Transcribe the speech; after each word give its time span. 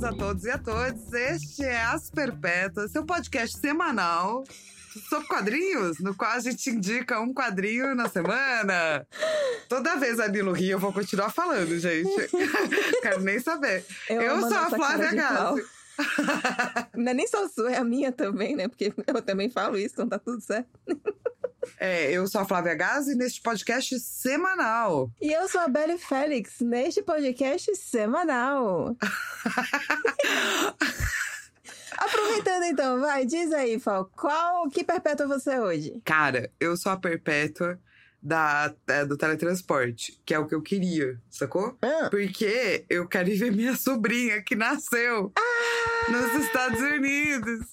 bem-vindos 0.00 0.04
a 0.04 0.12
todos 0.12 0.44
e 0.44 0.50
a 0.50 0.58
todas. 0.58 1.12
Este 1.12 1.64
é 1.64 1.82
As 1.82 2.10
Perpétuas, 2.10 2.90
seu 2.90 3.04
podcast 3.04 3.58
semanal 3.58 4.44
sobre 5.08 5.26
quadrinhos, 5.28 5.98
no 5.98 6.14
qual 6.14 6.32
a 6.32 6.40
gente 6.40 6.70
indica 6.70 7.20
um 7.20 7.34
quadrinho 7.34 7.94
na 7.94 8.08
semana. 8.08 9.06
Toda 9.68 9.96
vez 9.96 10.18
a 10.18 10.26
Nilo 10.26 10.52
ri, 10.52 10.70
eu 10.70 10.78
vou 10.78 10.92
continuar 10.92 11.30
falando, 11.30 11.78
gente. 11.78 12.10
Quero 13.02 13.20
nem 13.20 13.38
saber. 13.38 13.84
Eu, 14.08 14.22
Eu 14.22 14.40
sou 14.40 14.56
a 14.56 14.70
Flávia. 14.70 15.12
Gassi. 15.12 15.66
Não 16.94 17.10
é 17.10 17.14
nem 17.14 17.26
só 17.26 17.44
a 17.44 17.48
sua, 17.48 17.72
é 17.72 17.76
a 17.76 17.84
minha 17.84 18.10
também, 18.10 18.56
né? 18.56 18.68
Porque 18.68 18.92
eu 19.06 19.22
também 19.22 19.50
falo 19.50 19.76
isso, 19.76 19.94
então 19.94 20.08
tá 20.08 20.18
tudo 20.18 20.40
certo. 20.40 20.68
É, 21.78 22.10
eu 22.10 22.26
sou 22.26 22.40
a 22.40 22.44
Flávia 22.44 22.74
Gazi 22.74 23.14
neste 23.14 23.40
podcast 23.40 23.98
semanal. 24.00 25.10
E 25.20 25.32
eu 25.32 25.48
sou 25.48 25.60
a 25.60 25.68
Belle 25.68 25.98
Félix, 25.98 26.60
neste 26.60 27.02
podcast 27.02 27.74
semanal. 27.76 28.96
Aproveitando 31.96 32.64
então, 32.64 33.00
vai, 33.00 33.26
diz 33.26 33.52
aí, 33.52 33.78
Fal, 33.78 34.10
qual, 34.16 34.68
que 34.70 34.82
perpétua 34.82 35.26
você 35.26 35.50
é 35.50 35.60
hoje? 35.60 36.00
Cara, 36.04 36.50
eu 36.58 36.76
sou 36.76 36.90
a 36.90 36.96
perpétua 36.96 37.78
da, 38.22 38.74
é, 38.86 39.04
do 39.04 39.16
teletransporte, 39.16 40.20
que 40.24 40.34
é 40.34 40.38
o 40.38 40.46
que 40.46 40.54
eu 40.54 40.62
queria, 40.62 41.18
sacou? 41.28 41.76
Ah, 41.82 42.08
Porque 42.10 42.84
eu 42.88 43.06
quero 43.08 43.28
ir 43.30 43.36
ver 43.36 43.52
minha 43.52 43.76
sobrinha 43.76 44.42
que 44.42 44.54
nasceu 44.54 45.32
nos 46.08 46.44
Estados 46.44 46.80
Unidos. 46.80 47.66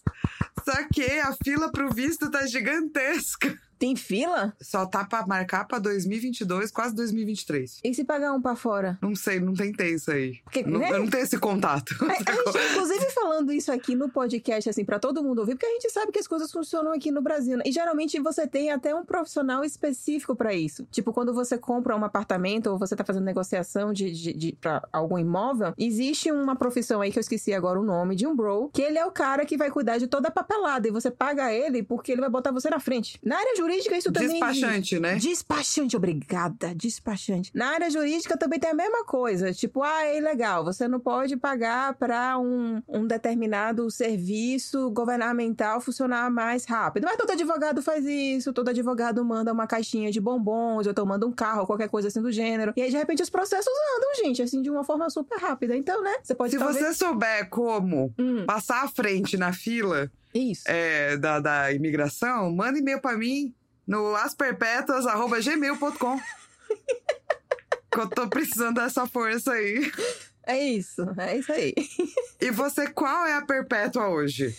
Só 0.64 0.88
que 0.94 1.20
a 1.20 1.34
fila 1.44 1.72
pro 1.72 1.94
visto 1.94 2.30
tá 2.30 2.46
gigantesca. 2.46 3.58
Tem 3.78 3.96
fila? 3.96 4.54
Só 4.62 4.86
tá 4.86 5.04
pra 5.06 5.26
marcar 5.26 5.66
pra 5.66 5.80
2022, 5.80 6.72
quase 6.72 6.96
2023. 6.96 7.80
E 7.84 7.94
se 7.94 8.04
pagar 8.04 8.34
um 8.34 8.42
pra 8.42 8.56
fora? 8.56 8.98
Não 9.02 9.16
sei, 9.16 9.40
não 9.40 9.54
tentei 9.54 9.94
isso 9.96 10.12
aí. 10.12 10.40
Porque, 10.44 10.64
Não- 10.64 10.80
né? 10.80 10.92
eu 10.92 11.00
não 11.00 11.08
tenho 11.08 11.24
esse 11.24 11.38
contato. 11.38 11.96
A, 12.02 12.06
a 12.32 12.34
gente, 12.36 12.72
inclusive, 12.72 13.12
falando 13.12 13.52
isso 13.52 13.72
aqui 13.72 13.96
no 13.96 14.10
podcast, 14.10 14.70
assim, 14.70 14.84
pra 14.86 15.00
todo 15.00 15.24
mundo 15.24 15.40
ouvir, 15.40 15.54
porque 15.56 15.66
a 15.66 15.72
gente 15.72 15.90
sabe 15.92 16.12
que 16.12 16.20
as 16.20 16.28
coisas 16.28 16.52
funcionam 16.52 16.92
aqui 16.94 17.12
no 17.12 17.22
Brasil. 17.22 17.58
né? 17.58 17.64
E 17.66 17.72
geralmente 17.72 18.20
você 18.20 18.48
tem 18.48 18.72
até 18.72 18.94
um 18.96 19.04
profissional 19.06 19.64
específico 19.64 20.36
pra 20.36 20.54
isso. 20.54 20.88
Tipo, 20.92 21.14
quando 21.14 21.34
você 21.34 21.58
compra 21.58 21.96
um 21.96 22.04
apartamento 22.04 22.68
ou 22.68 22.78
você 22.78 22.96
tá 22.96 23.04
fazendo 23.04 23.24
negociação 23.26 23.94
de, 23.94 24.12
de, 24.12 24.34
de, 24.34 24.52
pra 24.60 24.88
algum 24.92 25.18
imóvel, 25.18 25.74
existe 25.78 26.32
uma 26.32 26.56
profissão 26.56 27.02
aí 27.02 27.12
que 27.12 27.20
eu 27.20 27.22
esqueci 27.22 27.54
agora 27.54 27.80
o 27.80 27.84
nome, 27.84 28.16
de 28.16 28.26
um 28.26 28.36
bro, 28.36 28.70
que 28.74 28.82
ele 28.82 28.98
é 28.98 29.06
o 29.06 29.12
cara 29.12 29.46
que 29.46 29.58
vai 29.58 29.70
cuidar 29.70 29.98
de 29.98 30.08
toda 30.08 30.28
a 30.28 30.32
papelada. 30.32 30.88
E 30.88 30.92
você 30.92 31.10
paga 31.12 31.52
ele 31.54 31.84
porque 31.84 32.12
ele 32.12 32.22
vai 32.22 32.30
botar 32.30 32.52
você 32.52 32.70
na 32.70 32.80
frente. 32.80 33.20
Na 33.24 33.38
área 33.38 33.56
jurídica, 33.56 33.67
isso 33.76 34.12
também. 34.12 34.30
existe. 34.30 34.40
Despachante, 34.54 35.00
né? 35.00 35.16
Despachante, 35.16 35.98
obrigada, 35.98 36.74
despachante. 36.76 37.52
Na 37.54 37.70
área 37.70 37.90
jurídica 37.90 38.38
também 38.38 38.60
tem 38.60 38.72
a 38.72 38.74
mesma 38.74 39.04
coisa. 39.06 39.54
Tipo, 39.54 39.84
ah, 39.84 40.06
é 40.06 40.18
ilegal, 40.18 40.64
você 40.64 40.88
não 40.88 41.00
pode 41.00 41.36
pagar 41.38 41.94
para 41.96 42.38
um, 42.40 42.82
um 42.88 43.06
determinado 43.06 43.90
serviço 43.92 44.90
governamental 44.92 45.80
funcionar 45.82 46.30
mais 46.30 46.66
rápido. 46.66 47.06
Mas 47.06 47.18
todo 47.18 47.32
advogado 47.32 47.82
faz 47.82 48.06
isso, 48.06 48.54
todo 48.54 48.70
advogado 48.70 49.24
manda 49.24 49.52
uma 49.54 49.68
caixinha 49.68 50.12
de 50.12 50.20
bombons, 50.20 50.86
ou 50.86 50.92
então 50.92 51.06
manda 51.06 51.26
um 51.26 51.32
carro, 51.32 51.66
qualquer 51.66 51.90
coisa 51.90 52.08
assim 52.08 52.22
do 52.22 52.32
gênero. 52.32 52.74
E 52.76 52.82
aí, 52.82 52.90
de 52.90 52.98
repente, 52.98 53.22
os 53.24 53.30
processos 53.30 53.72
andam, 53.98 54.16
gente, 54.26 54.42
assim, 54.42 54.62
de 54.62 54.70
uma 54.70 54.84
forma 54.84 55.10
super 55.10 55.38
rápida. 55.40 55.76
Então, 55.76 56.02
né, 56.04 56.16
você 56.24 56.36
pode 56.36 56.52
Se 56.52 56.58
talvez... 56.60 56.86
você 56.86 56.94
souber 56.94 57.50
como 57.50 58.14
Hum, 58.18 58.46
passar 58.46 58.84
à 58.84 58.88
frente 58.88 59.38
na 59.38 59.52
fila 59.54 60.12
isso. 60.38 60.64
é, 60.68 61.18
da, 61.18 61.40
da 61.40 61.72
imigração, 61.72 62.52
manda 62.52 62.80
e-mail 62.80 63.02
pra 63.02 63.18
mim 63.18 63.54
no 63.86 64.16
asperpetuas.gmail.com. 64.16 66.20
que 67.92 68.00
eu 68.00 68.10
tô 68.10 68.28
precisando 68.28 68.76
dessa 68.76 69.08
força 69.08 69.54
aí. 69.54 69.92
É 70.46 70.58
isso, 70.58 71.02
é 71.18 71.38
isso 71.38 71.52
aí. 71.52 71.74
E 72.40 72.52
você, 72.52 72.88
qual 72.88 73.26
é 73.26 73.36
a 73.36 73.42
perpétua 73.42 74.08
hoje? 74.08 74.56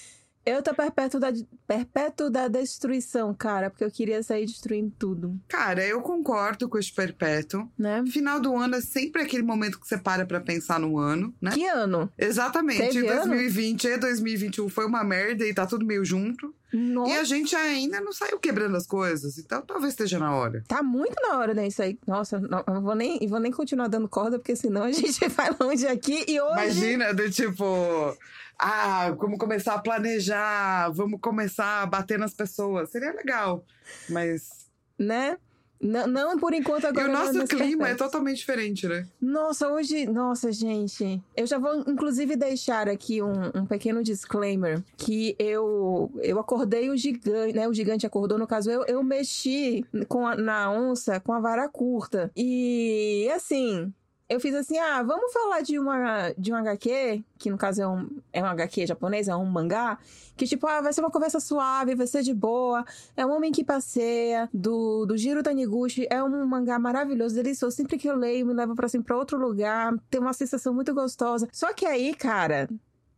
Eu 0.48 0.62
tô 0.62 0.74
perpétuo 0.74 1.20
da, 1.20 1.28
perpétuo 1.66 2.30
da 2.30 2.48
destruição, 2.48 3.34
cara, 3.34 3.70
porque 3.70 3.84
eu 3.84 3.90
queria 3.90 4.22
sair 4.22 4.46
destruindo 4.46 4.92
tudo, 4.98 5.38
Cara, 5.48 5.84
eu 5.84 6.00
concordo 6.00 6.68
com 6.68 6.78
esse 6.78 6.92
perpétuo. 6.92 7.70
né? 7.78 8.02
Final 8.06 8.40
do 8.40 8.56
ano 8.56 8.76
é 8.76 8.80
sempre 8.80 9.22
aquele 9.22 9.42
momento 9.42 9.78
que 9.78 9.86
você 9.86 9.98
para 9.98 10.24
pra 10.26 10.40
pensar 10.40 10.78
no 10.80 10.98
ano, 10.98 11.34
né? 11.40 11.50
Que 11.52 11.66
ano? 11.66 12.10
Exatamente. 12.16 12.78
Teve 12.94 13.06
ano? 13.08 13.26
2020 13.26 13.84
e 13.84 13.96
2021 13.98 14.68
foi 14.68 14.86
uma 14.86 15.04
merda 15.04 15.44
e 15.46 15.52
tá 15.52 15.66
tudo 15.66 15.84
meio 15.84 16.04
junto. 16.04 16.54
Nossa, 16.72 17.10
E 17.12 17.16
a 17.18 17.24
gente 17.24 17.56
ainda 17.56 17.98
não 18.00 18.12
saiu 18.12 18.38
quebrando 18.38 18.76
as 18.76 18.86
coisas, 18.86 19.38
então 19.38 19.62
talvez 19.62 19.94
esteja 19.94 20.18
na 20.18 20.34
hora. 20.34 20.62
tá 20.68 20.82
muito 20.82 21.14
na 21.22 21.38
hora 21.38 21.54
disso 21.54 21.82
aí. 21.82 21.98
Nossa, 22.06 22.38
não, 22.38 22.62
eu 22.66 22.82
vou 22.82 22.94
nem, 22.94 23.18
eu 23.22 23.28
vou 23.28 23.40
nem 23.40 23.50
continuar 23.50 23.88
dando 23.88 24.06
corda, 24.08 24.38
porque 24.38 24.54
senão 24.54 24.82
a 24.82 24.92
gente 24.92 25.26
vai 25.30 25.48
longe 25.58 25.86
aqui. 25.86 26.24
E 26.28 26.38
hoje. 26.40 26.52
Imagina, 26.52 27.14
do 27.14 27.30
tipo, 27.30 28.14
ah, 28.58 29.14
como 29.18 29.38
começar 29.38 29.74
a 29.74 29.78
planejar, 29.78 30.90
vamos 30.90 31.20
começar 31.20 31.82
a 31.82 31.86
bater 31.86 32.18
nas 32.18 32.34
pessoas. 32.34 32.90
Seria 32.90 33.12
legal, 33.12 33.64
mas. 34.08 34.68
Né? 34.98 35.36
Não, 35.80 36.08
não 36.08 36.36
por 36.40 36.52
enquanto 36.52 36.82
E 36.82 36.86
agora. 36.88 37.08
o 37.08 37.12
nosso 37.12 37.34
nesse 37.34 37.54
clima 37.54 37.88
é 37.88 37.94
totalmente 37.94 38.38
diferente, 38.38 38.88
né? 38.88 39.06
Nossa, 39.20 39.68
hoje. 39.68 40.06
Nossa, 40.08 40.50
gente. 40.50 41.22
Eu 41.36 41.46
já 41.46 41.56
vou, 41.56 41.84
inclusive, 41.86 42.34
deixar 42.34 42.88
aqui 42.88 43.22
um, 43.22 43.32
um 43.54 43.64
pequeno 43.64 44.02
disclaimer: 44.02 44.82
que 44.96 45.36
eu, 45.38 46.10
eu 46.20 46.40
acordei 46.40 46.90
o 46.90 46.96
gigante, 46.96 47.54
né? 47.54 47.68
O 47.68 47.72
gigante 47.72 48.04
acordou, 48.04 48.36
no 48.36 48.46
caso, 48.48 48.68
eu, 48.68 48.84
eu 48.86 49.04
mexi 49.04 49.84
com 50.08 50.26
a- 50.26 50.34
na 50.36 50.68
onça 50.72 51.20
com 51.20 51.32
a 51.32 51.38
vara 51.38 51.68
curta. 51.68 52.28
E 52.36 53.30
assim. 53.32 53.92
Eu 54.28 54.38
fiz 54.40 54.54
assim, 54.54 54.78
ah, 54.78 55.02
vamos 55.02 55.32
falar 55.32 55.62
de 55.62 55.78
uma 55.78 56.34
de 56.36 56.52
um 56.52 56.56
HQ, 56.56 57.24
que 57.38 57.50
no 57.50 57.56
caso 57.56 57.80
é 57.80 57.88
um, 57.88 58.08
é 58.30 58.42
um 58.42 58.46
HQ 58.46 58.86
japonês, 58.86 59.26
é 59.26 59.34
um 59.34 59.46
mangá, 59.46 59.98
que 60.36 60.46
tipo, 60.46 60.66
ah, 60.66 60.82
vai 60.82 60.92
ser 60.92 61.00
uma 61.00 61.10
conversa 61.10 61.40
suave, 61.40 61.94
vai 61.94 62.06
ser 62.06 62.22
de 62.22 62.34
boa, 62.34 62.84
é 63.16 63.24
um 63.24 63.30
homem 63.34 63.50
que 63.50 63.64
passeia, 63.64 64.46
do, 64.52 65.06
do 65.06 65.16
Jiro 65.16 65.42
Taniguchi, 65.42 66.06
é 66.10 66.22
um 66.22 66.46
mangá 66.46 66.78
maravilhoso, 66.78 67.34
delicioso, 67.34 67.74
sempre 67.74 67.96
que 67.96 68.06
eu 68.06 68.16
leio 68.16 68.44
me 68.44 68.52
leva 68.52 68.74
pra, 68.74 68.84
assim, 68.84 69.00
pra 69.00 69.16
outro 69.16 69.38
lugar, 69.38 69.94
tem 70.10 70.20
uma 70.20 70.34
sensação 70.34 70.74
muito 70.74 70.92
gostosa. 70.92 71.48
Só 71.50 71.72
que 71.72 71.86
aí, 71.86 72.14
cara, 72.14 72.68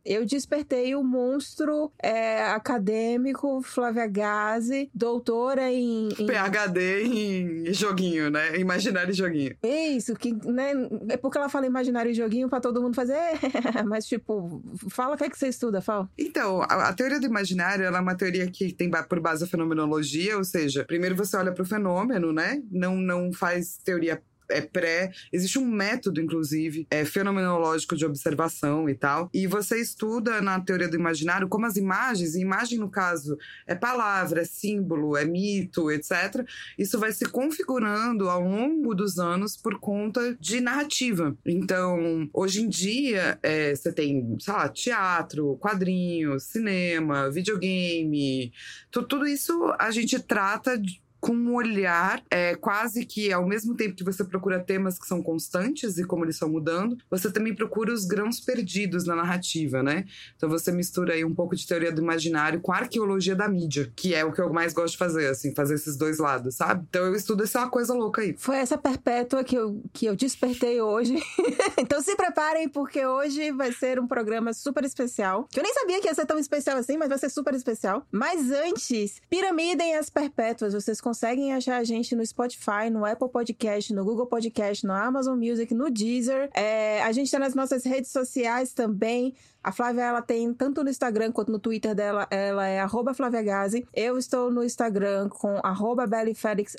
eu 0.05 0.25
despertei 0.25 0.94
o 0.94 1.03
monstro 1.03 1.93
é, 2.03 2.44
acadêmico 2.44 3.62
Flávia 3.62 4.06
Gazi, 4.06 4.91
doutora 4.94 5.71
em... 5.71 6.09
em... 6.19 6.27
PHD 6.27 7.05
em 7.05 7.72
joguinho, 7.72 8.31
né? 8.31 8.59
Imaginário 8.59 9.11
e 9.11 9.15
joguinho. 9.15 9.56
Isso, 9.62 10.15
que, 10.15 10.33
né? 10.33 10.72
É 11.09 11.16
porque 11.16 11.38
ela 11.38 11.49
fala 11.49 11.66
imaginário 11.66 12.11
e 12.11 12.15
joguinho 12.15 12.49
pra 12.49 12.61
todo 12.61 12.83
mundo 12.83 12.94
fazer. 12.94 13.16
Mas, 13.87 14.06
tipo, 14.06 14.62
fala 14.88 15.15
o 15.15 15.19
que 15.19 15.25
é 15.25 15.31
que 15.31 15.38
você 15.38 15.49
estuda, 15.49 15.81
Fal. 15.81 16.09
Então, 16.19 16.62
a, 16.62 16.88
a 16.88 16.93
teoria 16.93 17.21
do 17.21 17.27
imaginário 17.27 17.84
ela 17.84 17.99
é 17.99 18.00
uma 18.00 18.17
teoria 18.17 18.50
que 18.50 18.72
tem 18.72 18.91
por 19.09 19.21
base 19.21 19.44
a 19.44 19.47
fenomenologia, 19.47 20.37
ou 20.37 20.44
seja, 20.44 20.84
primeiro 20.84 21.15
você 21.15 21.37
olha 21.37 21.53
para 21.53 21.62
o 21.62 21.67
fenômeno, 21.67 22.32
né? 22.32 22.62
Não, 22.71 22.97
não 22.97 23.32
faz 23.32 23.78
teoria 23.78 24.21
é 24.50 24.61
pré, 24.61 25.12
existe 25.33 25.59
um 25.59 25.66
método, 25.66 26.21
inclusive, 26.21 26.87
é 26.91 27.05
fenomenológico 27.05 27.97
de 27.97 28.05
observação 28.05 28.88
e 28.88 28.94
tal. 28.94 29.28
E 29.33 29.47
você 29.47 29.81
estuda 29.81 30.41
na 30.41 30.61
teoria 30.61 30.88
do 30.88 30.97
imaginário 30.97 31.49
como 31.49 31.66
as 31.66 31.77
imagens, 31.77 32.34
e 32.34 32.41
imagem, 32.41 32.78
no 32.78 32.91
caso, 32.91 33.37
é 33.66 33.75
palavra, 33.75 34.43
é 34.43 34.44
símbolo, 34.44 35.16
é 35.16 35.25
mito, 35.25 35.91
etc. 35.91 36.44
Isso 36.78 36.99
vai 36.99 37.12
se 37.12 37.25
configurando 37.27 38.28
ao 38.28 38.43
longo 38.43 38.94
dos 38.94 39.19
anos 39.19 39.56
por 39.56 39.78
conta 39.78 40.37
de 40.41 40.61
narrativa. 40.61 41.37
Então, 41.44 42.28
hoje 42.32 42.62
em 42.62 42.69
dia, 42.69 43.38
é, 43.43 43.75
você 43.75 43.93
tem, 43.93 44.37
sei 44.41 44.53
lá, 44.55 44.69
teatro, 44.69 45.56
quadrinhos, 45.61 46.44
cinema, 46.44 47.31
videogame, 47.31 48.53
tu- 48.91 49.03
tudo 49.03 49.26
isso 49.26 49.73
a 49.79 49.91
gente 49.91 50.19
trata 50.19 50.79
de- 50.79 51.00
com 51.20 51.32
um 51.32 51.55
olhar 51.55 52.22
é, 52.31 52.55
quase 52.55 53.05
que 53.05 53.32
ao 53.32 53.46
mesmo 53.46 53.75
tempo 53.75 53.94
que 53.94 54.05
você 54.05 54.25
procura 54.25 54.58
temas 54.58 54.99
que 54.99 55.06
são 55.06 55.22
constantes 55.22 55.99
e 55.99 56.05
como 56.05 56.25
eles 56.25 56.37
estão 56.37 56.49
mudando, 56.49 56.96
você 57.11 57.31
também 57.31 57.55
procura 57.55 57.93
os 57.93 58.05
grãos 58.05 58.40
perdidos 58.40 59.05
na 59.05 59.14
narrativa, 59.14 59.82
né? 59.82 60.06
Então 60.37 60.49
você 60.49 60.72
mistura 60.72 61.14
aí 61.14 61.25
um 61.25 61.34
pouco 61.34 61.55
de 61.55 61.67
teoria 61.67 61.93
do 61.93 62.00
imaginário 62.00 62.61
com 62.61 62.72
a 62.72 62.78
arqueologia 62.78 63.37
da 63.37 63.49
mídia, 63.49 63.93
que 63.94 64.14
é 64.14 64.25
o 64.25 64.32
que 64.32 64.40
eu 64.40 64.52
mais 64.52 64.72
gosto 64.72 64.93
de 64.93 64.99
fazer, 64.99 65.28
assim, 65.28 65.55
fazer 65.55 65.75
esses 65.75 65.96
dois 65.96 66.19
lados, 66.19 66.56
sabe? 66.56 66.87
Então 66.88 67.05
eu 67.05 67.14
estudo 67.14 67.44
essa 67.44 67.67
coisa 67.69 67.93
louca 67.93 68.22
aí. 68.22 68.34
Foi 68.38 68.56
essa 68.56 68.78
perpétua 68.78 69.44
que 69.44 69.56
eu, 69.56 69.82
que 69.93 70.06
eu 70.06 70.17
despertei 70.17 70.81
hoje. 70.81 71.17
então 71.78 72.00
se 72.00 72.17
preparem, 72.17 72.69
porque 72.69 73.05
hoje 73.05 73.52
vai 73.52 73.72
ser 73.72 74.00
um 74.00 74.06
programa 74.06 74.52
super 74.52 74.84
especial. 74.84 75.46
Que 75.50 75.61
eu 75.61 75.64
nem 75.64 75.75
sabia 75.75 76.00
que 76.00 76.08
ia 76.08 76.14
ser 76.14 76.26
tão 76.26 76.38
especial 76.38 76.78
assim, 76.78 76.96
mas 76.96 77.08
vai 77.08 77.19
ser 77.19 77.28
super 77.28 77.55
especial. 77.55 78.06
Mas 78.11 78.50
antes, 78.50 79.20
piramidem 79.28 79.96
as 79.96 80.08
perpétuas. 80.08 80.72
Vocês 80.72 81.00
conseguem 81.10 81.52
achar 81.52 81.78
a 81.78 81.82
gente 81.82 82.14
no 82.14 82.24
Spotify, 82.24 82.88
no 82.88 83.04
Apple 83.04 83.28
Podcast, 83.28 83.92
no 83.92 84.04
Google 84.04 84.26
Podcast, 84.26 84.86
no 84.86 84.92
Amazon 84.92 85.36
Music, 85.36 85.74
no 85.74 85.90
Deezer. 85.90 86.48
É, 86.54 87.02
a 87.02 87.10
gente 87.10 87.28
tá 87.28 87.36
nas 87.36 87.52
nossas 87.52 87.84
redes 87.84 88.12
sociais 88.12 88.72
também. 88.72 89.34
A 89.62 89.72
Flávia, 89.72 90.02
ela 90.02 90.22
tem 90.22 90.52
tanto 90.54 90.82
no 90.82 90.90
Instagram 90.90 91.32
quanto 91.32 91.52
no 91.52 91.58
Twitter 91.58 91.94
dela, 91.94 92.26
ela 92.30 92.66
é 92.66 92.80
arroba 92.80 93.12
Gazi. 93.42 93.86
Eu 93.94 94.16
estou 94.16 94.50
no 94.50 94.64
Instagram 94.64 95.28
com 95.28 95.60
arroba 95.62 96.04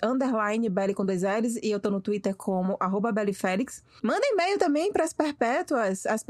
underline 0.03 0.69
Belly 0.69 0.93
com 0.93 1.05
dois 1.05 1.23
L's, 1.23 1.57
e 1.61 1.69
eu 1.69 1.79
tô 1.79 1.89
no 1.89 2.01
Twitter 2.01 2.35
como 2.35 2.77
arroba. 2.79 3.11
Manda 4.01 4.25
e-mail 4.25 4.57
também 4.57 4.91
para 4.91 5.03
as 5.03 5.13
perpétuas, 5.13 6.05
as. 6.05 6.25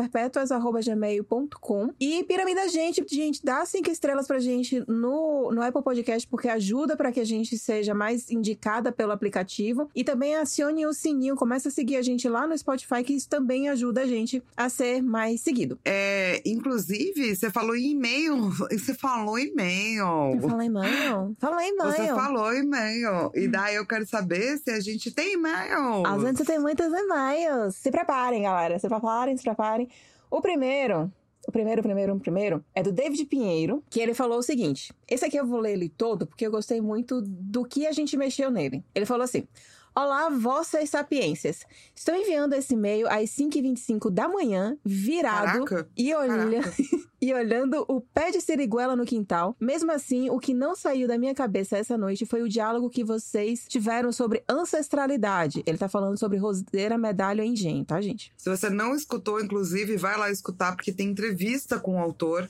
E 2.00 2.24
Piramida 2.24 2.68
Gente, 2.68 3.06
gente, 3.09 3.44
dá 3.44 3.65
cinco 3.65 3.89
estrelas 3.89 4.27
pra 4.27 4.39
gente 4.39 4.83
no, 4.88 5.51
no 5.51 5.62
Apple 5.62 5.81
Podcast, 5.81 6.27
porque 6.27 6.48
ajuda 6.48 6.95
para 6.95 7.12
que 7.12 7.19
a 7.19 7.25
gente 7.25 7.57
seja 7.57 7.94
mais 7.94 8.30
indicada 8.31 8.92
pelo 8.92 9.12
aplicativo. 9.12 9.89
E 9.95 10.03
também 10.03 10.36
acione 10.36 10.86
o 10.86 10.94
sininho, 10.94 11.36
começa 11.36 11.69
a 11.69 11.71
seguir 11.71 11.98
a 11.98 12.01
gente 12.01 12.27
lá 12.27 12.48
no 12.48 12.57
Spotify, 12.57 13.03
que 13.03 13.13
isso 13.13 13.30
também 13.30 13.69
ajuda 13.69 14.01
a 14.01 14.06
gente 14.06 14.42
a 14.56 14.69
ser 14.69 15.01
mais 15.01 15.42
seguido. 15.42 15.77
É, 15.83 16.41
inclusive, 16.46 17.36
você 17.36 17.50
falou 17.50 17.76
em 17.76 17.92
e-mail. 17.92 18.52
Você 18.72 18.94
falou 18.94 19.38
e-mail. 19.38 20.34
Eu 20.36 20.50
falei 20.50 20.68
e-mail? 20.68 21.36
Falei 21.40 21.70
e-mail. 21.70 21.92
Você 21.92 22.08
falou 22.08 22.54
e-mail. 22.54 23.32
E 23.36 23.48
hum. 23.48 23.52
daí 23.52 23.76
eu 23.76 23.86
quero 23.86 24.06
saber 24.06 24.58
se 24.58 24.72
a 24.72 24.80
gente 24.80 25.12
tem 25.12 25.34
e-mail. 25.34 26.06
A 26.06 26.18
gente 26.20 26.44
tem 26.44 26.60
muitos 26.60 26.88
e-mails. 26.88 27.76
Se 27.76 27.92
preparem, 27.92 28.44
galera. 28.44 28.80
Se 28.80 28.88
preparem, 28.88 29.38
se 29.38 29.44
preparem. 29.44 29.90
O 30.30 30.42
primeiro 30.42 31.12
o 31.48 31.52
primeiro, 31.52 31.82
primeiro, 31.82 32.20
primeiro 32.20 32.66
é 32.74 32.84
do 32.84 32.92
David 32.92 33.26
Pinheiro, 33.26 33.84
que 33.90 34.00
ele 34.00 34.14
falou 34.14 34.40
o 34.40 34.44
seguinte: 34.44 34.94
esse 35.10 35.26
aqui 35.26 35.38
eu 35.38 35.46
vou 35.46 35.60
ler 35.60 35.74
ele 35.74 35.90
todo 35.90 36.28
porque 36.28 36.46
eu 36.46 36.52
gostei 36.52 36.80
muito 36.80 37.22
do 37.22 37.66
que 37.66 37.88
a 37.88 37.92
gente 37.92 38.16
mexeu 38.16 38.52
nele. 38.52 38.84
Ele 38.94 39.06
falou 39.06 39.24
assim: 39.24 39.48
Olá, 39.94 40.30
vossas 40.30 40.90
sapiências. 40.90 41.66
Estou 41.94 42.16
enviando 42.16 42.54
esse 42.54 42.76
e-mail 42.76 43.10
às 43.10 43.30
5h25 43.32 44.10
da 44.10 44.26
manhã, 44.26 44.78
virado 44.86 45.66
e, 45.98 46.14
olha... 46.14 46.62
e 47.22 47.34
olhando 47.34 47.84
o 47.90 48.00
pé 48.00 48.32
de 48.32 48.40
siriguela 48.40 48.96
no 48.96 49.06
quintal. 49.06 49.54
Mesmo 49.60 49.92
assim, 49.92 50.30
o 50.30 50.40
que 50.40 50.54
não 50.54 50.76
saiu 50.78 51.10
da 51.10 51.18
minha 51.18 51.36
cabeça 51.36 51.78
essa 51.78 51.98
noite 51.98 52.26
foi 52.26 52.42
o 52.42 52.48
diálogo 52.48 52.90
que 52.90 53.04
vocês 53.04 53.66
tiveram 53.68 54.14
sobre 54.14 54.44
ancestralidade. 54.50 55.62
Ele 55.66 55.78
tá 55.78 55.90
falando 55.90 56.18
sobre 56.18 56.38
Roseira 56.38 56.98
Medalha 56.98 57.44
Engenho, 57.44 57.84
tá, 57.84 58.00
gente? 58.00 58.32
Se 58.38 58.50
você 58.50 58.70
não 58.70 58.96
escutou, 58.96 59.42
inclusive, 59.42 59.98
vai 59.98 60.18
lá 60.18 60.32
escutar, 60.32 60.74
porque 60.74 60.94
tem 60.94 61.10
entrevista 61.10 61.78
com 61.78 61.96
o 61.98 62.00
autor 62.00 62.50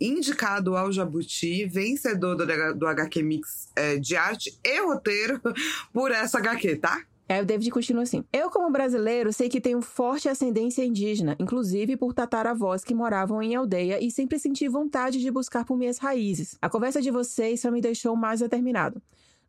indicado 0.00 0.76
ao 0.76 0.90
Jabuti, 0.90 1.66
vencedor 1.66 2.34
do, 2.36 2.46
do 2.74 2.86
HQ 2.86 3.22
Mix 3.22 3.68
é, 3.76 3.96
de 3.96 4.16
arte 4.16 4.58
e 4.64 4.80
roteiro 4.80 5.40
por 5.92 6.10
essa 6.10 6.38
HQ, 6.38 6.76
tá? 6.76 7.04
Aí 7.28 7.40
o 7.42 7.46
David 7.46 7.70
continua 7.70 8.02
assim: 8.02 8.24
Eu, 8.32 8.50
como 8.50 8.70
brasileiro, 8.72 9.32
sei 9.32 9.48
que 9.48 9.60
tenho 9.60 9.80
forte 9.80 10.28
ascendência 10.28 10.84
indígena, 10.84 11.36
inclusive 11.38 11.96
por 11.96 12.12
tataravós 12.12 12.82
que 12.82 12.92
moravam 12.92 13.40
em 13.40 13.54
aldeia 13.54 14.04
e 14.04 14.10
sempre 14.10 14.38
senti 14.38 14.68
vontade 14.68 15.20
de 15.20 15.30
buscar 15.30 15.64
por 15.64 15.76
minhas 15.76 15.98
raízes. 15.98 16.56
A 16.60 16.68
conversa 16.68 17.00
de 17.00 17.10
vocês 17.10 17.60
só 17.60 17.70
me 17.70 17.80
deixou 17.80 18.16
mais 18.16 18.40
determinado. 18.40 19.00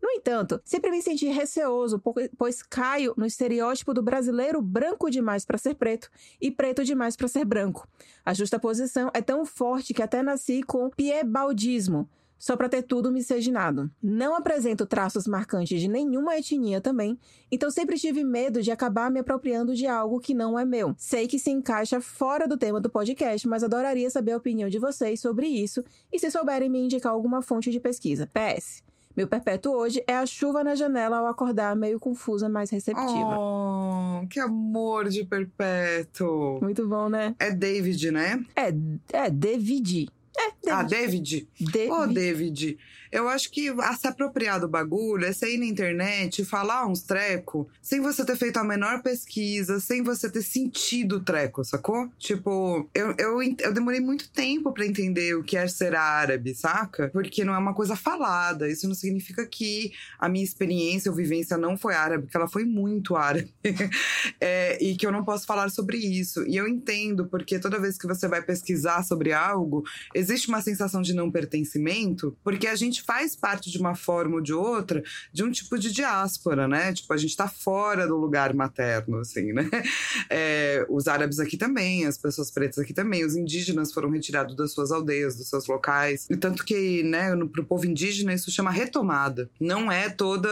No 0.01 0.09
entanto, 0.09 0.59
sempre 0.65 0.89
me 0.89 1.01
senti 1.01 1.27
receoso, 1.27 2.01
pois 2.37 2.63
caio 2.63 3.13
no 3.15 3.25
estereótipo 3.25 3.93
do 3.93 4.01
brasileiro 4.01 4.61
branco 4.61 5.11
demais 5.11 5.45
para 5.45 5.59
ser 5.59 5.75
preto 5.75 6.09
e 6.41 6.49
preto 6.49 6.83
demais 6.83 7.15
para 7.15 7.27
ser 7.27 7.45
branco. 7.45 7.87
A 8.25 8.33
justa 8.33 8.59
posição 8.59 9.11
é 9.13 9.21
tão 9.21 9.45
forte 9.45 9.93
que 9.93 10.01
até 10.01 10.23
nasci 10.23 10.63
com 10.63 10.89
piebaldismo, 10.89 12.09
só 12.41 12.57
para 12.57 12.67
ter 12.67 12.81
tudo 12.81 13.11
miscigenado. 13.11 13.91
Não 14.01 14.35
apresento 14.35 14.87
traços 14.87 15.27
marcantes 15.27 15.79
de 15.79 15.87
nenhuma 15.87 16.35
etnia 16.35 16.81
também, 16.81 17.19
então 17.51 17.69
sempre 17.69 17.99
tive 17.99 18.23
medo 18.23 18.63
de 18.63 18.71
acabar 18.71 19.11
me 19.11 19.19
apropriando 19.19 19.75
de 19.75 19.85
algo 19.85 20.19
que 20.19 20.33
não 20.33 20.57
é 20.57 20.65
meu. 20.65 20.95
Sei 20.97 21.27
que 21.27 21.37
se 21.37 21.51
encaixa 21.51 22.01
fora 22.01 22.47
do 22.47 22.57
tema 22.57 22.81
do 22.81 22.89
podcast, 22.89 23.47
mas 23.47 23.63
adoraria 23.63 24.09
saber 24.09 24.31
a 24.31 24.37
opinião 24.37 24.67
de 24.67 24.79
vocês 24.79 25.19
sobre 25.19 25.45
isso 25.45 25.83
e 26.11 26.17
se 26.17 26.31
souberem 26.31 26.71
me 26.71 26.79
indicar 26.79 27.13
alguma 27.13 27.43
fonte 27.43 27.69
de 27.69 27.79
pesquisa. 27.79 28.27
PS. 28.33 28.90
Meu 29.15 29.27
perpétuo 29.27 29.73
hoje 29.73 30.03
é 30.07 30.15
a 30.15 30.25
chuva 30.25 30.63
na 30.63 30.75
janela 30.75 31.17
ao 31.17 31.27
acordar 31.27 31.75
meio 31.75 31.99
confusa, 31.99 32.47
mas 32.47 32.69
receptiva. 32.69 33.37
Oh, 33.37 34.25
que 34.29 34.39
amor 34.39 35.09
de 35.09 35.25
perpétuo. 35.25 36.59
Muito 36.61 36.87
bom, 36.87 37.09
né? 37.09 37.35
É 37.39 37.51
David, 37.51 38.11
né? 38.11 38.43
É, 38.55 38.73
é 39.13 39.29
David. 39.29 40.09
É, 40.37 40.60
David. 40.63 40.69
Ah, 40.69 40.83
David? 40.83 41.47
David. 41.59 41.91
Oh, 41.91 42.07
David. 42.07 42.77
Eu 43.11 43.27
acho 43.27 43.51
que 43.51 43.67
a 43.67 43.93
se 43.93 44.07
apropriar 44.07 44.59
do 44.59 44.69
bagulho 44.69 45.25
é 45.25 45.33
você 45.33 45.55
ir 45.55 45.57
na 45.57 45.65
internet 45.65 46.41
e 46.41 46.45
falar 46.45 46.87
uns 46.87 47.01
treco 47.01 47.67
sem 47.81 47.99
você 47.99 48.23
ter 48.23 48.37
feito 48.37 48.57
a 48.57 48.63
menor 48.63 49.01
pesquisa, 49.01 49.81
sem 49.81 50.01
você 50.01 50.29
ter 50.29 50.41
sentido 50.41 51.17
o 51.17 51.19
treco, 51.19 51.63
sacou? 51.65 52.09
Tipo, 52.17 52.89
eu, 52.95 53.13
eu, 53.17 53.41
eu 53.59 53.73
demorei 53.73 53.99
muito 53.99 54.29
tempo 54.29 54.71
para 54.71 54.85
entender 54.85 55.35
o 55.35 55.43
que 55.43 55.57
é 55.57 55.67
ser 55.67 55.93
árabe, 55.93 56.55
saca? 56.55 57.09
Porque 57.09 57.43
não 57.43 57.53
é 57.53 57.57
uma 57.57 57.73
coisa 57.73 57.97
falada. 57.97 58.69
Isso 58.69 58.87
não 58.87 58.95
significa 58.95 59.45
que 59.45 59.91
a 60.17 60.29
minha 60.29 60.45
experiência 60.45 61.11
ou 61.11 61.17
vivência 61.17 61.57
não 61.57 61.75
foi 61.75 61.95
árabe, 61.95 62.27
que 62.27 62.37
ela 62.37 62.47
foi 62.47 62.63
muito 62.63 63.17
árabe. 63.17 63.53
é, 64.39 64.81
e 64.81 64.95
que 64.95 65.05
eu 65.05 65.11
não 65.11 65.25
posso 65.25 65.45
falar 65.45 65.69
sobre 65.69 65.97
isso. 65.97 66.47
E 66.47 66.55
eu 66.55 66.65
entendo, 66.65 67.25
porque 67.25 67.59
toda 67.59 67.79
vez 67.79 67.97
que 67.97 68.07
você 68.07 68.27
vai 68.27 68.41
pesquisar 68.41 69.03
sobre 69.03 69.33
algo, 69.33 69.83
existe 70.15 70.49
uma 70.51 70.61
sensação 70.61 71.01
de 71.01 71.13
não 71.13 71.31
pertencimento, 71.31 72.37
porque 72.43 72.67
a 72.67 72.75
gente 72.75 73.01
faz 73.01 73.35
parte 73.35 73.71
de 73.71 73.79
uma 73.79 73.95
forma 73.95 74.35
ou 74.35 74.41
de 74.41 74.53
outra 74.53 75.03
de 75.33 75.43
um 75.43 75.51
tipo 75.51 75.77
de 75.77 75.91
diáspora, 75.91 76.67
né? 76.67 76.93
Tipo, 76.93 77.13
a 77.13 77.17
gente 77.17 77.35
tá 77.35 77.47
fora 77.47 78.07
do 78.07 78.17
lugar 78.17 78.53
materno, 78.53 79.17
assim, 79.17 79.53
né? 79.53 79.69
É, 80.29 80.85
os 80.89 81.07
árabes 81.07 81.39
aqui 81.39 81.57
também, 81.57 82.05
as 82.05 82.17
pessoas 82.17 82.49
pretas 82.51 82.79
aqui 82.79 82.93
também, 82.93 83.25
os 83.25 83.35
indígenas 83.35 83.91
foram 83.91 84.09
retirados 84.09 84.55
das 84.55 84.71
suas 84.71 84.91
aldeias, 84.91 85.35
dos 85.35 85.49
seus 85.49 85.67
locais. 85.67 86.27
E 86.29 86.37
tanto 86.37 86.63
que, 86.63 87.03
né, 87.03 87.35
pro 87.51 87.65
povo 87.65 87.85
indígena 87.85 88.33
isso 88.33 88.51
chama 88.51 88.71
retomada. 88.71 89.49
Não 89.59 89.91
é 89.91 90.09
toda 90.09 90.49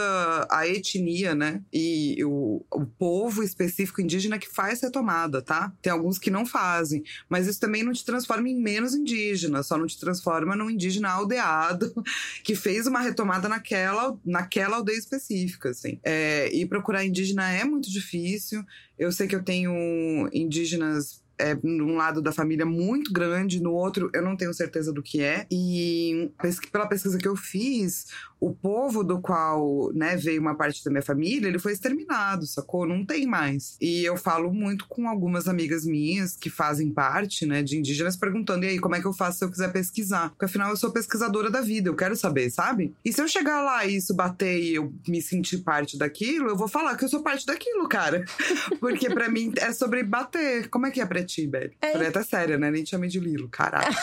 a 0.50 0.66
etnia, 0.66 1.34
né? 1.34 1.62
E 1.72 2.22
o, 2.24 2.64
o 2.70 2.84
povo 2.84 3.42
específico 3.42 4.00
indígena 4.00 4.38
que 4.38 4.48
faz 4.48 4.80
retomada, 4.80 5.40
tá? 5.40 5.72
Tem 5.80 5.92
alguns 5.92 6.18
que 6.18 6.30
não 6.30 6.44
fazem, 6.44 7.02
mas 7.28 7.46
isso 7.46 7.60
também 7.60 7.82
não 7.82 7.92
te 7.92 8.04
transforma 8.04 8.48
em 8.48 8.60
menos 8.60 8.94
indígena, 8.94 9.62
só 9.62 9.78
não 9.78 9.86
transforma 9.98 10.54
num 10.54 10.70
indígena 10.70 11.10
aldeado 11.10 11.92
que 12.44 12.54
fez 12.54 12.86
uma 12.86 13.00
retomada 13.00 13.48
naquela, 13.48 14.18
naquela 14.24 14.76
aldeia 14.76 14.98
específica, 14.98 15.70
assim. 15.70 15.98
É, 16.04 16.52
e 16.54 16.66
procurar 16.66 17.04
indígena 17.04 17.50
é 17.50 17.64
muito 17.64 17.90
difícil. 17.90 18.64
Eu 18.98 19.10
sei 19.10 19.26
que 19.26 19.34
eu 19.34 19.42
tenho 19.42 20.28
indígenas 20.32 21.22
é, 21.40 21.58
num 21.62 21.96
lado 21.96 22.20
da 22.20 22.32
família 22.32 22.66
muito 22.66 23.12
grande, 23.12 23.62
no 23.62 23.72
outro 23.72 24.10
eu 24.12 24.22
não 24.22 24.36
tenho 24.36 24.52
certeza 24.52 24.92
do 24.92 25.02
que 25.02 25.22
é. 25.22 25.46
E 25.50 26.30
pela 26.70 26.86
pesquisa 26.86 27.16
que 27.16 27.26
eu 27.26 27.34
fiz, 27.34 28.06
o 28.40 28.54
povo 28.54 29.04
do 29.04 29.20
qual 29.20 29.92
né, 29.92 30.16
veio 30.16 30.40
uma 30.40 30.54
parte 30.54 30.82
da 30.82 30.90
minha 30.90 31.02
família, 31.02 31.46
ele 31.46 31.58
foi 31.58 31.72
exterminado, 31.72 32.46
sacou? 32.46 32.86
Não 32.86 33.04
tem 33.04 33.26
mais. 33.26 33.76
E 33.80 34.02
eu 34.02 34.16
falo 34.16 34.50
muito 34.52 34.86
com 34.88 35.06
algumas 35.06 35.46
amigas 35.46 35.84
minhas 35.84 36.36
que 36.36 36.48
fazem 36.48 36.90
parte 36.90 37.44
né, 37.44 37.62
de 37.62 37.76
indígenas, 37.76 38.16
perguntando: 38.16 38.64
e 38.64 38.68
aí, 38.68 38.78
como 38.78 38.96
é 38.96 39.00
que 39.00 39.06
eu 39.06 39.12
faço 39.12 39.38
se 39.38 39.44
eu 39.44 39.50
quiser 39.50 39.70
pesquisar? 39.70 40.30
Porque 40.30 40.46
afinal 40.46 40.70
eu 40.70 40.76
sou 40.76 40.90
pesquisadora 40.90 41.50
da 41.50 41.60
vida, 41.60 41.90
eu 41.90 41.94
quero 41.94 42.16
saber, 42.16 42.50
sabe? 42.50 42.94
E 43.04 43.12
se 43.12 43.20
eu 43.20 43.28
chegar 43.28 43.60
lá 43.60 43.84
e 43.84 43.96
isso 43.96 44.14
bater 44.14 44.58
e 44.58 44.74
eu 44.74 44.92
me 45.06 45.20
sentir 45.20 45.58
parte 45.58 45.98
daquilo, 45.98 46.48
eu 46.48 46.56
vou 46.56 46.68
falar 46.68 46.96
que 46.96 47.04
eu 47.04 47.08
sou 47.08 47.22
parte 47.22 47.44
daquilo, 47.44 47.86
cara. 47.88 48.24
Porque 48.80 49.10
para 49.10 49.28
mim 49.28 49.52
é 49.58 49.72
sobre 49.72 50.02
bater. 50.02 50.68
Como 50.70 50.86
é 50.86 50.90
que 50.90 51.00
é 51.00 51.06
pra 51.06 51.22
ti, 51.22 51.46
Belle? 51.46 51.76
É... 51.82 51.92
Falei 51.92 52.08
até 52.08 52.22
séria, 52.22 52.56
né? 52.56 52.70
Nem 52.70 52.84
te 52.84 52.90
chamei 52.90 53.10
de 53.10 53.20
Lilo, 53.20 53.48
caralho. 53.48 53.94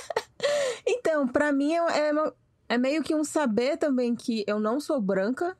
então, 0.86 1.26
para 1.26 1.50
mim 1.50 1.72
é, 1.72 2.08
é 2.08 2.12
é 2.74 2.78
meio 2.78 3.02
que 3.02 3.14
um 3.14 3.22
saber 3.22 3.76
também 3.76 4.14
que 4.16 4.44
eu 4.48 4.58
não 4.58 4.80
sou 4.80 5.00
branca, 5.00 5.56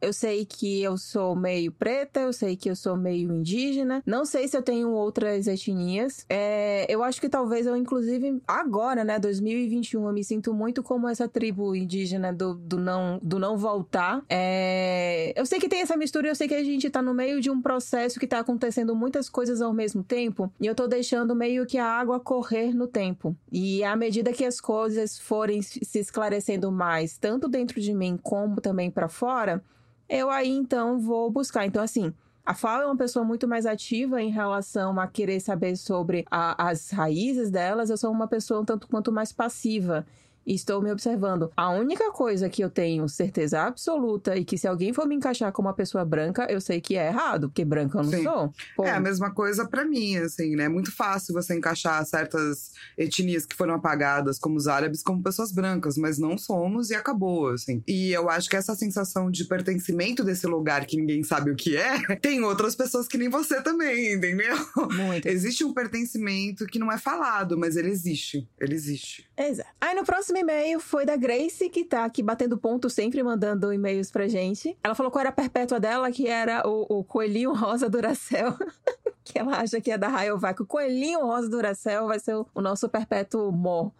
Eu 0.00 0.12
sei 0.12 0.44
que 0.44 0.82
eu 0.82 0.96
sou 0.96 1.36
meio 1.36 1.72
preta, 1.72 2.20
eu 2.20 2.32
sei 2.32 2.56
que 2.56 2.70
eu 2.70 2.76
sou 2.76 2.96
meio 2.96 3.32
indígena. 3.32 4.02
Não 4.06 4.24
sei 4.24 4.48
se 4.48 4.56
eu 4.56 4.62
tenho 4.62 4.90
outras 4.90 5.46
etnias. 5.46 6.24
É, 6.28 6.86
eu 6.88 7.02
acho 7.02 7.20
que 7.20 7.28
talvez 7.28 7.66
eu, 7.66 7.76
inclusive, 7.76 8.40
agora, 8.46 9.04
né, 9.04 9.18
2021, 9.18 10.06
eu 10.06 10.12
me 10.12 10.24
sinto 10.24 10.54
muito 10.54 10.82
como 10.82 11.08
essa 11.08 11.28
tribo 11.28 11.74
indígena 11.74 12.32
do, 12.32 12.54
do, 12.54 12.78
não, 12.78 13.18
do 13.22 13.38
não 13.38 13.56
voltar. 13.56 14.22
É, 14.28 15.32
eu 15.36 15.44
sei 15.44 15.58
que 15.58 15.68
tem 15.68 15.80
essa 15.80 15.96
mistura 15.96 16.30
eu 16.30 16.34
sei 16.34 16.46
que 16.46 16.54
a 16.54 16.64
gente 16.64 16.88
tá 16.88 17.02
no 17.02 17.12
meio 17.12 17.40
de 17.40 17.50
um 17.50 17.60
processo 17.60 18.18
que 18.18 18.26
tá 18.26 18.38
acontecendo 18.38 18.94
muitas 18.94 19.28
coisas 19.28 19.60
ao 19.60 19.72
mesmo 19.72 20.02
tempo. 20.02 20.50
E 20.60 20.66
eu 20.66 20.74
tô 20.74 20.86
deixando 20.86 21.34
meio 21.34 21.66
que 21.66 21.76
a 21.76 21.86
água 21.86 22.20
correr 22.20 22.72
no 22.74 22.86
tempo. 22.86 23.36
E 23.50 23.82
à 23.82 23.96
medida 23.96 24.32
que 24.32 24.44
as 24.44 24.60
coisas 24.60 25.18
forem 25.18 25.60
se 25.60 25.98
esclarecendo 25.98 26.70
mais, 26.70 27.18
tanto 27.18 27.48
dentro 27.48 27.80
de 27.80 27.92
mim 27.92 28.18
como 28.22 28.60
também 28.60 28.90
para 28.90 29.08
fora, 29.08 29.49
fora, 29.50 29.64
eu 30.08 30.30
aí 30.30 30.50
então 30.50 30.98
vou 30.98 31.30
buscar. 31.30 31.66
Então, 31.66 31.82
assim, 31.82 32.12
a 32.44 32.54
Fala 32.54 32.84
é 32.84 32.86
uma 32.86 32.96
pessoa 32.96 33.24
muito 33.24 33.46
mais 33.46 33.66
ativa 33.66 34.20
em 34.20 34.30
relação 34.30 34.98
a 34.98 35.06
querer 35.06 35.40
saber 35.40 35.76
sobre 35.76 36.24
a, 36.30 36.68
as 36.68 36.90
raízes 36.90 37.50
delas. 37.50 37.90
Eu 37.90 37.96
sou 37.96 38.10
uma 38.10 38.26
pessoa 38.26 38.60
um 38.60 38.64
tanto 38.64 38.88
quanto 38.88 39.12
mais 39.12 39.32
passiva. 39.32 40.06
E 40.50 40.54
estou 40.54 40.82
me 40.82 40.90
observando. 40.90 41.52
A 41.56 41.70
única 41.70 42.10
coisa 42.10 42.50
que 42.50 42.60
eu 42.60 42.68
tenho 42.68 43.08
certeza 43.08 43.62
absoluta 43.62 44.34
e 44.36 44.44
que 44.44 44.58
se 44.58 44.66
alguém 44.66 44.92
for 44.92 45.06
me 45.06 45.14
encaixar 45.14 45.52
como 45.52 45.68
uma 45.68 45.74
pessoa 45.74 46.04
branca, 46.04 46.44
eu 46.50 46.60
sei 46.60 46.80
que 46.80 46.96
é 46.96 47.06
errado, 47.06 47.48
porque 47.48 47.64
branca 47.64 47.98
eu 47.98 48.02
não 48.02 48.10
Sim. 48.10 48.24
sou. 48.24 48.52
Pô, 48.74 48.84
É 48.84 48.90
a 48.90 48.98
mesma 48.98 49.32
coisa 49.32 49.68
pra 49.68 49.84
mim, 49.84 50.16
assim, 50.16 50.56
né? 50.56 50.64
É 50.64 50.68
muito 50.68 50.90
fácil 50.90 51.32
você 51.34 51.54
encaixar 51.54 52.04
certas 52.04 52.72
etnias 52.98 53.46
que 53.46 53.54
foram 53.54 53.74
apagadas, 53.74 54.40
como 54.40 54.56
os 54.56 54.66
árabes, 54.66 55.04
como 55.04 55.22
pessoas 55.22 55.52
brancas, 55.52 55.96
mas 55.96 56.18
não 56.18 56.36
somos 56.36 56.90
e 56.90 56.96
acabou, 56.96 57.50
assim. 57.50 57.80
E 57.86 58.10
eu 58.10 58.28
acho 58.28 58.50
que 58.50 58.56
essa 58.56 58.74
sensação 58.74 59.30
de 59.30 59.44
pertencimento 59.44 60.24
desse 60.24 60.48
lugar 60.48 60.84
que 60.84 60.96
ninguém 60.96 61.22
sabe 61.22 61.52
o 61.52 61.56
que 61.56 61.76
é, 61.76 62.16
tem 62.20 62.42
outras 62.42 62.74
pessoas 62.74 63.06
que 63.06 63.16
nem 63.16 63.28
você 63.28 63.62
também, 63.62 64.14
entendeu? 64.14 64.56
muito. 64.96 65.28
Existe 65.28 65.64
um 65.64 65.72
pertencimento 65.72 66.66
que 66.66 66.80
não 66.80 66.90
é 66.90 66.98
falado, 66.98 67.56
mas 67.56 67.76
ele 67.76 67.90
existe. 67.90 68.48
Ele 68.58 68.74
existe. 68.74 69.30
Exato. 69.38 69.70
Aí 69.80 69.94
no 69.94 70.04
próximo 70.04 70.39
e-mail 70.40 70.80
foi 70.80 71.06
da 71.06 71.16
Grace, 71.16 71.68
que 71.68 71.84
tá 71.84 72.04
aqui 72.04 72.22
batendo 72.22 72.58
ponto, 72.58 72.90
sempre 72.90 73.22
mandando 73.22 73.72
e-mails 73.72 74.10
pra 74.10 74.28
gente. 74.28 74.76
Ela 74.82 74.94
falou 74.94 75.10
qual 75.10 75.20
era 75.20 75.28
a 75.30 75.32
perpétua 75.32 75.78
dela, 75.78 76.10
que 76.10 76.26
era 76.26 76.66
o, 76.66 76.98
o 76.98 77.04
coelhinho 77.04 77.52
rosa 77.52 77.88
Duracell. 77.88 78.56
que 79.24 79.38
ela 79.38 79.58
acha 79.58 79.80
que 79.80 79.90
é 79.90 79.98
da 79.98 80.08
Rayovac. 80.08 80.60
O 80.62 80.66
coelhinho 80.66 81.20
rosa 81.20 81.48
Duracell 81.48 82.06
vai 82.06 82.18
ser 82.18 82.34
o, 82.34 82.46
o 82.54 82.60
nosso 82.60 82.88
perpétuo 82.88 83.52
mó, 83.52 83.90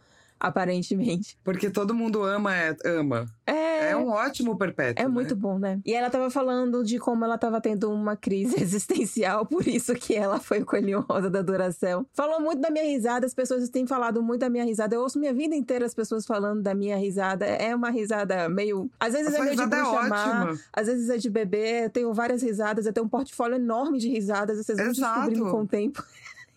aparentemente. 0.40 1.38
Porque 1.44 1.68
todo 1.68 1.94
mundo 1.94 2.22
ama, 2.24 2.56
é, 2.56 2.74
ama. 2.86 3.26
É, 3.46 3.90
É 3.90 3.96
um 3.96 4.08
ótimo 4.08 4.56
perpétuo. 4.56 5.02
É 5.02 5.06
né? 5.06 5.12
muito 5.12 5.36
bom, 5.36 5.58
né? 5.58 5.80
E 5.84 5.92
ela 5.94 6.08
tava 6.08 6.30
falando 6.30 6.82
de 6.82 6.98
como 6.98 7.24
ela 7.24 7.36
tava 7.36 7.60
tendo 7.60 7.90
uma 7.92 8.16
crise 8.16 8.56
existencial, 8.60 9.44
por 9.44 9.66
isso 9.68 9.94
que 9.94 10.14
ela 10.14 10.40
foi 10.40 10.60
o 10.60 10.66
coelhinho 10.66 11.04
rosa 11.08 11.28
da 11.28 11.42
Duracell. 11.42 12.06
Falou 12.14 12.40
muito 12.40 12.60
da 12.60 12.70
minha 12.70 12.84
risada, 12.84 13.26
as 13.26 13.34
pessoas 13.34 13.68
têm 13.68 13.86
falado 13.86 14.22
muito 14.22 14.40
da 14.40 14.48
minha 14.50 14.64
risada. 14.64 14.94
Eu 14.94 15.02
ouço 15.02 15.18
minha 15.18 15.34
vida 15.34 15.54
inteira 15.54 15.84
as 15.84 15.94
pessoas 15.94 16.24
falando 16.24 16.62
da 16.62 16.74
minha 16.74 16.96
risada. 16.96 17.44
É 17.44 17.74
uma 17.74 17.90
risada 17.90 18.48
meio. 18.48 18.90
Às 18.98 19.12
vezes 19.12 19.34
é 19.34 19.42
meio 19.42 19.56
de 19.56 19.62
é 19.62 19.66
bruxa 19.66 19.90
ótima. 19.90 20.58
às 20.72 20.86
vezes 20.86 21.10
é 21.10 21.18
de 21.18 21.28
bebê. 21.28 21.84
Eu 21.84 21.90
tenho 21.90 22.14
várias 22.14 22.42
risadas, 22.42 22.86
eu 22.86 22.92
tenho 22.92 23.06
um 23.06 23.08
portfólio 23.08 23.56
enorme 23.56 23.98
de 23.98 24.08
risadas, 24.08 24.56
vocês 24.56 24.78
vão 24.78 24.88
Exato. 24.88 25.20
descobrindo 25.20 25.50
com 25.50 25.62
o 25.62 25.66
tempo. 25.66 26.02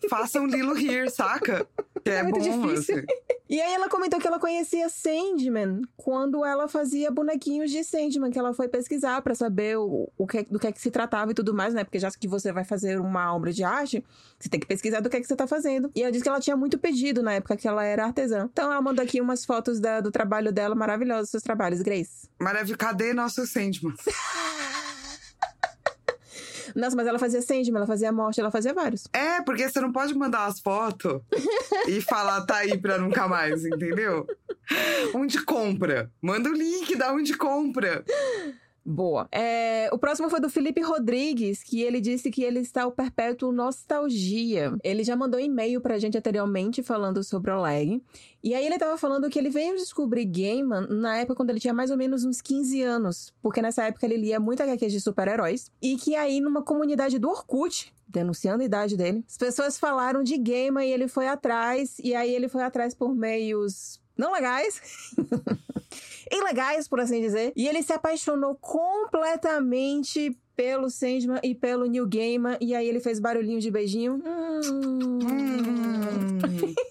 Façam 0.08 0.46
Lilo 0.46 0.74
rir, 0.74 1.10
saca? 1.10 1.66
Que 2.04 2.10
é, 2.10 2.14
É 2.16 2.22
muito 2.22 2.38
bom, 2.38 2.66
difícil. 2.66 2.98
assim. 2.98 3.06
E 3.48 3.60
aí 3.60 3.72
ela 3.74 3.88
comentou 3.88 4.18
que 4.20 4.26
ela 4.26 4.38
conhecia 4.38 4.88
Sandman 4.88 5.82
quando 5.96 6.44
ela 6.44 6.66
fazia 6.68 7.10
bonequinhos 7.10 7.70
de 7.70 7.84
Sandman, 7.84 8.30
que 8.30 8.38
ela 8.38 8.52
foi 8.54 8.68
pesquisar 8.68 9.20
pra 9.22 9.34
saber 9.34 9.76
o, 9.78 10.10
o 10.16 10.26
que, 10.26 10.42
do 10.44 10.58
que 10.58 10.66
é 10.66 10.72
que 10.72 10.80
se 10.80 10.90
tratava 10.90 11.30
e 11.30 11.34
tudo 11.34 11.54
mais, 11.54 11.72
né? 11.74 11.84
Porque 11.84 11.98
já 11.98 12.10
que 12.10 12.26
você 12.28 12.52
vai 12.52 12.64
fazer 12.64 12.98
uma 13.00 13.34
obra 13.34 13.52
de 13.52 13.62
arte, 13.64 14.04
você 14.38 14.48
tem 14.48 14.58
que 14.60 14.66
pesquisar 14.66 15.00
do 15.00 15.08
que 15.10 15.16
é 15.16 15.20
que 15.20 15.26
você 15.26 15.36
tá 15.36 15.46
fazendo. 15.46 15.90
E 15.94 16.02
ela 16.02 16.10
disse 16.10 16.22
que 16.24 16.28
ela 16.28 16.40
tinha 16.40 16.56
muito 16.56 16.78
pedido 16.78 17.22
na 17.22 17.34
época 17.34 17.56
que 17.56 17.68
ela 17.68 17.84
era 17.84 18.04
artesã. 18.06 18.48
Então 18.52 18.70
ela 18.72 18.80
mandou 18.82 19.02
aqui 19.04 19.20
umas 19.20 19.44
fotos 19.44 19.78
da- 19.80 20.00
do 20.00 20.10
trabalho 20.10 20.52
dela, 20.52 20.74
maravilhosos 20.74 21.30
seus 21.30 21.42
trabalhos, 21.42 21.80
Grace. 21.82 22.28
Maravilha, 22.40 22.76
cadê 22.76 23.12
nosso 23.14 23.46
Sandman? 23.46 23.94
Nossa, 26.74 26.96
mas 26.96 27.06
ela 27.06 27.18
fazia 27.18 27.40
Sandman, 27.40 27.76
ela 27.76 27.86
fazia 27.86 28.12
morte, 28.12 28.40
ela 28.40 28.50
fazia 28.50 28.74
vários. 28.74 29.08
É, 29.12 29.40
porque 29.42 29.68
você 29.68 29.80
não 29.80 29.92
pode 29.92 30.14
mandar 30.14 30.46
as 30.46 30.60
fotos 30.60 31.20
e 31.86 32.00
falar 32.00 32.44
tá 32.46 32.56
aí 32.56 32.76
pra 32.76 32.98
nunca 32.98 33.28
mais, 33.28 33.64
entendeu? 33.64 34.26
Onde 35.14 35.44
compra? 35.44 36.10
Manda 36.20 36.50
o 36.50 36.54
link 36.54 36.96
da 36.96 37.12
onde 37.12 37.36
compra. 37.36 38.04
Boa. 38.86 39.26
É, 39.32 39.88
o 39.92 39.98
próximo 39.98 40.28
foi 40.28 40.40
do 40.40 40.50
Felipe 40.50 40.82
Rodrigues, 40.82 41.62
que 41.62 41.80
ele 41.80 42.02
disse 42.02 42.30
que 42.30 42.42
ele 42.42 42.58
está 42.60 42.86
o 42.86 42.92
perpétuo 42.92 43.50
nostalgia. 43.50 44.76
Ele 44.84 45.02
já 45.02 45.16
mandou 45.16 45.40
e-mail 45.40 45.80
pra 45.80 45.98
gente 45.98 46.18
anteriormente 46.18 46.82
falando 46.82 47.24
sobre 47.24 47.50
o 47.50 47.60
lag. 47.60 48.02
E 48.42 48.54
aí 48.54 48.66
ele 48.66 48.78
tava 48.78 48.98
falando 48.98 49.30
que 49.30 49.38
ele 49.38 49.48
veio 49.48 49.74
descobrir 49.76 50.26
Gaiman 50.26 50.86
na 50.90 51.16
época 51.16 51.36
quando 51.36 51.48
ele 51.48 51.60
tinha 51.60 51.72
mais 51.72 51.90
ou 51.90 51.96
menos 51.96 52.26
uns 52.26 52.42
15 52.42 52.82
anos. 52.82 53.32
Porque 53.40 53.62
nessa 53.62 53.84
época 53.84 54.04
ele 54.04 54.18
lia 54.18 54.38
muito 54.38 54.62
HQs 54.62 54.92
de 54.92 55.00
super-heróis. 55.00 55.72
E 55.80 55.96
que 55.96 56.14
aí 56.14 56.38
numa 56.38 56.62
comunidade 56.62 57.18
do 57.18 57.30
Orkut, 57.30 57.90
denunciando 58.06 58.62
a 58.62 58.66
idade 58.66 58.98
dele, 58.98 59.24
as 59.26 59.38
pessoas 59.38 59.78
falaram 59.78 60.22
de 60.22 60.36
Gaiman 60.36 60.84
e 60.84 60.92
ele 60.92 61.08
foi 61.08 61.26
atrás. 61.26 61.98
E 62.00 62.14
aí 62.14 62.34
ele 62.34 62.48
foi 62.48 62.62
atrás 62.62 62.94
por 62.94 63.14
meios 63.14 63.98
não 64.16 64.32
legais. 64.32 64.80
ilegais, 66.30 66.88
por 66.88 67.00
assim 67.00 67.20
dizer. 67.20 67.52
E 67.56 67.68
ele 67.68 67.82
se 67.82 67.92
apaixonou 67.92 68.54
completamente 68.56 70.36
pelo 70.56 70.88
Sandman 70.88 71.40
e 71.42 71.54
pelo 71.54 71.86
New 71.86 72.06
Gaiman. 72.06 72.56
E 72.60 72.74
aí 72.74 72.88
ele 72.88 73.00
fez 73.00 73.18
barulhinho 73.18 73.60
de 73.60 73.70
beijinho. 73.70 74.22
Hum. 74.24 75.18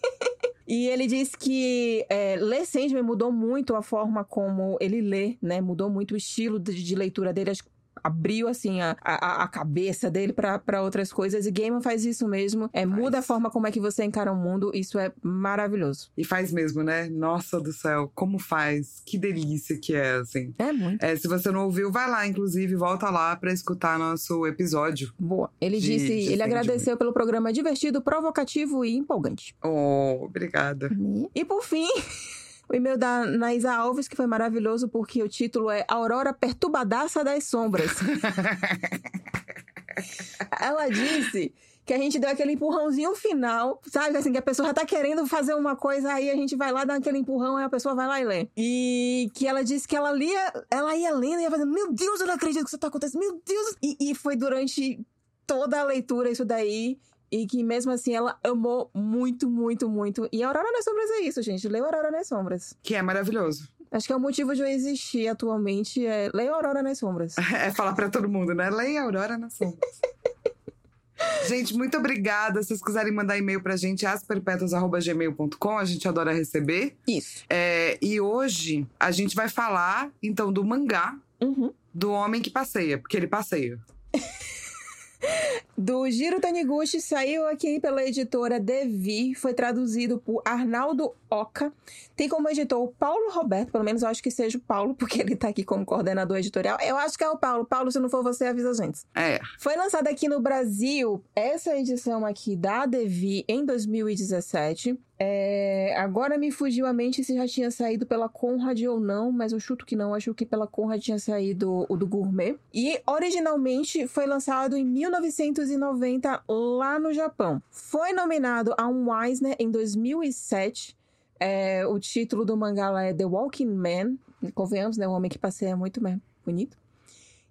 E 0.65 0.87
ele 0.87 1.05
disse 1.05 1.37
que 1.37 2.03
é, 2.09 2.35
ler 2.35 2.65
Sandman 2.65 3.03
mudou 3.03 3.31
muito 3.31 3.75
a 3.75 3.83
forma 3.83 4.23
como 4.23 4.75
ele 4.81 5.01
lê, 5.01 5.37
né? 5.39 5.61
Mudou 5.61 5.87
muito 5.87 6.15
o 6.15 6.17
estilo 6.17 6.57
de, 6.57 6.73
de 6.73 6.95
leitura 6.95 7.31
dele. 7.31 7.51
Acho 7.51 7.63
que 7.63 7.69
abriu, 8.03 8.47
assim, 8.47 8.81
a, 8.81 8.95
a, 9.01 9.43
a 9.43 9.47
cabeça 9.47 10.11
dele 10.11 10.33
para 10.33 10.81
outras 10.81 11.11
coisas. 11.13 11.45
E 11.45 11.51
Gaiman 11.51 11.81
faz 11.81 12.05
isso 12.05 12.27
mesmo. 12.27 12.69
É, 12.73 12.85
muda 12.85 13.19
a 13.19 13.21
forma 13.21 13.49
como 13.49 13.65
é 13.67 13.71
que 13.71 13.79
você 13.79 14.03
encara 14.03 14.31
o 14.31 14.35
mundo. 14.35 14.71
Isso 14.73 14.99
é 14.99 15.11
maravilhoso. 15.21 16.11
E 16.17 16.23
faz 16.23 16.51
mesmo, 16.51 16.83
né? 16.83 17.07
Nossa 17.09 17.59
do 17.59 17.71
céu, 17.71 18.11
como 18.13 18.37
faz? 18.39 19.01
Que 19.05 19.17
delícia 19.17 19.77
que 19.79 19.95
é, 19.95 20.15
assim. 20.15 20.53
É 20.57 20.71
muito. 20.71 21.03
É, 21.03 21.15
se 21.15 21.27
você 21.27 21.51
não 21.51 21.65
ouviu, 21.65 21.91
vai 21.91 22.09
lá, 22.09 22.27
inclusive, 22.27 22.75
volta 22.75 23.09
lá 23.09 23.35
pra 23.35 23.53
escutar 23.53 23.97
nosso 23.97 24.45
episódio. 24.45 25.13
Boa. 25.19 25.49
Ele 25.61 25.79
De- 25.79 25.85
disse, 25.87 26.07
de 26.07 26.11
ele 26.13 26.25
Sandman. 26.37 26.45
agradeceu 26.45 26.97
pelo 26.97 27.13
programa 27.13 27.53
divertido, 27.53 28.01
provocativo 28.01 28.83
e 28.83 28.95
empolgante. 28.95 29.55
Oh, 29.63 30.25
obrigada. 30.25 30.89
E 31.33 31.45
por 31.45 31.63
fim, 31.63 31.87
o 32.73 32.75
e-mail 32.75 32.97
da 32.97 33.25
Naisa 33.25 33.73
Alves, 33.73 34.07
que 34.07 34.15
foi 34.15 34.25
maravilhoso 34.25 34.89
porque 34.89 35.21
o 35.21 35.29
título 35.29 35.69
é 35.69 35.85
Aurora 35.87 36.33
Perturbadaça 36.33 37.23
das 37.23 37.43
Sombras. 37.43 37.91
Ela 40.59 40.89
disse 40.89 41.53
que 41.85 41.93
a 41.93 41.97
gente 41.97 42.17
deu 42.17 42.29
aquele 42.29 42.53
empurrãozinho 42.53 43.13
final, 43.13 43.79
sabe? 43.85 44.17
Assim, 44.17 44.31
que 44.31 44.37
a 44.37 44.41
pessoa 44.41 44.69
já 44.69 44.73
tá 44.73 44.85
querendo 44.85 45.27
fazer 45.27 45.53
uma 45.53 45.75
coisa, 45.75 46.13
aí 46.13 46.31
a 46.31 46.35
gente 46.35 46.55
vai 46.55 46.71
lá, 46.71 46.83
dá 46.83 46.95
aquele 46.95 47.19
empurrão, 47.19 47.57
aí 47.57 47.65
a 47.65 47.69
pessoa 47.69 47.93
vai 47.93 48.07
lá 48.07 48.21
e 48.21 48.25
lê. 48.25 48.47
E 48.57 49.29
que 49.35 49.47
ela 49.47 49.63
disse 49.63 49.87
que 49.87 49.95
ela 49.95 50.11
lia, 50.11 50.53
ela 50.71 50.95
ia 50.95 51.13
lendo 51.13 51.41
e 51.41 51.43
ia 51.43 51.51
fazendo, 51.51 51.71
meu 51.71 51.91
Deus, 51.91 52.21
eu 52.21 52.27
não 52.27 52.35
acredito 52.35 52.63
que 52.63 52.69
isso 52.69 52.77
tá 52.77 52.87
acontecendo, 52.87 53.19
meu 53.19 53.41
Deus! 53.45 53.75
E, 53.83 54.11
e 54.11 54.15
foi 54.15 54.35
durante 54.35 55.05
toda 55.45 55.79
a 55.79 55.83
leitura 55.83 56.31
isso 56.31 56.45
daí. 56.45 56.97
E 57.35 57.47
que 57.47 57.63
mesmo 57.63 57.91
assim 57.91 58.13
ela 58.13 58.37
amou 58.43 58.91
muito, 58.93 59.49
muito, 59.49 59.89
muito. 59.89 60.29
E 60.31 60.43
Aurora 60.43 60.71
nas 60.71 60.85
Sombras 60.85 61.09
é 61.09 61.21
isso, 61.21 61.41
gente. 61.41 61.67
Leia 61.67 61.83
Aurora 61.83 62.11
nas 62.11 62.27
Sombras. 62.27 62.77
Que 62.83 62.93
é 62.93 63.01
maravilhoso. 63.01 63.67
Acho 63.91 64.05
que 64.05 64.13
é 64.13 64.15
o 64.15 64.19
motivo 64.19 64.53
de 64.53 64.61
eu 64.61 64.67
existir 64.67 65.27
atualmente. 65.27 66.05
É 66.05 66.29
leia 66.31 66.51
Aurora 66.51 66.83
nas 66.83 66.99
Sombras. 66.99 67.33
É 67.53 67.71
falar 67.71 67.93
pra 67.93 68.07
todo 68.07 68.29
mundo, 68.29 68.53
né? 68.53 68.69
Leia 68.69 69.01
Aurora 69.01 69.35
na 69.35 69.49
sombra. 69.49 69.79
Gente, 71.47 71.73
muito 71.75 71.97
obrigada. 71.97 72.61
Se 72.61 72.67
vocês 72.69 72.83
quiserem 72.83 73.11
mandar 73.13 73.37
e-mail 73.37 73.61
pra 73.63 73.75
gente, 73.77 74.05
asperpetuas.gmail.com, 74.05 75.77
a 75.77 75.85
gente 75.85 76.07
adora 76.07 76.33
receber. 76.33 76.95
Isso. 77.07 77.43
É, 77.49 77.97
e 78.01 78.19
hoje 78.21 78.85
a 78.99 79.09
gente 79.09 79.35
vai 79.35 79.47
falar, 79.49 80.11
então, 80.21 80.51
do 80.53 80.63
mangá 80.63 81.17
Uhum. 81.41 81.73
do 81.93 82.11
Homem 82.11 82.41
que 82.41 82.49
Passeia, 82.49 82.97
porque 82.97 83.15
ele 83.17 83.27
passeia. 83.27 83.79
Do 85.83 86.09
Giro 86.09 86.39
Taniguchi 86.39 87.01
saiu 87.01 87.45
aqui 87.45 87.77
pela 87.77 88.01
editora 88.05 88.57
Devi, 88.57 89.35
foi 89.35 89.53
traduzido 89.53 90.17
por 90.17 90.41
Arnaldo 90.45 91.13
Oca. 91.29 91.73
Tem 92.15 92.29
como 92.29 92.49
editor 92.49 92.81
o 92.81 92.87
Paulo 92.87 93.29
Roberto, 93.31 93.73
pelo 93.73 93.83
menos 93.83 94.01
eu 94.01 94.07
acho 94.07 94.23
que 94.23 94.31
seja 94.31 94.57
o 94.57 94.61
Paulo, 94.61 94.95
porque 94.95 95.19
ele 95.19 95.35
tá 95.35 95.49
aqui 95.49 95.61
como 95.61 95.85
coordenador 95.85 96.37
editorial. 96.37 96.77
Eu 96.79 96.95
acho 96.95 97.17
que 97.17 97.23
é 97.25 97.29
o 97.29 97.37
Paulo. 97.37 97.65
Paulo, 97.65 97.91
se 97.91 97.99
não 97.99 98.09
for 98.09 98.23
você, 98.23 98.45
avisa 98.45 98.69
a 98.69 98.73
gente. 98.73 99.01
É, 99.13 99.41
Foi 99.59 99.75
lançada 99.75 100.09
aqui 100.09 100.29
no 100.29 100.39
Brasil 100.39 101.21
essa 101.35 101.77
edição 101.77 102.25
aqui 102.25 102.55
da 102.55 102.85
Devi 102.85 103.43
em 103.45 103.65
2017. 103.65 104.97
É, 105.19 105.95
agora 105.97 106.37
me 106.37 106.51
fugiu 106.51 106.85
a 106.85 106.93
mente 106.93 107.23
se 107.23 107.35
já 107.35 107.47
tinha 107.47 107.69
saído 107.69 108.05
pela 108.05 108.27
Conrad 108.27 108.81
ou 108.83 108.99
não, 108.99 109.31
mas 109.31 109.51
eu 109.51 109.59
chuto 109.59 109.85
que 109.85 109.95
não. 109.95 110.13
Acho 110.13 110.33
que 110.33 110.45
pela 110.45 110.67
Conrad 110.67 111.01
tinha 111.01 111.19
saído 111.19 111.85
o 111.87 111.95
do 111.95 112.07
Gourmet. 112.07 112.57
E 112.73 112.99
originalmente 113.05 114.07
foi 114.07 114.25
lançado 114.25 114.75
em 114.75 114.83
1990 114.83 116.43
lá 116.47 116.99
no 116.99 117.13
Japão. 117.13 117.61
Foi 117.69 118.11
nominado 118.11 118.73
a 118.77 118.87
um 118.87 119.07
Eisner 119.23 119.55
em 119.59 119.69
2007. 119.69 120.97
É, 121.39 121.85
o 121.85 121.99
título 121.99 122.43
do 122.45 122.57
mangá 122.57 122.89
lá 122.89 123.03
é 123.03 123.13
The 123.13 123.25
Walking 123.25 123.67
Man. 123.67 124.15
Convenhamos, 124.53 124.97
né? 124.97 125.07
O 125.07 125.11
homem 125.11 125.29
que 125.29 125.37
passeia 125.37 125.71
é 125.71 125.75
muito 125.75 126.01
mesmo. 126.01 126.21
Bonito. 126.45 126.82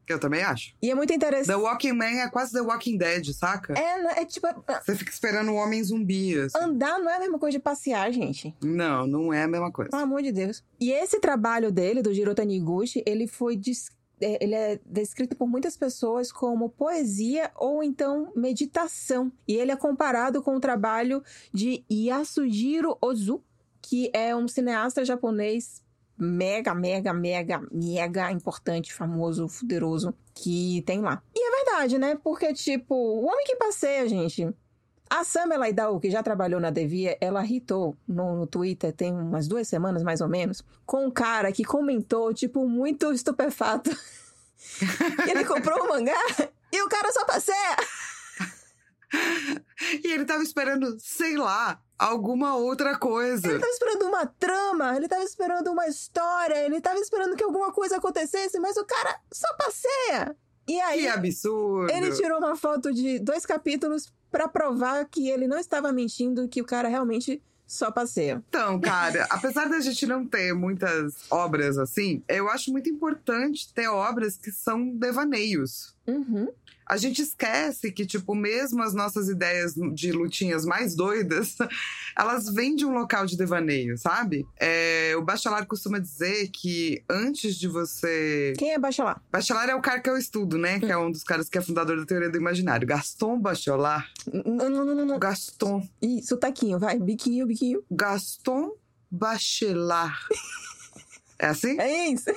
Eu 0.09 0.19
também 0.19 0.43
acho. 0.43 0.75
E 0.83 0.91
é 0.91 0.95
muito 0.95 1.13
interessante. 1.13 1.47
The 1.47 1.57
Walking 1.57 1.93
Man 1.93 2.05
é 2.23 2.29
quase 2.29 2.53
The 2.53 2.61
Walking 2.61 2.97
Dead, 2.99 3.27
saca? 3.33 3.75
É, 3.79 4.21
é 4.23 4.25
tipo. 4.25 4.47
Você 4.85 4.95
fica 4.97 5.11
esperando 5.11 5.51
o 5.53 5.55
homem 5.55 5.83
zumbi, 5.83 6.39
assim. 6.39 6.59
Andar 6.59 6.99
não 6.99 7.09
é 7.11 7.17
a 7.17 7.21
mesma 7.21 7.39
coisa 7.39 7.57
de 7.59 7.63
passear, 7.63 8.13
gente. 8.13 8.55
Não, 8.63 9.07
não 9.07 9.33
é 9.33 9.43
a 9.45 9.49
mesma 9.49 9.71
coisa. 9.73 9.91
Pelo 9.91 10.03
amor 10.03 10.23
de 10.23 10.33
Deus. 10.33 10.63
E 10.81 10.91
esse 10.91 11.19
trabalho 11.21 11.71
dele, 11.73 12.03
do 12.03 12.13
Jiro 12.13 12.35
Taniguchi, 12.35 13.03
ele 13.07 13.27
foi. 13.27 13.57
des- 13.57 13.91
é, 14.21 14.43
Ele 14.43 14.55
é 14.55 14.79
descrito 14.87 15.35
por 15.37 15.49
muitas 15.49 15.77
pessoas 15.77 16.31
como 16.31 16.69
poesia 16.69 17.51
ou 17.57 17.83
então 17.83 18.33
meditação. 18.37 19.33
E 19.49 19.55
ele 19.55 19.73
é 19.73 19.77
comparado 19.77 20.43
com 20.43 20.55
o 20.57 20.61
trabalho 20.61 21.23
de 21.53 21.85
Yasujiro 21.91 22.97
Ozu, 23.01 23.43
que 23.81 24.11
é 24.15 24.35
um 24.35 24.47
cineasta 24.47 25.05
japonês 25.05 25.83
mega, 26.23 26.75
mega, 26.75 27.13
mega, 27.13 27.61
mega 27.71 28.31
importante, 28.31 28.95
famoso, 28.95 29.49
poderoso 29.49 30.15
que 30.35 30.83
tem 30.87 31.01
lá. 31.01 31.23
E 31.35 31.47
é 31.47 31.65
verdade, 31.65 31.99
né? 31.99 32.19
Porque, 32.23 32.53
tipo, 32.53 32.95
o 32.95 33.27
homem 33.27 33.45
que 33.45 33.57
passeia, 33.57 34.09
gente. 34.09 34.49
A 35.11 35.25
Sam 35.25 35.59
Laidao, 35.59 36.01
que 36.01 36.11
já 36.11 36.23
trabalhou 36.23 36.59
na 36.59 36.71
Devia, 36.71 37.19
ela 37.21 37.45
irritou 37.45 37.95
no, 38.09 38.35
no, 38.37 38.47
Twitter, 38.47 38.95
tem 38.95 39.13
umas 39.13 39.47
duas 39.47 39.69
semanas 39.69 40.03
mais 40.03 40.23
ou 40.23 40.29
menos, 40.29 40.63
com 40.87 41.07
um 41.07 41.11
cara 41.11 41.53
que 41.53 41.65
comentou, 41.65 42.33
tipo, 42.33 42.67
muito 42.67 43.13
estupefato. 43.13 43.91
ele 45.29 45.45
comprou 45.45 45.81
o 45.81 45.85
um 45.85 45.89
mangá 45.89 46.17
e 46.73 46.83
o 46.83 46.89
cara 46.89 47.13
só 47.13 47.27
passeia. 47.27 47.77
E 50.05 50.13
ele 50.13 50.25
tava 50.25 50.43
esperando, 50.43 50.97
sei 50.99 51.37
lá, 51.37 51.81
alguma 51.99 52.57
outra 52.57 52.97
coisa. 52.97 53.49
Ele 53.49 53.59
tava 53.59 53.73
esperando 53.73 54.07
uma 54.07 54.27
trama, 54.27 54.97
ele 54.97 55.09
tava 55.09 55.25
esperando 55.25 55.71
uma 55.71 55.87
história, 55.87 56.65
ele 56.65 56.81
tava 56.81 56.99
esperando 56.99 57.37
que 57.37 57.45
alguma 57.45 57.73
coisa 57.73 57.97
acontecesse, 57.97 58.59
mas 58.59 58.77
o 58.77 58.85
cara 58.85 59.21
só 59.33 59.49
passeia. 59.55 60.37
E 60.69 60.81
aí. 60.81 61.01
Que 61.01 61.09
absurdo! 61.09 61.93
Ele 61.93 62.13
tirou 62.13 62.39
uma 62.39 62.57
foto 62.57 62.93
de 62.93 63.19
dois 63.19 63.45
capítulos 63.45 64.13
para 64.31 64.49
provar 64.49 65.05
que 65.07 65.29
ele 65.29 65.47
não 65.47 65.59
estava 65.59 65.93
mentindo, 65.93 66.49
que 66.49 66.63
o 66.63 66.65
cara 66.65 66.89
realmente 66.89 67.43
só 67.67 67.91
passeia. 67.91 68.43
Então, 68.49 68.81
cara, 68.81 69.27
apesar 69.31 69.69
da 69.69 69.81
gente 69.81 70.07
não 70.07 70.27
ter 70.27 70.55
muitas 70.55 71.15
obras 71.31 71.79
assim, 71.79 72.23
eu 72.29 72.49
acho 72.49 72.71
muito 72.71 72.89
importante 72.89 73.73
ter 73.73 73.89
obras 73.89 74.37
que 74.37 74.53
são 74.53 74.91
devaneios. 74.91 75.95
Uhum. 76.07 76.49
A 76.87 76.97
gente 76.97 77.23
esquece 77.23 77.91
que, 77.93 78.05
tipo, 78.05 78.35
mesmo 78.35 78.83
as 78.83 78.95
nossas 78.95 79.29
ideias 79.29 79.75
de 79.95 80.13
lutinhas 80.13 80.65
mais 80.65 80.95
doidas, 80.95 81.57
elas 82.17 82.53
vêm 82.53 82.75
de 82.75 82.85
um 82.85 82.93
local 82.93 83.27
de 83.27 83.37
devaneio, 83.37 83.97
sabe? 83.97 84.47
É, 84.59 85.15
o 85.17 85.23
Bachelar 85.23 85.67
costuma 85.67 85.99
dizer 85.99 86.49
que 86.49 87.03
antes 87.09 87.57
de 87.57 87.69
você. 87.69 88.53
Quem 88.59 88.73
é 88.73 88.79
Bachelar? 88.79 89.23
Bachelar 89.31 89.69
é 89.69 89.75
o 89.75 89.81
cara 89.81 90.01
que 90.01 90.11
eu 90.11 90.17
estudo, 90.17 90.59
né? 90.59 90.79
Que 90.79 90.91
é 90.91 90.97
um 90.97 91.11
dos 91.11 91.25
caras 91.25 91.49
que 91.49 91.59
é 91.59 91.61
fundador 91.61 91.99
da 91.99 92.07
teoria 92.07 92.31
do 92.31 92.37
imaginário. 92.37 92.87
Gaston 92.87 93.39
Bachelard. 93.39 94.07
Não, 94.33 94.69
não, 94.69 94.85
não, 94.85 95.07
não. 95.07 95.19
Gaston. 95.19 95.87
Ih, 96.01 96.23
sotaquinho, 96.23 96.79
vai. 96.79 96.99
Biquinho, 96.99 97.47
biquinho. 97.47 97.83
Gaston 97.91 98.73
Bachelard. 99.11 100.17
é 101.43 101.47
assim? 101.47 101.79
É 101.81 102.09
isso. 102.09 102.31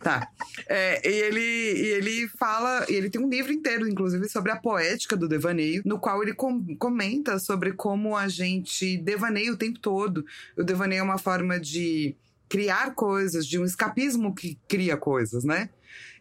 Tá. 0.00 0.28
É, 0.68 1.08
e, 1.08 1.12
ele, 1.12 1.40
e 1.40 1.86
ele 1.92 2.28
fala, 2.28 2.84
e 2.90 2.92
ele 2.92 3.08
tem 3.08 3.20
um 3.22 3.28
livro 3.28 3.50
inteiro, 3.50 3.88
inclusive, 3.88 4.28
sobre 4.28 4.52
a 4.52 4.56
poética 4.56 5.16
do 5.16 5.26
devaneio, 5.26 5.82
no 5.84 5.98
qual 5.98 6.22
ele 6.22 6.34
com, 6.34 6.76
comenta 6.76 7.38
sobre 7.38 7.72
como 7.72 8.14
a 8.14 8.28
gente 8.28 8.98
devaneia 8.98 9.50
o 9.50 9.56
tempo 9.56 9.78
todo. 9.78 10.24
O 10.58 10.62
devaneio 10.62 11.00
é 11.00 11.02
uma 11.02 11.16
forma 11.16 11.58
de 11.58 12.14
criar 12.50 12.94
coisas, 12.94 13.46
de 13.46 13.58
um 13.58 13.64
escapismo 13.64 14.34
que 14.34 14.58
cria 14.68 14.96
coisas, 14.96 15.42
né? 15.42 15.70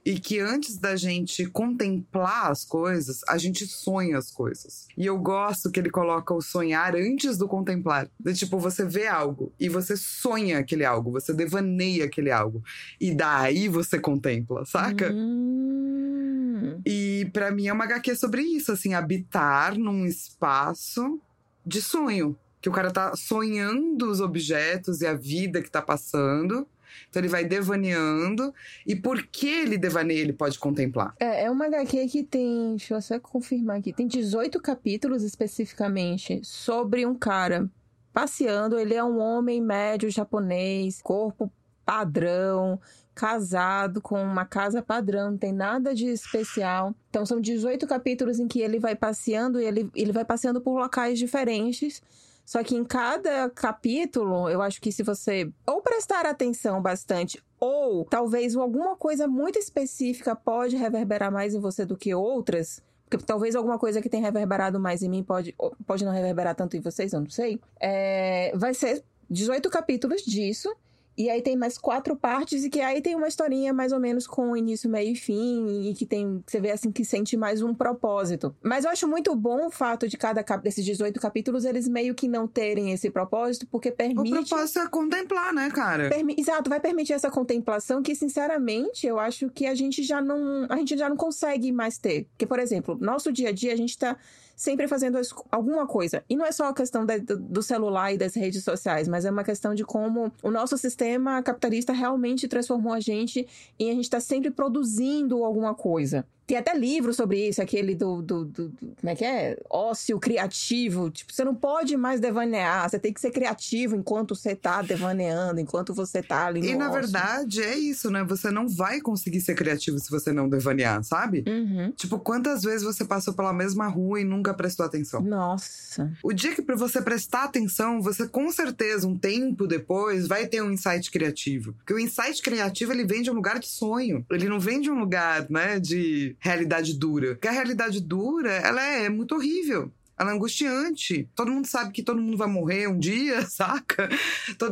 E 0.05 0.19
que 0.19 0.39
antes 0.39 0.77
da 0.77 0.97
gente 0.97 1.45
contemplar 1.45 2.51
as 2.51 2.65
coisas, 2.65 3.21
a 3.27 3.37
gente 3.37 3.65
sonha 3.65 4.17
as 4.17 4.29
coisas. 4.29 4.87
E 4.97 5.05
eu 5.05 5.17
gosto 5.17 5.71
que 5.71 5.79
ele 5.79 5.89
coloca 5.89 6.33
o 6.33 6.41
sonhar 6.41 6.93
antes 6.95 7.37
do 7.37 7.47
contemplar. 7.47 8.09
De, 8.19 8.33
tipo, 8.33 8.59
você 8.59 8.83
vê 8.83 9.07
algo 9.07 9.53
e 9.57 9.69
você 9.69 9.95
sonha 9.95 10.59
aquele 10.59 10.83
algo, 10.83 11.11
você 11.11 11.33
devaneia 11.33 12.05
aquele 12.05 12.31
algo. 12.31 12.61
E 12.99 13.15
daí 13.15 13.69
você 13.69 13.97
contempla, 13.97 14.65
saca? 14.65 15.09
Hum. 15.13 16.81
E 16.85 17.29
para 17.31 17.51
mim 17.51 17.67
é 17.67 17.73
uma 17.73 17.85
HQ 17.85 18.15
sobre 18.15 18.41
isso, 18.41 18.71
assim, 18.71 18.93
habitar 18.93 19.77
num 19.77 20.05
espaço 20.05 21.19
de 21.65 21.81
sonho. 21.81 22.37
Que 22.61 22.69
o 22.69 22.71
cara 22.71 22.91
tá 22.91 23.15
sonhando 23.15 24.09
os 24.09 24.21
objetos 24.21 25.01
e 25.01 25.07
a 25.07 25.13
vida 25.13 25.61
que 25.61 25.69
tá 25.69 25.81
passando. 25.81 26.67
Então 27.09 27.21
ele 27.21 27.29
vai 27.29 27.45
devaneando. 27.45 28.53
E 28.85 28.95
por 28.95 29.23
que 29.23 29.47
ele 29.47 29.77
devaneia, 29.77 30.21
ele 30.21 30.33
pode 30.33 30.59
contemplar. 30.59 31.15
É, 31.19 31.45
é 31.45 31.51
uma 31.51 31.65
HQ 31.65 32.07
que 32.07 32.23
tem, 32.23 32.75
deixa 32.75 32.93
eu 32.93 33.01
só 33.01 33.19
confirmar 33.19 33.77
aqui, 33.77 33.93
tem 33.93 34.07
18 34.07 34.59
capítulos 34.61 35.23
especificamente 35.23 36.41
sobre 36.43 37.05
um 37.05 37.15
cara 37.15 37.69
passeando. 38.13 38.77
Ele 38.77 38.93
é 38.93 39.03
um 39.03 39.19
homem 39.19 39.61
médio 39.61 40.09
japonês, 40.09 41.01
corpo 41.01 41.51
padrão, 41.85 42.79
casado 43.13 44.01
com 44.01 44.21
uma 44.21 44.45
casa 44.45 44.81
padrão, 44.81 45.31
não 45.31 45.37
tem 45.37 45.51
nada 45.51 45.93
de 45.93 46.07
especial. 46.07 46.95
Então 47.09 47.25
são 47.25 47.39
18 47.39 47.85
capítulos 47.87 48.39
em 48.39 48.47
que 48.47 48.61
ele 48.61 48.79
vai 48.79 48.95
passeando 48.95 49.59
e 49.59 49.65
ele, 49.65 49.89
ele 49.95 50.11
vai 50.11 50.25
passeando 50.25 50.61
por 50.61 50.77
locais 50.77 51.19
diferentes 51.19 52.01
só 52.45 52.63
que 52.63 52.75
em 52.75 52.83
cada 52.83 53.49
capítulo, 53.49 54.49
eu 54.49 54.61
acho 54.61 54.81
que 54.81 54.91
se 54.91 55.03
você 55.03 55.51
ou 55.65 55.81
prestar 55.81 56.25
atenção 56.25 56.81
bastante, 56.81 57.41
ou 57.59 58.03
talvez 58.05 58.55
alguma 58.55 58.95
coisa 58.95 59.27
muito 59.27 59.57
específica 59.57 60.35
pode 60.35 60.75
reverberar 60.75 61.31
mais 61.31 61.53
em 61.53 61.59
você 61.59 61.85
do 61.85 61.95
que 61.95 62.13
outras. 62.13 62.81
Porque 63.09 63.25
talvez 63.25 63.55
alguma 63.55 63.79
coisa 63.79 64.01
que 64.01 64.09
tem 64.09 64.21
reverberado 64.21 64.79
mais 64.79 65.01
em 65.01 65.09
mim 65.09 65.23
pode, 65.23 65.55
pode 65.85 66.03
não 66.03 66.11
reverberar 66.11 66.55
tanto 66.55 66.75
em 66.75 66.81
vocês, 66.81 67.13
eu 67.13 67.21
não 67.21 67.29
sei. 67.29 67.59
É, 67.79 68.51
vai 68.55 68.73
ser 68.73 69.03
18 69.29 69.69
capítulos 69.69 70.23
disso. 70.23 70.73
E 71.17 71.29
aí 71.29 71.41
tem 71.41 71.55
mais 71.55 71.77
quatro 71.77 72.15
partes 72.15 72.63
e 72.63 72.69
que 72.69 72.81
aí 72.81 73.01
tem 73.01 73.15
uma 73.15 73.27
historinha 73.27 73.73
mais 73.73 73.91
ou 73.91 73.99
menos 73.99 74.25
com 74.25 74.55
início, 74.57 74.89
meio 74.89 75.11
e 75.11 75.15
fim 75.15 75.89
e 75.89 75.93
que 75.93 76.05
tem, 76.05 76.43
você 76.45 76.59
vê 76.59 76.71
assim 76.71 76.91
que 76.91 77.05
sente 77.05 77.37
mais 77.37 77.61
um 77.61 77.73
propósito. 77.73 78.55
Mas 78.63 78.85
eu 78.85 78.91
acho 78.91 79.07
muito 79.07 79.35
bom 79.35 79.67
o 79.67 79.69
fato 79.69 80.07
de 80.07 80.17
cada 80.17 80.41
desses 80.57 80.83
18 80.83 81.19
capítulos 81.19 81.65
eles 81.65 81.87
meio 81.87 82.15
que 82.15 82.27
não 82.27 82.47
terem 82.47 82.91
esse 82.91 83.09
propósito, 83.09 83.67
porque 83.67 83.91
permite 83.91 84.33
O 84.33 84.45
propósito 84.45 84.79
é 84.79 84.87
contemplar, 84.87 85.53
né, 85.53 85.69
cara? 85.69 86.09
Permi... 86.09 86.35
Exato, 86.37 86.69
vai 86.69 86.79
permitir 86.79 87.13
essa 87.13 87.29
contemplação 87.29 88.01
que 88.01 88.15
sinceramente 88.15 89.05
eu 89.05 89.19
acho 89.19 89.49
que 89.49 89.65
a 89.65 89.75
gente 89.75 90.03
já 90.03 90.21
não 90.21 90.65
a 90.69 90.77
gente 90.77 90.97
já 90.97 91.09
não 91.09 91.17
consegue 91.17 91.71
mais 91.71 91.97
ter. 91.97 92.25
Porque 92.31 92.47
por 92.47 92.59
exemplo, 92.59 92.97
nosso 92.99 93.31
dia 93.31 93.49
a 93.49 93.51
dia 93.51 93.73
a 93.73 93.77
gente 93.77 93.97
tá 93.97 94.17
sempre 94.55 94.87
fazendo 94.87 95.19
alguma 95.51 95.87
coisa. 95.87 96.23
E 96.29 96.35
não 96.35 96.45
é 96.45 96.51
só 96.51 96.69
a 96.69 96.73
questão 96.73 97.05
da, 97.05 97.17
do 97.17 97.61
celular 97.61 98.13
e 98.13 98.17
das 98.17 98.35
redes 98.35 98.63
sociais, 98.63 99.07
mas 99.07 99.25
é 99.25 99.31
uma 99.31 99.43
questão 99.43 99.73
de 99.73 99.83
como 99.83 100.31
o 100.41 100.51
nosso 100.51 100.77
sistema 100.77 101.41
capitalista 101.41 101.93
realmente 101.93 102.47
transformou 102.47 102.93
a 102.93 102.99
gente 102.99 103.47
e 103.79 103.89
a 103.89 103.93
gente 103.93 104.05
está 104.05 104.19
sempre 104.19 104.51
produzindo 104.51 105.43
alguma 105.43 105.73
coisa. 105.73 106.25
Tem 106.45 106.57
até 106.57 106.73
livro 106.77 107.13
sobre 107.13 107.47
isso, 107.47 107.61
aquele 107.61 107.95
do, 107.95 108.21
do, 108.21 108.45
do, 108.45 108.69
do, 108.69 108.95
Como 108.99 109.09
é 109.09 109.15
que 109.15 109.23
é? 109.23 109.57
Ócio 109.69 110.19
criativo. 110.19 111.09
Tipo, 111.09 111.31
você 111.31 111.43
não 111.43 111.55
pode 111.55 111.95
mais 111.95 112.19
devanear, 112.19 112.89
você 112.89 112.99
tem 112.99 113.13
que 113.13 113.21
ser 113.21 113.31
criativo 113.31 113.95
enquanto 113.95 114.35
você 114.35 114.55
tá 114.55 114.81
devaneando, 114.81 115.59
enquanto 115.61 115.93
você 115.93 116.21
tá 116.21 116.47
ali 116.47 116.59
E 116.67 116.75
na 116.75 116.89
ócio. 116.89 117.01
verdade 117.01 117.61
é 117.63 117.75
isso, 117.77 118.11
né? 118.11 118.23
Você 118.25 118.51
não 118.51 118.67
vai 118.67 118.99
conseguir 118.99 119.39
ser 119.41 119.55
criativo 119.55 119.99
se 119.99 120.09
você 120.11 120.33
não 120.33 120.49
devanear, 120.49 121.03
sabe? 121.03 121.43
Uhum. 121.47 121.91
Tipo, 121.91 122.19
quantas 122.19 122.63
vezes 122.63 122.83
você 122.83 123.05
passou 123.05 123.33
pela 123.33 123.53
mesma 123.53 123.87
rua 123.87 124.19
e 124.19 124.23
nunca 124.25 124.53
prestou 124.53 124.85
atenção? 124.85 125.21
Nossa. 125.21 126.11
O 126.21 126.33
dia 126.33 126.53
que 126.53 126.61
pra 126.61 126.75
você 126.75 127.01
prestar 127.01 127.45
atenção, 127.45 128.01
você 128.01 128.27
com 128.27 128.51
certeza, 128.51 129.07
um 129.07 129.17
tempo 129.17 129.65
depois, 129.65 130.27
vai 130.27 130.45
ter 130.47 130.61
um 130.61 130.71
insight 130.71 131.09
criativo. 131.09 131.73
Porque 131.73 131.93
o 131.93 131.99
insight 131.99 132.41
criativo, 132.41 132.91
ele 132.91 133.05
vem 133.05 133.21
de 133.21 133.31
um 133.31 133.33
lugar 133.33 133.59
de 133.59 133.67
sonho. 133.67 134.25
Ele 134.29 134.49
não 134.49 134.59
vem 134.59 134.81
de 134.81 134.91
um 134.91 134.99
lugar, 134.99 135.49
né, 135.49 135.79
de 135.79 136.32
realidade 136.39 136.93
dura. 136.93 137.35
Porque 137.35 137.47
a 137.47 137.51
realidade 137.51 137.99
dura, 138.01 138.51
ela 138.51 138.83
é, 138.83 139.09
muito 139.09 139.35
horrível. 139.35 139.91
Ela 140.17 140.31
é 140.31 140.33
angustiante. 140.33 141.27
Todo 141.35 141.51
mundo 141.51 141.67
sabe 141.67 141.91
que 141.91 142.03
todo 142.03 142.21
mundo 142.21 142.37
vai 142.37 142.47
morrer 142.47 142.87
um 142.87 142.99
dia, 142.99 143.41
saca? 143.49 144.09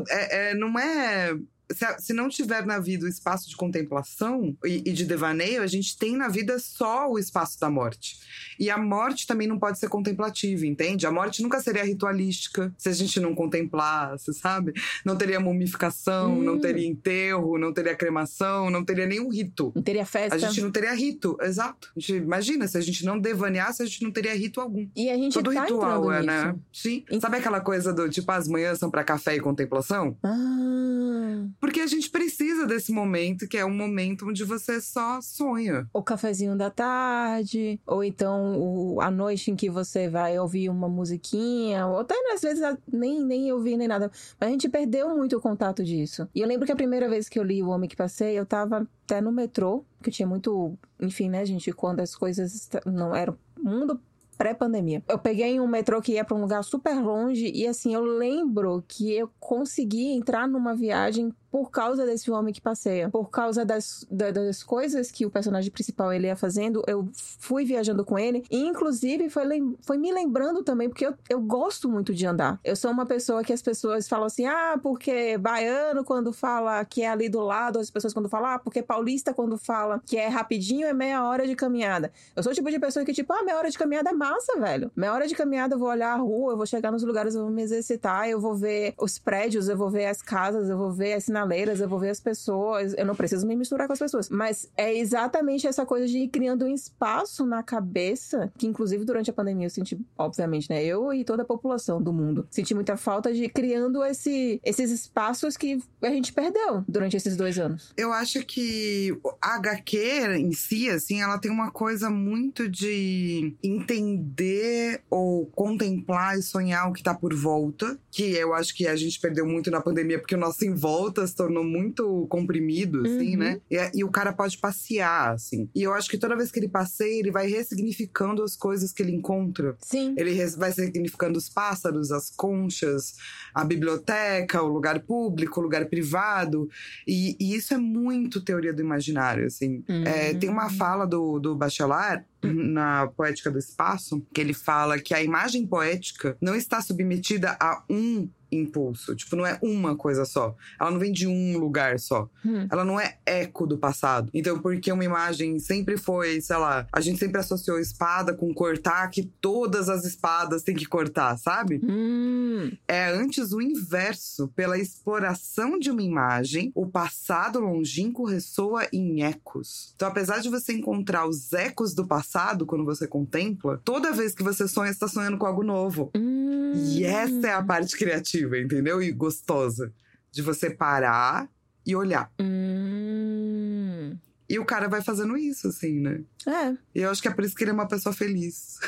É, 0.09 0.51
é, 0.51 0.55
não 0.55 0.77
é 0.79 1.35
se, 1.73 1.85
se, 1.99 2.13
não 2.13 2.29
tiver 2.29 2.65
na 2.65 2.79
vida 2.79 3.05
o 3.05 3.09
espaço 3.09 3.49
de 3.49 3.55
contemplação 3.55 4.55
e, 4.63 4.83
e, 4.85 4.93
de 4.93 5.05
devaneio, 5.05 5.61
a 5.61 5.67
gente 5.67 5.97
tem 5.97 6.15
na 6.15 6.27
vida 6.27 6.59
só 6.59 7.09
o 7.09 7.19
espaço 7.19 7.59
da 7.59 7.69
morte. 7.69 8.19
E 8.59 8.69
a 8.69 8.77
morte 8.77 9.25
também 9.25 9.47
não 9.47 9.59
pode 9.59 9.79
ser 9.79 9.89
contemplativa, 9.89 10.65
entende? 10.65 11.05
A 11.05 11.11
morte 11.11 11.41
nunca 11.41 11.59
seria 11.61 11.83
ritualística 11.83 12.73
se 12.77 12.89
a 12.89 12.93
gente 12.93 13.19
não 13.19 13.33
contemplasse, 13.33 14.33
sabe? 14.33 14.73
Não 15.05 15.15
teria 15.15 15.39
mumificação, 15.39 16.37
hum. 16.37 16.43
não 16.43 16.59
teria 16.59 16.87
enterro, 16.87 17.57
não 17.57 17.73
teria 17.73 17.95
cremação, 17.95 18.69
não 18.69 18.83
teria 18.83 19.05
nenhum 19.05 19.29
rito. 19.29 19.71
Não 19.75 19.81
teria 19.81 20.05
festa. 20.05 20.35
A 20.35 20.37
gente 20.37 20.61
não 20.61 20.71
teria 20.71 20.93
rito, 20.93 21.37
exato. 21.41 21.91
Gente, 21.95 22.23
imagina, 22.23 22.67
se 22.67 22.77
a 22.77 22.81
gente 22.81 23.05
não 23.05 23.19
devaneasse, 23.19 23.81
a 23.81 23.85
gente 23.85 24.03
não 24.03 24.11
teria 24.11 24.35
rito 24.35 24.61
algum. 24.61 24.87
E 24.95 25.09
a 25.09 25.15
gente 25.15 25.33
Todo 25.33 25.53
tá 25.53 25.63
ritual 25.63 26.11
é, 26.11 26.17
nisso. 26.17 26.27
né? 26.27 26.55
Sim. 26.71 27.03
Sabe 27.19 27.37
aquela 27.37 27.61
coisa 27.61 27.93
do 27.93 28.09
tipo, 28.09 28.31
as 28.31 28.47
manhãs 28.47 28.79
são 28.79 28.89
para 28.89 29.03
café 29.03 29.35
e 29.35 29.39
contemplação? 29.39 30.17
Ah. 30.23 31.45
Porque 31.61 31.79
a 31.79 31.85
gente 31.85 32.09
precisa 32.09 32.65
desse 32.65 32.91
momento, 32.91 33.47
que 33.47 33.55
é 33.55 33.63
um 33.63 33.73
momento 33.73 34.27
onde 34.27 34.43
você 34.43 34.81
só 34.81 35.21
sonha. 35.21 35.87
O 35.93 36.01
cafezinho 36.01 36.57
da 36.57 36.71
tarde, 36.71 37.79
ou 37.85 38.03
então 38.03 38.59
o, 38.59 38.99
a 38.99 39.11
noite 39.11 39.51
em 39.51 39.55
que 39.55 39.69
você 39.69 40.09
vai 40.09 40.39
ouvir 40.39 40.69
uma 40.69 40.89
musiquinha, 40.89 41.85
ou 41.85 41.99
até 41.99 42.15
às 42.33 42.41
vezes 42.41 42.63
nem, 42.91 43.23
nem 43.23 43.53
ouvir 43.53 43.77
nem 43.77 43.87
nada. 43.87 44.11
Mas 44.39 44.49
a 44.49 44.51
gente 44.51 44.67
perdeu 44.67 45.15
muito 45.15 45.37
o 45.37 45.41
contato 45.41 45.83
disso. 45.83 46.27
E 46.33 46.41
eu 46.41 46.47
lembro 46.47 46.65
que 46.65 46.71
a 46.71 46.75
primeira 46.75 47.07
vez 47.07 47.29
que 47.29 47.37
eu 47.37 47.43
li 47.43 47.61
O 47.61 47.69
Homem 47.69 47.87
que 47.87 47.95
Passei, 47.95 48.39
eu 48.39 48.45
tava 48.45 48.87
até 49.05 49.21
no 49.21 49.31
metrô, 49.31 49.85
que 50.01 50.09
tinha 50.09 50.27
muito. 50.27 50.75
Enfim, 50.99 51.29
né, 51.29 51.45
gente, 51.45 51.71
quando 51.71 51.99
as 51.99 52.15
coisas 52.15 52.69
não 52.87 53.15
eram. 53.15 53.37
Mundo 53.61 54.01
pré-pandemia. 54.41 55.03
Eu 55.07 55.19
peguei 55.19 55.59
um 55.59 55.67
metrô 55.67 56.01
que 56.01 56.13
ia 56.13 56.25
para 56.25 56.35
um 56.35 56.41
lugar 56.41 56.63
super 56.63 56.95
longe 56.99 57.51
e 57.53 57.67
assim, 57.67 57.93
eu 57.93 58.01
lembro 58.01 58.83
que 58.87 59.13
eu 59.13 59.29
consegui 59.39 60.07
entrar 60.13 60.47
numa 60.47 60.73
viagem 60.73 61.31
por 61.51 61.69
causa 61.69 62.05
desse 62.05 62.31
homem 62.31 62.53
que 62.53 62.61
passeia, 62.61 63.09
por 63.09 63.29
causa 63.29 63.65
das, 63.65 64.07
das 64.09 64.63
coisas 64.63 65.11
que 65.11 65.25
o 65.25 65.29
personagem 65.29 65.69
principal 65.69 66.13
ele 66.13 66.27
ia 66.27 66.35
fazendo, 66.35 66.81
eu 66.87 67.09
fui 67.13 67.65
viajando 67.65 68.05
com 68.05 68.17
ele 68.17 68.43
e 68.49 68.65
inclusive 68.65 69.29
foi, 69.29 69.45
foi 69.81 69.97
me 69.97 70.11
lembrando 70.11 70.63
também, 70.63 70.87
porque 70.87 71.05
eu, 71.05 71.13
eu 71.29 71.41
gosto 71.41 71.89
muito 71.89 72.13
de 72.13 72.25
andar. 72.25 72.59
Eu 72.63 72.75
sou 72.75 72.89
uma 72.91 73.05
pessoa 73.05 73.43
que 73.43 73.51
as 73.51 73.61
pessoas 73.61 74.07
falam 74.07 74.27
assim, 74.27 74.45
ah, 74.45 74.79
porque 74.81 75.37
baiano 75.37 76.03
quando 76.05 76.31
fala 76.31 76.83
que 76.85 77.01
é 77.01 77.09
ali 77.09 77.27
do 77.27 77.41
lado, 77.41 77.79
as 77.79 77.91
pessoas 77.91 78.13
quando 78.13 78.29
falam, 78.29 78.51
ah, 78.51 78.59
porque 78.59 78.81
paulista 78.81 79.33
quando 79.33 79.57
fala 79.57 80.01
que 80.05 80.17
é 80.17 80.27
rapidinho 80.27 80.87
é 80.87 80.93
meia 80.93 81.23
hora 81.23 81.45
de 81.45 81.55
caminhada. 81.55 82.11
Eu 82.35 82.43
sou 82.43 82.51
o 82.51 82.55
tipo 82.55 82.71
de 82.71 82.79
pessoa 82.79 83.03
que 83.03 83.13
tipo, 83.13 83.33
ah, 83.33 83.43
meia 83.43 83.57
hora 83.57 83.69
de 83.69 83.77
caminhada 83.77 84.09
é 84.09 84.13
massa, 84.13 84.57
velho. 84.57 84.89
Meia 84.95 85.13
hora 85.13 85.27
de 85.27 85.35
caminhada 85.35 85.75
eu 85.75 85.79
vou 85.79 85.89
olhar 85.89 86.13
a 86.13 86.17
rua, 86.17 86.53
eu 86.53 86.57
vou 86.57 86.65
chegar 86.65 86.91
nos 86.91 87.03
lugares, 87.03 87.35
eu 87.35 87.41
vou 87.41 87.51
me 87.51 87.61
exercitar, 87.61 88.29
eu 88.29 88.39
vou 88.39 88.55
ver 88.55 88.93
os 88.97 89.19
prédios, 89.19 89.67
eu 89.67 89.77
vou 89.77 89.89
ver 89.89 90.05
as 90.05 90.21
casas, 90.21 90.69
eu 90.69 90.77
vou 90.77 90.91
ver 90.91 91.13
as 91.13 91.27
sinaleiras, 91.41 91.79
eu 91.79 91.89
vou 91.89 91.99
ver 91.99 92.09
as 92.09 92.19
pessoas, 92.19 92.93
eu 92.97 93.05
não 93.05 93.15
preciso 93.15 93.45
me 93.47 93.55
misturar 93.55 93.87
com 93.87 93.93
as 93.93 93.99
pessoas. 93.99 94.29
Mas 94.29 94.69
é 94.77 94.95
exatamente 94.95 95.67
essa 95.67 95.85
coisa 95.85 96.07
de 96.07 96.19
ir 96.19 96.27
criando 96.27 96.65
um 96.65 96.73
espaço 96.73 97.45
na 97.45 97.63
cabeça, 97.63 98.51
que 98.57 98.67
inclusive 98.67 99.03
durante 99.03 99.29
a 99.29 99.33
pandemia 99.33 99.65
eu 99.65 99.69
senti, 99.69 99.99
obviamente, 100.17 100.69
né? 100.69 100.83
Eu 100.83 101.13
e 101.13 101.23
toda 101.23 101.43
a 101.43 101.45
população 101.45 102.01
do 102.01 102.13
mundo. 102.13 102.47
Senti 102.49 102.73
muita 102.73 102.95
falta 102.95 103.33
de 103.33 103.49
criando 103.49 104.03
esse, 104.03 104.61
esses 104.63 104.91
espaços 104.91 105.57
que 105.57 105.81
a 106.01 106.09
gente 106.09 106.31
perdeu 106.33 106.83
durante 106.87 107.17
esses 107.17 107.35
dois 107.35 107.57
anos. 107.57 107.93
Eu 107.97 108.13
acho 108.13 108.45
que 108.45 109.17
a 109.41 109.55
HQ 109.55 109.97
em 110.37 110.51
si, 110.51 110.89
assim, 110.89 111.21
ela 111.21 111.37
tem 111.37 111.51
uma 111.51 111.71
coisa 111.71 112.09
muito 112.09 112.69
de 112.69 113.55
entender 113.63 115.01
ou 115.09 115.45
contemplar 115.47 116.37
e 116.37 116.43
sonhar 116.43 116.89
o 116.89 116.93
que 116.93 117.03
tá 117.03 117.13
por 117.13 117.33
volta, 117.33 117.97
que 118.11 118.23
eu 118.33 118.53
acho 118.53 118.75
que 118.75 118.87
a 118.87 118.95
gente 118.95 119.19
perdeu 119.19 119.45
muito 119.45 119.71
na 119.71 119.81
pandemia, 119.81 120.19
porque 120.19 120.35
o 120.35 120.37
nosso 120.37 120.63
em 120.65 120.73
volta 120.73 121.25
se 121.31 121.35
tornou 121.35 121.63
muito 121.63 122.27
comprimido, 122.29 123.01
assim, 123.01 123.35
né? 123.35 123.53
uhum. 123.53 123.77
né? 123.77 123.89
E, 123.93 123.99
e, 123.99 124.03
o 124.03 124.09
cara 124.09 124.31
pode 124.31 124.57
passear, 124.57 125.33
assim. 125.33 125.69
E 125.73 125.83
eu 125.83 125.93
acho 125.93 126.09
que 126.09 126.17
toda 126.17 126.35
vez 126.35 126.51
que 126.51 126.59
ele 126.59 126.69
passeia, 126.69 127.19
ele 127.19 127.31
vai 127.31 127.47
ressignificando 127.47 128.43
as 128.43 128.55
coisas 128.55 128.91
que 128.91 129.01
ele 129.01 129.13
encontra. 129.13 129.75
Sim. 129.79 130.13
Ele 130.17 130.33
vai 130.57 130.71
significando 130.71 131.37
os 131.37 131.49
pássaros, 131.49 132.11
as 132.11 132.29
conchas, 132.29 133.15
a 133.53 133.63
biblioteca, 133.63 134.61
o 134.61 134.67
lugar 134.67 134.99
público, 135.01 135.59
o 135.59 135.63
lugar 135.63 135.85
privado. 135.85 136.69
E, 137.07 137.35
e 137.39 137.55
isso 137.55 137.73
é 137.73 137.77
muito 137.77 138.41
teoria 138.41 138.73
do 138.73 138.81
imaginário, 138.81 139.45
assim. 139.45 139.83
Uhum. 139.89 140.03
É, 140.03 140.33
tem 140.33 140.49
uma 140.49 140.69
fala 140.69 141.05
do, 141.05 141.39
do 141.39 141.55
Bachelard 141.55 142.23
na 142.43 143.07
Poética 143.07 143.51
do 143.51 143.59
Espaço, 143.59 144.25
que 144.33 144.41
ele 144.41 144.53
fala 144.53 144.99
que 144.99 145.13
a 145.13 145.21
imagem 145.21 145.65
poética 145.65 146.35
não 146.41 146.55
está 146.55 146.81
submetida 146.81 147.57
a 147.59 147.83
um 147.89 148.27
impulso. 148.51 149.15
Tipo, 149.15 149.35
não 149.35 149.45
é 149.45 149.57
uma 149.61 149.95
coisa 149.95 150.25
só. 150.25 150.55
Ela 150.79 150.91
não 150.91 150.99
vem 150.99 151.11
de 151.11 151.27
um 151.27 151.57
lugar 151.57 151.99
só. 151.99 152.29
Hum. 152.45 152.67
Ela 152.69 152.83
não 152.83 152.99
é 152.99 153.17
eco 153.25 153.65
do 153.65 153.77
passado. 153.77 154.29
Então, 154.33 154.59
porque 154.59 154.91
uma 154.91 155.05
imagem 155.05 155.57
sempre 155.59 155.97
foi, 155.97 156.41
sei 156.41 156.57
lá, 156.57 156.87
a 156.91 156.99
gente 156.99 157.19
sempre 157.19 157.39
associou 157.39 157.79
espada 157.79 158.33
com 158.33 158.53
cortar, 158.53 159.09
que 159.09 159.23
todas 159.23 159.87
as 159.89 160.03
espadas 160.03 160.63
têm 160.63 160.75
que 160.75 160.85
cortar, 160.85 161.37
sabe? 161.37 161.79
Hum. 161.83 162.71
É 162.87 163.09
antes 163.09 163.53
o 163.53 163.61
inverso. 163.61 164.49
Pela 164.49 164.77
exploração 164.77 165.79
de 165.79 165.89
uma 165.89 166.01
imagem, 166.01 166.71
o 166.75 166.87
passado 166.87 167.59
longínquo 167.59 168.25
ressoa 168.25 168.87
em 168.91 169.23
ecos. 169.23 169.93
Então, 169.95 170.07
apesar 170.07 170.39
de 170.39 170.49
você 170.49 170.73
encontrar 170.73 171.27
os 171.27 171.53
ecos 171.53 171.93
do 171.93 172.05
passado 172.05 172.65
quando 172.65 172.83
você 172.83 173.07
contempla, 173.07 173.79
toda 173.83 174.11
vez 174.11 174.35
que 174.35 174.43
você 174.43 174.67
sonha, 174.67 174.91
está 174.91 175.07
sonhando 175.07 175.37
com 175.37 175.45
algo 175.45 175.63
novo. 175.63 176.11
Hum. 176.15 176.73
E 176.73 177.03
essa 177.03 177.47
é 177.47 177.53
a 177.53 177.63
parte 177.63 177.97
criativa 177.97 178.40
entendeu? 178.41 179.01
E 179.01 179.11
gostosa. 179.11 179.93
De 180.31 180.41
você 180.41 180.69
parar 180.69 181.49
e 181.85 181.95
olhar. 181.95 182.31
Hum. 182.39 184.17
E 184.49 184.59
o 184.59 184.65
cara 184.65 184.87
vai 184.87 185.01
fazendo 185.01 185.37
isso, 185.37 185.69
assim, 185.69 185.99
né? 185.99 186.21
É. 186.45 186.75
E 186.93 187.01
eu 187.01 187.09
acho 187.09 187.21
que 187.21 187.27
é 187.27 187.31
por 187.31 187.43
isso 187.43 187.55
que 187.55 187.63
ele 187.63 187.71
é 187.71 187.73
uma 187.73 187.87
pessoa 187.87 188.13
feliz. 188.13 188.79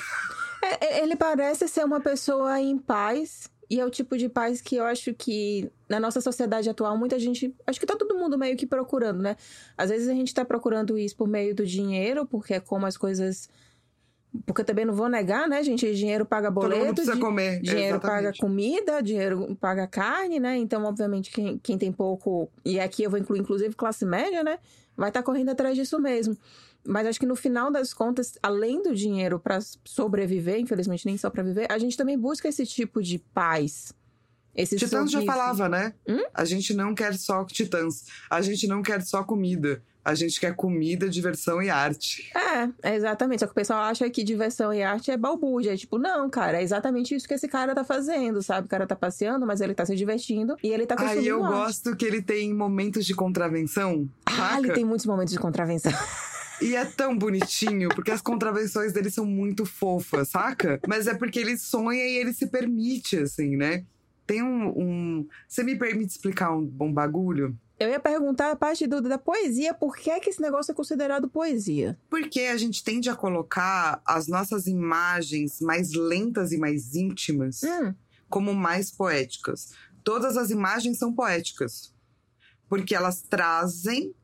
É, 0.62 1.02
ele 1.02 1.16
parece 1.16 1.68
ser 1.68 1.84
uma 1.86 2.00
pessoa 2.00 2.60
em 2.60 2.78
paz. 2.78 3.50
E 3.70 3.80
é 3.80 3.86
o 3.86 3.89
tipo 3.89 4.18
de 4.18 4.30
paz 4.30 4.62
que 4.62 4.76
eu 4.76 4.86
acho 4.86 5.13
que 5.13 5.72
na 5.89 6.00
nossa 6.00 6.22
sociedade 6.22 6.70
atual, 6.70 6.98
muita 6.98 7.18
gente. 7.18 7.56
Acho 7.66 7.80
que 7.80 7.86
tá 7.86 7.96
todo 7.96 8.18
mundo 8.18 8.38
meio 8.38 8.58
que 8.58 8.68
procurando, 8.68 9.22
né? 9.22 9.38
Às 9.78 9.89
vezes 9.89 10.08
a 10.08 10.13
gente 10.13 10.34
tá 10.34 10.46
procurando 10.46 10.98
isso 10.98 11.16
por 11.16 11.28
meio 11.28 11.56
do 11.56 11.66
dinheiro, 11.66 12.26
porque 12.26 12.56
é 12.56 12.60
como 12.60 12.86
as 12.86 12.98
coisas 12.98 13.50
porque 14.46 14.62
eu 14.62 14.65
também 14.65 14.86
não 14.86 14.93
vou 14.93 15.08
negar, 15.08 15.48
né, 15.48 15.63
gente? 15.63 15.93
Dinheiro 15.93 16.26
paga 16.26 16.50
boleto. 16.50 16.96
Precisa 16.96 17.17
comer. 17.17 17.62
Dinheiro 17.62 18.00
paga 18.00 18.34
comida, 18.39 19.02
dinheiro 19.02 19.56
paga 19.60 19.86
carne, 19.88 20.39
né? 20.39 20.58
Então, 20.58 20.84
obviamente, 20.86 21.32
quem, 21.32 21.58
quem 21.60 21.78
tem 21.78 21.91
pouco, 21.91 22.50
e 22.65 22.80
aqui 22.80 23.04
eu 23.04 23.10
vou 23.10 23.19
incluir, 23.19 23.39
inclusive, 23.39 23.76
classe 23.76 24.06
média, 24.06 24.43
né? 24.43 24.58
Vai 24.98 25.10
estar 25.10 25.22
tá 25.22 25.26
correndo 25.26 25.50
atrás 25.50 25.76
disso 25.76 26.00
mesmo. 26.00 26.36
Mas 26.86 27.08
acho 27.08 27.19
que 27.19 27.26
no 27.26 27.36
final 27.36 27.72
das 27.72 27.93
contas, 27.93 28.38
além 28.41 28.82
do 28.82 28.93
dinheiro 28.93 29.39
para 29.39 29.60
sobreviver, 29.86 30.60
infelizmente 30.60 31.06
nem 31.06 31.17
só 31.17 31.30
para 31.30 31.43
viver, 31.43 31.67
a 31.72 31.78
gente 31.78 31.96
também 31.96 32.17
busca 32.17 32.48
esse 32.48 32.65
tipo 32.65 33.02
de 33.02 33.19
paz. 33.34 33.93
Esse 34.54 34.76
Titãs 34.76 35.10
já 35.10 35.24
falava, 35.24 35.69
né? 35.69 35.93
Hum? 36.08 36.26
A 36.34 36.46
gente 36.46 36.74
não 36.74 36.93
quer 36.93 37.17
só 37.17 37.43
titãs. 37.46 38.06
A 38.30 38.41
gente 38.41 38.67
não 38.67 38.84
quer 38.84 39.02
só 39.02 39.24
comida 39.24 39.82
a 40.06 40.13
gente 40.13 40.39
quer 40.39 40.56
comida, 40.56 41.08
diversão 41.10 41.62
e 41.62 41.70
arte. 41.70 42.30
É, 42.84 42.96
exatamente. 42.96 43.39
Só 43.39 43.46
que 43.46 43.52
o 43.54 43.56
pessoal 43.56 43.84
acha 43.84 44.10
que 44.10 44.24
diversão 44.24 44.74
e 44.74 44.84
arte 44.84 45.12
é 45.12 45.18
balbúrdia. 45.18 45.74
É 45.74 45.78
tipo, 45.78 45.98
não, 45.98 46.30
cara, 46.30 46.60
é 46.60 46.63
exatamente 46.63 47.16
isso 47.16 47.28
que 47.28 47.34
esse 47.34 47.48
cara 47.48 47.74
tá 47.74 47.84
fazendo, 47.84 48.42
sabe? 48.42 48.66
O 48.66 48.70
cara 48.70 48.86
tá 48.86 48.96
passeando, 48.96 49.46
mas 49.46 49.62
ele 49.62 49.74
tá 49.74 49.86
se 49.86 49.96
divertindo 49.96 50.58
e 50.62 50.70
ele 50.70 50.86
tá 50.86 50.96
consumindo 50.96 51.20
Aí 51.20 51.28
eu 51.28 51.44
arte. 51.44 51.56
gosto 51.56 51.96
que 51.96 52.06
ele 52.06 52.22
tem 52.22 52.54
momentos 52.54 53.06
de 53.06 53.13
contravenção. 53.13 54.10
Ah, 54.26 54.32
saca? 54.32 54.60
ele 54.60 54.74
tem 54.74 54.86
muitos 54.86 55.06
momentos 55.06 55.34
de 55.34 55.39
contravenção. 55.39 55.92
E 56.62 56.76
é 56.76 56.86
tão 56.86 57.18
bonitinho, 57.18 57.89
porque 57.89 58.12
as 58.12 58.22
contravenções 58.22 58.94
dele 58.94 59.10
são 59.10 59.26
muito 59.26 59.66
fofas, 59.66 60.30
saca? 60.30 60.80
Mas 60.88 61.08
é 61.08 61.13
porque 61.13 61.39
ele 61.39 61.58
sonha 61.58 62.06
e 62.06 62.16
ele 62.16 62.34
se 62.34 62.48
permite, 62.48 63.18
assim, 63.18 63.58
né? 63.58 63.84
Tem 64.26 64.42
um. 64.42 64.70
um... 64.70 65.28
Você 65.46 65.62
me 65.63 65.76
permite 65.76 66.12
explicar 66.12 66.56
um 66.56 66.66
bom 66.66 66.94
bagulho? 66.94 67.58
Eu 67.84 67.89
ia 67.89 68.00
perguntar 68.00 68.50
a 68.50 68.56
parte 68.56 68.88
do, 68.88 69.02
da 69.02 69.17
poesia, 69.17 69.74
por 69.74 69.98
que, 69.98 70.10
é 70.10 70.17
que 70.17 70.30
esse 70.30 70.41
negócio 70.41 70.72
é 70.72 70.76
considerado 70.76 71.28
poesia? 71.28 72.00
Porque 72.10 72.39
a 72.41 72.56
gente 72.56 72.82
tende 72.82 73.10
a 73.10 73.15
colocar 73.15 74.02
as 74.06 74.26
nossas 74.30 74.67
imagens 74.67 75.60
mais 75.60 75.91
lentas 75.91 76.54
e 76.54 76.58
mais 76.58 76.96
íntimas 76.96 77.62
hum. 77.62 77.93
como 78.30 78.54
mais 78.54 78.89
poéticas. 78.89 79.74
Todas 80.02 80.38
as 80.38 80.50
imagens 80.50 80.98
são 80.98 81.13
poéticas. 81.13 81.93
Porque 82.69 82.96
elas 82.96 83.22
trazem 83.22 84.15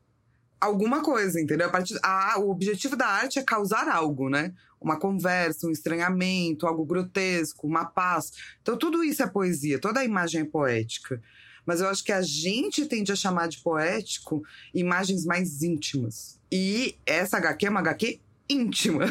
alguma 0.58 1.02
coisa, 1.02 1.38
entendeu? 1.38 1.66
A 1.66 1.70
partir, 1.70 1.98
a, 2.02 2.38
o 2.38 2.48
objetivo 2.50 2.96
da 2.96 3.08
arte 3.08 3.38
é 3.38 3.42
causar 3.42 3.88
algo, 3.88 4.30
né? 4.30 4.54
Uma 4.80 4.98
conversa, 4.98 5.66
um 5.66 5.70
estranhamento, 5.70 6.66
algo 6.66 6.86
grotesco, 6.86 7.66
uma 7.66 7.84
paz. 7.84 8.32
Então, 8.62 8.78
tudo 8.78 9.04
isso 9.04 9.22
é 9.22 9.26
poesia, 9.26 9.78
toda 9.78 10.00
a 10.00 10.04
imagem 10.04 10.40
é 10.40 10.44
poética. 10.46 11.20
Mas 11.70 11.80
eu 11.80 11.86
acho 11.86 12.02
que 12.02 12.10
a 12.10 12.20
gente 12.20 12.84
tende 12.84 13.12
a 13.12 13.14
chamar 13.14 13.46
de 13.46 13.58
poético 13.58 14.42
imagens 14.74 15.24
mais 15.24 15.62
íntimas. 15.62 16.36
E 16.50 16.96
essa 17.06 17.36
HQ 17.36 17.64
é 17.64 17.70
uma 17.70 17.78
HQ 17.78 18.18
íntima. 18.48 19.06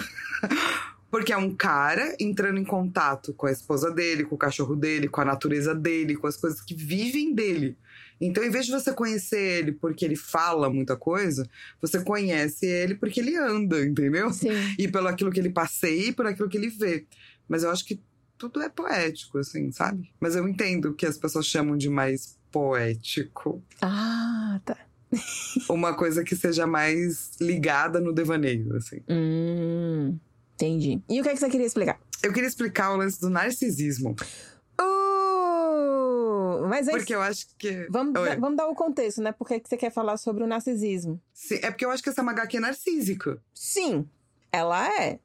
Porque 1.09 1.31
é 1.31 1.37
um 1.37 1.55
cara 1.55 2.17
entrando 2.19 2.59
em 2.59 2.65
contato 2.65 3.33
com 3.33 3.47
a 3.47 3.51
esposa 3.53 3.89
dele, 3.89 4.25
com 4.25 4.35
o 4.35 4.37
cachorro 4.37 4.75
dele, 4.75 5.07
com 5.07 5.21
a 5.21 5.25
natureza 5.25 5.73
dele, 5.73 6.17
com 6.17 6.27
as 6.27 6.35
coisas 6.35 6.59
que 6.59 6.75
vivem 6.75 7.33
dele. 7.33 7.77
Então, 8.19 8.43
em 8.43 8.49
vez 8.49 8.65
de 8.65 8.73
você 8.73 8.91
conhecer 8.91 9.39
ele 9.39 9.71
porque 9.71 10.03
ele 10.03 10.17
fala 10.17 10.69
muita 10.69 10.97
coisa, 10.97 11.49
você 11.81 12.03
conhece 12.03 12.65
ele 12.65 12.93
porque 12.93 13.21
ele 13.21 13.37
anda, 13.37 13.85
entendeu? 13.85 14.33
Sim. 14.33 14.49
E 14.77 14.85
pelo 14.89 15.07
aquilo 15.07 15.31
que 15.31 15.39
ele 15.39 15.49
passeia 15.49 16.09
e 16.09 16.11
por 16.11 16.27
aquilo 16.27 16.49
que 16.49 16.57
ele 16.57 16.69
vê. 16.69 17.05
Mas 17.47 17.63
eu 17.63 17.71
acho 17.71 17.85
que 17.85 18.01
tudo 18.39 18.61
é 18.61 18.69
poético, 18.69 19.37
assim, 19.37 19.71
sabe? 19.71 20.11
Mas 20.19 20.35
eu 20.35 20.47
entendo 20.47 20.93
que 20.93 21.05
as 21.05 21.17
pessoas 21.17 21.45
chamam 21.45 21.77
de 21.77 21.89
mais 21.89 22.38
poético. 22.51 23.63
Ah, 23.81 24.59
tá. 24.63 24.77
Uma 25.69 25.95
coisa 25.95 26.23
que 26.23 26.35
seja 26.35 26.67
mais 26.67 27.31
ligada 27.41 27.99
no 27.99 28.13
devaneio, 28.13 28.75
assim. 28.75 29.01
Hum, 29.09 30.17
entendi. 30.53 31.01
E 31.09 31.19
o 31.19 31.23
que, 31.23 31.29
é 31.29 31.33
que 31.33 31.39
você 31.39 31.49
queria 31.49 31.65
explicar? 31.65 31.99
Eu 32.21 32.31
queria 32.31 32.47
explicar 32.47 32.91
o 32.91 32.97
lance 32.97 33.19
do 33.19 33.29
narcisismo. 33.29 34.15
Uh, 34.79 36.67
mas 36.67 36.88
é 36.88 36.91
Porque 36.91 37.15
eu 37.15 37.21
acho 37.21 37.47
que. 37.57 37.88
Vamos, 37.89 38.13
vamos 38.39 38.57
dar 38.57 38.67
o 38.67 38.75
contexto, 38.75 39.21
né? 39.21 39.31
Por 39.31 39.47
que 39.47 39.62
você 39.65 39.77
quer 39.77 39.91
falar 39.91 40.17
sobre 40.17 40.43
o 40.43 40.47
narcisismo? 40.47 41.19
Sim, 41.33 41.59
é 41.63 41.71
porque 41.71 41.85
eu 41.85 41.91
acho 41.91 42.03
que 42.03 42.09
essa 42.09 42.21
é 42.21 42.29
HQ 42.29 42.59
narcísica. 42.59 43.41
Sim, 43.53 44.07
ela 44.51 44.88
é. 45.01 45.19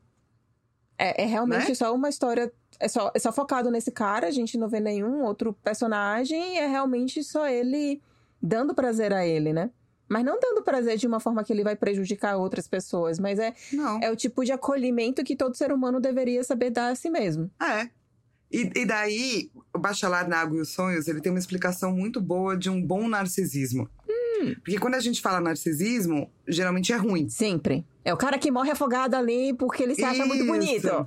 É, 0.96 1.24
é 1.24 1.26
realmente 1.26 1.68
né? 1.68 1.74
só 1.74 1.92
uma 1.94 2.08
história 2.08 2.52
é 2.80 2.88
só, 2.88 3.10
é 3.14 3.18
só 3.18 3.32
focado 3.32 3.70
nesse 3.70 3.90
cara, 3.90 4.26
a 4.26 4.30
gente 4.30 4.58
não 4.58 4.68
vê 4.68 4.80
nenhum 4.80 5.22
outro 5.22 5.52
personagem, 5.62 6.58
é 6.58 6.66
realmente 6.66 7.22
só 7.22 7.48
ele 7.48 8.00
dando 8.40 8.74
prazer 8.74 9.12
a 9.12 9.26
ele, 9.26 9.52
né? 9.52 9.70
Mas 10.08 10.24
não 10.24 10.38
dando 10.38 10.62
prazer 10.62 10.98
de 10.98 11.06
uma 11.06 11.18
forma 11.18 11.42
que 11.42 11.52
ele 11.52 11.64
vai 11.64 11.74
prejudicar 11.74 12.37
outras 12.37 12.68
pessoas. 12.68 13.18
Mas 13.18 13.38
é, 13.38 13.54
Não. 13.72 13.98
é 14.02 14.10
o 14.10 14.16
tipo 14.16 14.44
de 14.44 14.52
acolhimento 14.52 15.24
que 15.24 15.34
todo 15.34 15.56
ser 15.56 15.72
humano 15.72 15.98
deveria 15.98 16.44
saber 16.44 16.70
dar 16.70 16.90
a 16.90 16.94
si 16.94 17.08
mesmo. 17.08 17.50
É. 17.60 17.88
E, 18.52 18.70
e 18.76 18.84
daí, 18.84 19.50
o 19.74 19.78
Bachelar 19.78 20.28
na 20.28 20.37
Água 20.37 20.58
e 20.58 20.60
os 20.60 20.68
Sonhos, 20.68 21.08
ele 21.08 21.22
tem 21.22 21.32
uma 21.32 21.38
explicação 21.38 21.90
muito 21.90 22.20
boa 22.20 22.54
de 22.56 22.68
um 22.68 22.80
bom 22.84 23.08
narcisismo. 23.08 23.88
Porque 24.56 24.78
quando 24.78 24.94
a 24.94 25.00
gente 25.00 25.22
fala 25.22 25.40
narcisismo, 25.40 26.30
geralmente 26.46 26.92
é 26.92 26.96
ruim. 26.96 27.28
Sempre. 27.28 27.84
É 28.04 28.12
o 28.12 28.16
cara 28.16 28.38
que 28.38 28.50
morre 28.50 28.70
afogado 28.70 29.14
ali 29.14 29.54
porque 29.54 29.82
ele 29.82 29.94
se 29.94 30.04
acha 30.04 30.26
muito 30.26 30.44
Isso. 30.44 30.52
bonito. 30.52 31.06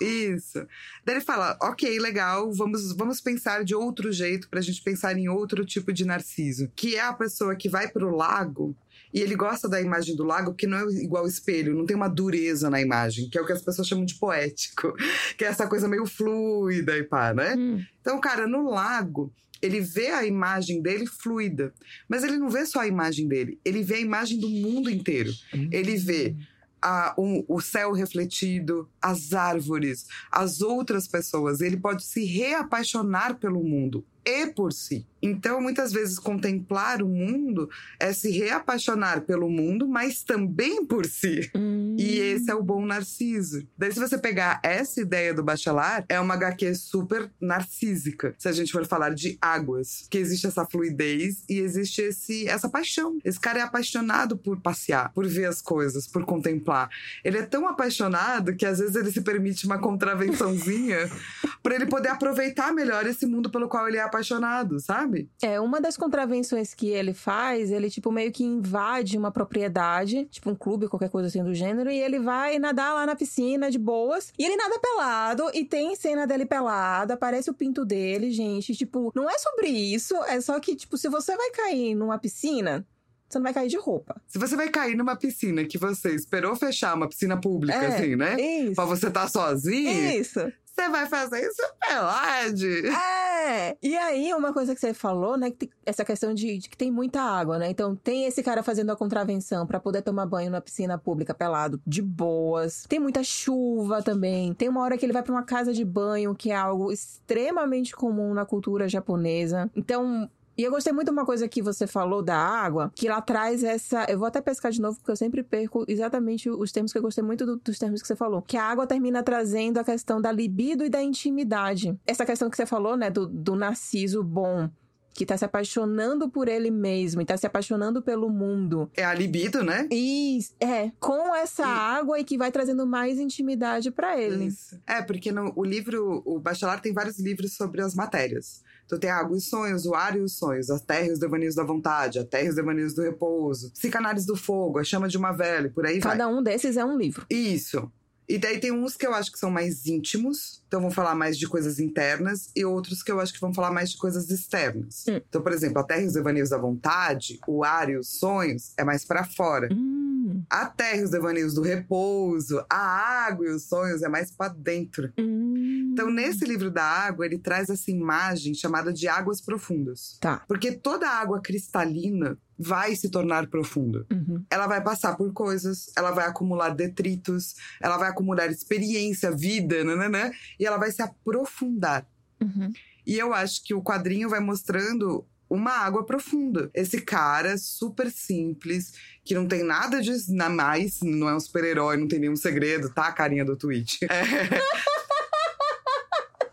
Isso. 0.00 0.66
Daí 1.04 1.16
ele 1.16 1.24
fala: 1.24 1.56
ok, 1.62 1.98
legal, 1.98 2.52
vamos, 2.52 2.94
vamos 2.96 3.20
pensar 3.20 3.64
de 3.64 3.74
outro 3.74 4.12
jeito 4.12 4.48
pra 4.48 4.60
gente 4.60 4.82
pensar 4.82 5.16
em 5.16 5.28
outro 5.28 5.64
tipo 5.64 5.92
de 5.92 6.04
narciso. 6.04 6.70
Que 6.74 6.96
é 6.96 7.02
a 7.02 7.12
pessoa 7.12 7.56
que 7.56 7.68
vai 7.68 7.88
pro 7.88 8.14
lago 8.14 8.76
e 9.14 9.20
ele 9.20 9.36
gosta 9.36 9.68
da 9.68 9.80
imagem 9.80 10.16
do 10.16 10.24
lago 10.24 10.50
porque 10.50 10.66
não 10.66 10.76
é 10.76 10.82
igual 11.00 11.24
espelho, 11.24 11.72
não 11.72 11.86
tem 11.86 11.94
uma 11.94 12.08
dureza 12.08 12.68
na 12.68 12.80
imagem, 12.80 13.30
que 13.30 13.38
é 13.38 13.40
o 13.40 13.46
que 13.46 13.52
as 13.52 13.62
pessoas 13.62 13.86
chamam 13.86 14.04
de 14.04 14.16
poético, 14.16 14.92
que 15.38 15.44
é 15.44 15.48
essa 15.48 15.68
coisa 15.68 15.86
meio 15.86 16.04
fluida 16.04 16.98
e 16.98 17.04
pá, 17.04 17.32
né? 17.32 17.54
Hum. 17.56 17.80
Então, 18.00 18.20
cara, 18.20 18.48
no 18.48 18.68
lago, 18.68 19.32
ele 19.62 19.80
vê 19.80 20.08
a 20.08 20.26
imagem 20.26 20.82
dele 20.82 21.06
fluida, 21.06 21.72
mas 22.08 22.24
ele 22.24 22.36
não 22.36 22.50
vê 22.50 22.66
só 22.66 22.80
a 22.80 22.88
imagem 22.88 23.28
dele, 23.28 23.56
ele 23.64 23.84
vê 23.84 23.94
a 23.94 24.00
imagem 24.00 24.40
do 24.40 24.48
mundo 24.48 24.90
inteiro. 24.90 25.32
Ele 25.70 25.96
vê 25.96 26.34
a- 26.84 27.14
o, 27.16 27.44
o 27.56 27.60
céu 27.60 27.92
refletido, 27.92 28.88
as 29.00 29.32
árvores, 29.32 30.06
as 30.30 30.60
outras 30.60 31.08
pessoas. 31.08 31.60
Ele 31.62 31.78
pode 31.78 32.04
se 32.04 32.24
reapaixonar 32.24 33.36
pelo 33.38 33.64
mundo 33.64 34.04
e 34.24 34.46
por 34.48 34.72
si. 34.72 35.06
Então, 35.24 35.58
muitas 35.58 35.90
vezes, 35.90 36.18
contemplar 36.18 37.02
o 37.02 37.08
mundo 37.08 37.70
é 37.98 38.12
se 38.12 38.30
reapaixonar 38.30 39.22
pelo 39.22 39.48
mundo, 39.48 39.88
mas 39.88 40.22
também 40.22 40.84
por 40.84 41.06
si. 41.06 41.50
Hum. 41.54 41.96
E 41.98 42.18
esse 42.18 42.50
é 42.50 42.54
o 42.54 42.62
bom 42.62 42.84
narciso. 42.84 43.66
Daí, 43.78 43.90
se 43.90 43.98
você 43.98 44.18
pegar 44.18 44.60
essa 44.62 45.00
ideia 45.00 45.32
do 45.32 45.42
Bachelard, 45.42 46.04
é 46.10 46.20
uma 46.20 46.34
HQ 46.34 46.74
super 46.74 47.30
narcísica. 47.40 48.34
Se 48.38 48.48
a 48.48 48.52
gente 48.52 48.70
for 48.70 48.84
falar 48.86 49.14
de 49.14 49.38
águas, 49.40 50.06
que 50.10 50.18
existe 50.18 50.46
essa 50.46 50.66
fluidez 50.66 51.42
e 51.48 51.58
existe 51.58 52.02
esse, 52.02 52.46
essa 52.46 52.68
paixão. 52.68 53.18
Esse 53.24 53.40
cara 53.40 53.60
é 53.60 53.62
apaixonado 53.62 54.36
por 54.36 54.60
passear, 54.60 55.10
por 55.14 55.26
ver 55.26 55.46
as 55.46 55.62
coisas, 55.62 56.06
por 56.06 56.26
contemplar. 56.26 56.90
Ele 57.24 57.38
é 57.38 57.42
tão 57.42 57.66
apaixonado 57.66 58.54
que 58.54 58.66
às 58.66 58.78
vezes 58.78 58.94
ele 58.94 59.10
se 59.10 59.22
permite 59.22 59.64
uma 59.64 59.78
contravençãozinha 59.78 61.10
para 61.62 61.76
ele 61.76 61.86
poder 61.86 62.10
aproveitar 62.10 62.74
melhor 62.74 63.06
esse 63.06 63.24
mundo 63.24 63.48
pelo 63.48 63.68
qual 63.68 63.88
ele 63.88 63.96
é 63.96 64.02
apaixonado, 64.02 64.78
sabe? 64.80 65.13
É, 65.42 65.60
uma 65.60 65.80
das 65.80 65.96
contravenções 65.96 66.74
que 66.74 66.88
ele 66.88 67.12
faz, 67.14 67.70
ele, 67.70 67.90
tipo, 67.90 68.10
meio 68.10 68.32
que 68.32 68.44
invade 68.44 69.16
uma 69.16 69.30
propriedade, 69.30 70.26
tipo 70.30 70.50
um 70.50 70.54
clube, 70.54 70.88
qualquer 70.88 71.10
coisa 71.10 71.28
assim 71.28 71.42
do 71.42 71.54
gênero, 71.54 71.90
e 71.90 71.98
ele 71.98 72.18
vai 72.18 72.58
nadar 72.58 72.94
lá 72.94 73.06
na 73.06 73.16
piscina 73.16 73.70
de 73.70 73.78
boas. 73.78 74.32
E 74.38 74.44
ele 74.44 74.56
nada 74.56 74.78
pelado, 74.78 75.50
e 75.54 75.64
tem 75.64 75.94
cena 75.96 76.26
dele 76.26 76.46
pelado, 76.46 77.12
aparece 77.12 77.50
o 77.50 77.54
pinto 77.54 77.84
dele, 77.84 78.30
gente. 78.30 78.74
Tipo, 78.74 79.12
não 79.14 79.28
é 79.28 79.38
sobre 79.38 79.68
isso, 79.68 80.14
é 80.24 80.40
só 80.40 80.58
que, 80.60 80.74
tipo, 80.74 80.96
se 80.96 81.08
você 81.08 81.36
vai 81.36 81.50
cair 81.50 81.94
numa 81.94 82.18
piscina, 82.18 82.86
você 83.28 83.38
não 83.38 83.44
vai 83.44 83.54
cair 83.54 83.68
de 83.68 83.76
roupa. 83.76 84.20
Se 84.28 84.38
você 84.38 84.54
vai 84.54 84.68
cair 84.68 84.96
numa 84.96 85.16
piscina 85.16 85.64
que 85.64 85.76
você 85.76 86.14
esperou 86.14 86.54
fechar, 86.54 86.94
uma 86.94 87.08
piscina 87.08 87.40
pública, 87.40 87.76
É, 87.76 87.86
assim, 87.86 88.16
né? 88.16 88.36
Isso. 88.40 88.74
Pra 88.74 88.84
você 88.84 89.08
estar 89.08 89.28
sozinho, 89.28 90.20
Isso. 90.20 90.52
Você 90.74 90.88
vai 90.88 91.06
fazer 91.06 91.46
isso 91.46 91.62
pelade. 91.80 92.88
É! 92.88 93.76
E 93.80 93.96
aí, 93.96 94.34
uma 94.34 94.52
coisa 94.52 94.74
que 94.74 94.80
você 94.80 94.92
falou, 94.92 95.36
né? 95.36 95.50
Que 95.50 95.70
essa 95.86 96.04
questão 96.04 96.34
de, 96.34 96.58
de 96.58 96.68
que 96.68 96.76
tem 96.76 96.90
muita 96.90 97.20
água, 97.20 97.58
né? 97.58 97.70
Então, 97.70 97.94
tem 97.94 98.26
esse 98.26 98.42
cara 98.42 98.62
fazendo 98.62 98.90
a 98.90 98.96
contravenção 98.96 99.66
pra 99.66 99.78
poder 99.78 100.02
tomar 100.02 100.26
banho 100.26 100.50
na 100.50 100.60
piscina 100.60 100.98
pública 100.98 101.32
pelado, 101.32 101.80
de 101.86 102.02
boas. 102.02 102.84
Tem 102.88 102.98
muita 102.98 103.22
chuva 103.22 104.02
também. 104.02 104.52
Tem 104.54 104.68
uma 104.68 104.82
hora 104.82 104.98
que 104.98 105.06
ele 105.06 105.12
vai 105.12 105.22
pra 105.22 105.32
uma 105.32 105.44
casa 105.44 105.72
de 105.72 105.84
banho, 105.84 106.34
que 106.34 106.50
é 106.50 106.56
algo 106.56 106.90
extremamente 106.90 107.94
comum 107.94 108.34
na 108.34 108.44
cultura 108.44 108.88
japonesa. 108.88 109.70
Então. 109.76 110.28
E 110.56 110.62
eu 110.62 110.70
gostei 110.70 110.92
muito 110.92 111.06
de 111.08 111.12
uma 111.12 111.24
coisa 111.26 111.48
que 111.48 111.60
você 111.62 111.86
falou 111.86 112.22
da 112.22 112.36
água, 112.36 112.92
que 112.94 113.08
lá 113.08 113.20
traz 113.20 113.64
essa. 113.64 114.04
Eu 114.08 114.18
vou 114.18 114.26
até 114.28 114.40
pescar 114.40 114.70
de 114.72 114.80
novo, 114.80 114.96
porque 114.98 115.10
eu 115.10 115.16
sempre 115.16 115.42
perco 115.42 115.84
exatamente 115.88 116.48
os 116.48 116.70
termos 116.72 116.92
que 116.92 116.98
eu 116.98 117.02
gostei 117.02 117.24
muito 117.24 117.44
do- 117.44 117.56
dos 117.56 117.78
termos 117.78 118.00
que 118.00 118.06
você 118.08 118.16
falou. 118.16 118.42
Que 118.42 118.56
a 118.56 118.64
água 118.64 118.86
termina 118.86 119.22
trazendo 119.22 119.78
a 119.78 119.84
questão 119.84 120.20
da 120.20 120.30
libido 120.30 120.84
e 120.84 120.88
da 120.88 121.02
intimidade. 121.02 121.98
Essa 122.06 122.24
questão 122.24 122.48
que 122.48 122.56
você 122.56 122.66
falou, 122.66 122.96
né, 122.96 123.10
do, 123.10 123.26
do 123.26 123.54
narciso 123.56 124.22
bom. 124.22 124.68
Que 125.16 125.24
tá 125.24 125.36
se 125.36 125.44
apaixonando 125.44 126.28
por 126.28 126.48
ele 126.48 126.72
mesmo 126.72 127.20
e 127.20 127.24
tá 127.24 127.36
se 127.36 127.46
apaixonando 127.46 128.02
pelo 128.02 128.28
mundo. 128.28 128.90
É 128.96 129.04
a 129.04 129.14
libido, 129.14 129.62
né? 129.62 129.86
E 129.92 130.40
é, 130.58 130.90
com 130.98 131.32
essa 131.36 131.62
E- 131.62 131.66
água 131.66 132.18
e 132.18 132.24
que 132.24 132.36
vai 132.36 132.50
trazendo 132.50 132.84
mais 132.84 133.20
intimidade 133.20 133.92
pra 133.92 134.20
ele. 134.20 134.46
Isso. 134.46 134.76
É, 134.84 135.00
porque 135.02 135.30
no, 135.30 135.52
o 135.54 135.64
livro, 135.64 136.20
o 136.26 136.40
Bachelard 136.40 136.82
tem 136.82 136.92
vários 136.92 137.20
livros 137.20 137.54
sobre 137.54 137.80
as 137.80 137.94
matérias. 137.94 138.60
Então 138.86 138.98
tem 138.98 139.10
a 139.10 139.16
Água 139.16 139.34
e 139.34 139.38
os 139.38 139.48
Sonhos, 139.48 139.86
o 139.86 139.94
Ar 139.94 140.16
e 140.16 140.20
os 140.20 140.36
Sonhos, 140.36 140.70
a 140.70 140.78
Terra 140.78 141.06
e 141.06 141.12
os 141.12 141.18
Devaneios 141.18 141.54
da 141.54 141.64
Vontade, 141.64 142.18
a 142.18 142.24
Terra 142.24 142.44
e 142.44 142.48
os 142.50 142.54
Devaneios 142.54 142.94
do 142.94 143.02
Repouso, 143.02 143.70
Psicanálise 143.72 144.26
do 144.26 144.36
Fogo, 144.36 144.78
a 144.78 144.84
Chama 144.84 145.08
de 145.08 145.16
uma 145.16 145.32
Velha, 145.32 145.70
por 145.70 145.86
aí 145.86 145.98
vai. 146.00 146.12
Cada 146.12 146.28
um 146.28 146.42
desses 146.42 146.76
é 146.76 146.84
um 146.84 146.96
livro. 146.96 147.26
Isso. 147.30 147.90
E 148.28 148.38
daí 148.38 148.58
tem 148.58 148.72
uns 148.72 148.96
que 148.96 149.06
eu 149.06 149.12
acho 149.14 149.30
que 149.30 149.38
são 149.38 149.50
mais 149.50 149.86
íntimos, 149.86 150.62
então 150.66 150.80
vão 150.80 150.90
falar 150.90 151.14
mais 151.14 151.36
de 151.38 151.46
coisas 151.46 151.78
internas, 151.78 152.50
e 152.56 152.64
outros 152.64 153.02
que 153.02 153.12
eu 153.12 153.20
acho 153.20 153.32
que 153.34 153.40
vão 153.40 153.52
falar 153.52 153.70
mais 153.70 153.90
de 153.90 153.98
coisas 153.98 154.30
externas. 154.30 155.04
Hum. 155.08 155.20
Então, 155.28 155.42
por 155.42 155.52
exemplo, 155.52 155.78
a 155.78 155.84
Terra 155.84 156.02
e 156.02 156.06
os 156.06 156.14
Devaneios 156.14 156.48
da 156.50 156.58
Vontade, 156.58 157.38
o 157.46 157.62
Ar 157.62 157.90
e 157.90 157.96
os 157.96 158.18
Sonhos 158.18 158.72
é 158.78 158.84
mais 158.84 159.04
pra 159.04 159.24
fora. 159.24 159.68
Hum, 159.72 160.42
A 160.48 160.66
Terra 160.66 160.96
e 161.00 161.04
os 161.04 161.10
Devaneios 161.10 161.54
do 161.54 161.60
Repouso, 161.62 162.64
a 162.70 163.26
Água 163.26 163.46
e 163.46 163.50
os 163.50 163.64
Sonhos 163.64 164.02
é 164.02 164.08
mais 164.08 164.30
pra 164.30 164.48
dentro. 164.48 165.12
hum. 165.18 165.90
Então, 165.92 166.10
nesse 166.10 166.44
livro 166.44 166.72
da 166.72 166.82
água, 166.82 167.24
ele 167.24 167.38
traz 167.38 167.68
essa 167.70 167.88
imagem 167.88 168.52
chamada 168.52 168.92
de 168.92 169.06
águas 169.06 169.40
profundas. 169.40 170.18
Tá. 170.20 170.42
Porque 170.48 170.72
toda 170.72 171.08
água 171.08 171.40
cristalina 171.40 172.36
vai 172.58 172.94
se 172.94 173.08
tornar 173.08 173.46
profunda. 173.48 174.06
Uhum. 174.10 174.44
Ela 174.50 174.66
vai 174.66 174.82
passar 174.82 175.16
por 175.16 175.32
coisas, 175.32 175.90
ela 175.96 176.10
vai 176.10 176.26
acumular 176.26 176.70
detritos, 176.70 177.54
ela 177.80 177.96
vai 177.96 178.08
acumular 178.08 178.50
experiência, 178.50 179.30
vida, 179.30 179.82
nananã, 179.84 180.30
e 180.58 180.66
ela 180.66 180.76
vai 180.76 180.90
se 180.90 181.02
aprofundar. 181.02 182.06
Uhum. 182.40 182.72
E 183.06 183.18
eu 183.18 183.34
acho 183.34 183.62
que 183.64 183.74
o 183.74 183.82
quadrinho 183.82 184.28
vai 184.28 184.40
mostrando 184.40 185.26
uma 185.48 185.72
água 185.72 186.04
profunda. 186.04 186.70
Esse 186.74 187.00
cara 187.00 187.56
super 187.58 188.10
simples, 188.10 188.92
que 189.24 189.34
não 189.34 189.46
tem 189.46 189.62
nada 189.62 190.00
de 190.00 190.12
na 190.32 190.48
mais, 190.48 191.00
não 191.02 191.28
é 191.28 191.34
um 191.34 191.40
super-herói, 191.40 191.96
não 191.96 192.08
tem 192.08 192.18
nenhum 192.18 192.36
segredo, 192.36 192.90
tá? 192.90 193.06
A 193.06 193.12
carinha 193.12 193.44
do 193.44 193.56
tweet. 193.56 193.98
É. 194.10 194.93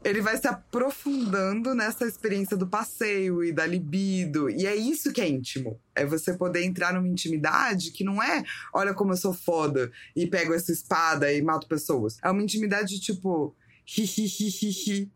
Ele 0.03 0.21
vai 0.21 0.35
se 0.37 0.47
aprofundando 0.47 1.75
nessa 1.75 2.07
experiência 2.07 2.57
do 2.57 2.65
passeio 2.65 3.43
e 3.43 3.51
da 3.51 3.65
libido. 3.65 4.49
E 4.49 4.65
é 4.65 4.75
isso 4.75 5.13
que 5.13 5.21
é 5.21 5.29
íntimo. 5.29 5.79
É 5.93 6.05
você 6.05 6.33
poder 6.33 6.63
entrar 6.63 6.93
numa 6.93 7.07
intimidade 7.07 7.91
que 7.91 8.03
não 8.03 8.21
é, 8.21 8.43
olha 8.73 8.93
como 8.93 9.11
eu 9.13 9.17
sou 9.17 9.33
foda 9.33 9.91
e 10.15 10.25
pego 10.25 10.53
essa 10.53 10.71
espada 10.71 11.31
e 11.31 11.41
mato 11.41 11.67
pessoas. 11.67 12.17
É 12.23 12.31
uma 12.31 12.41
intimidade 12.41 12.99
tipo, 12.99 13.55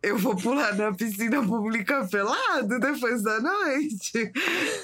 eu 0.03 0.17
vou 0.17 0.35
pular 0.35 0.75
na 0.75 0.93
piscina 0.93 1.45
pública 1.45 2.07
pelado 2.07 2.79
depois 2.79 3.23
da 3.23 3.39
noite. 3.39 4.31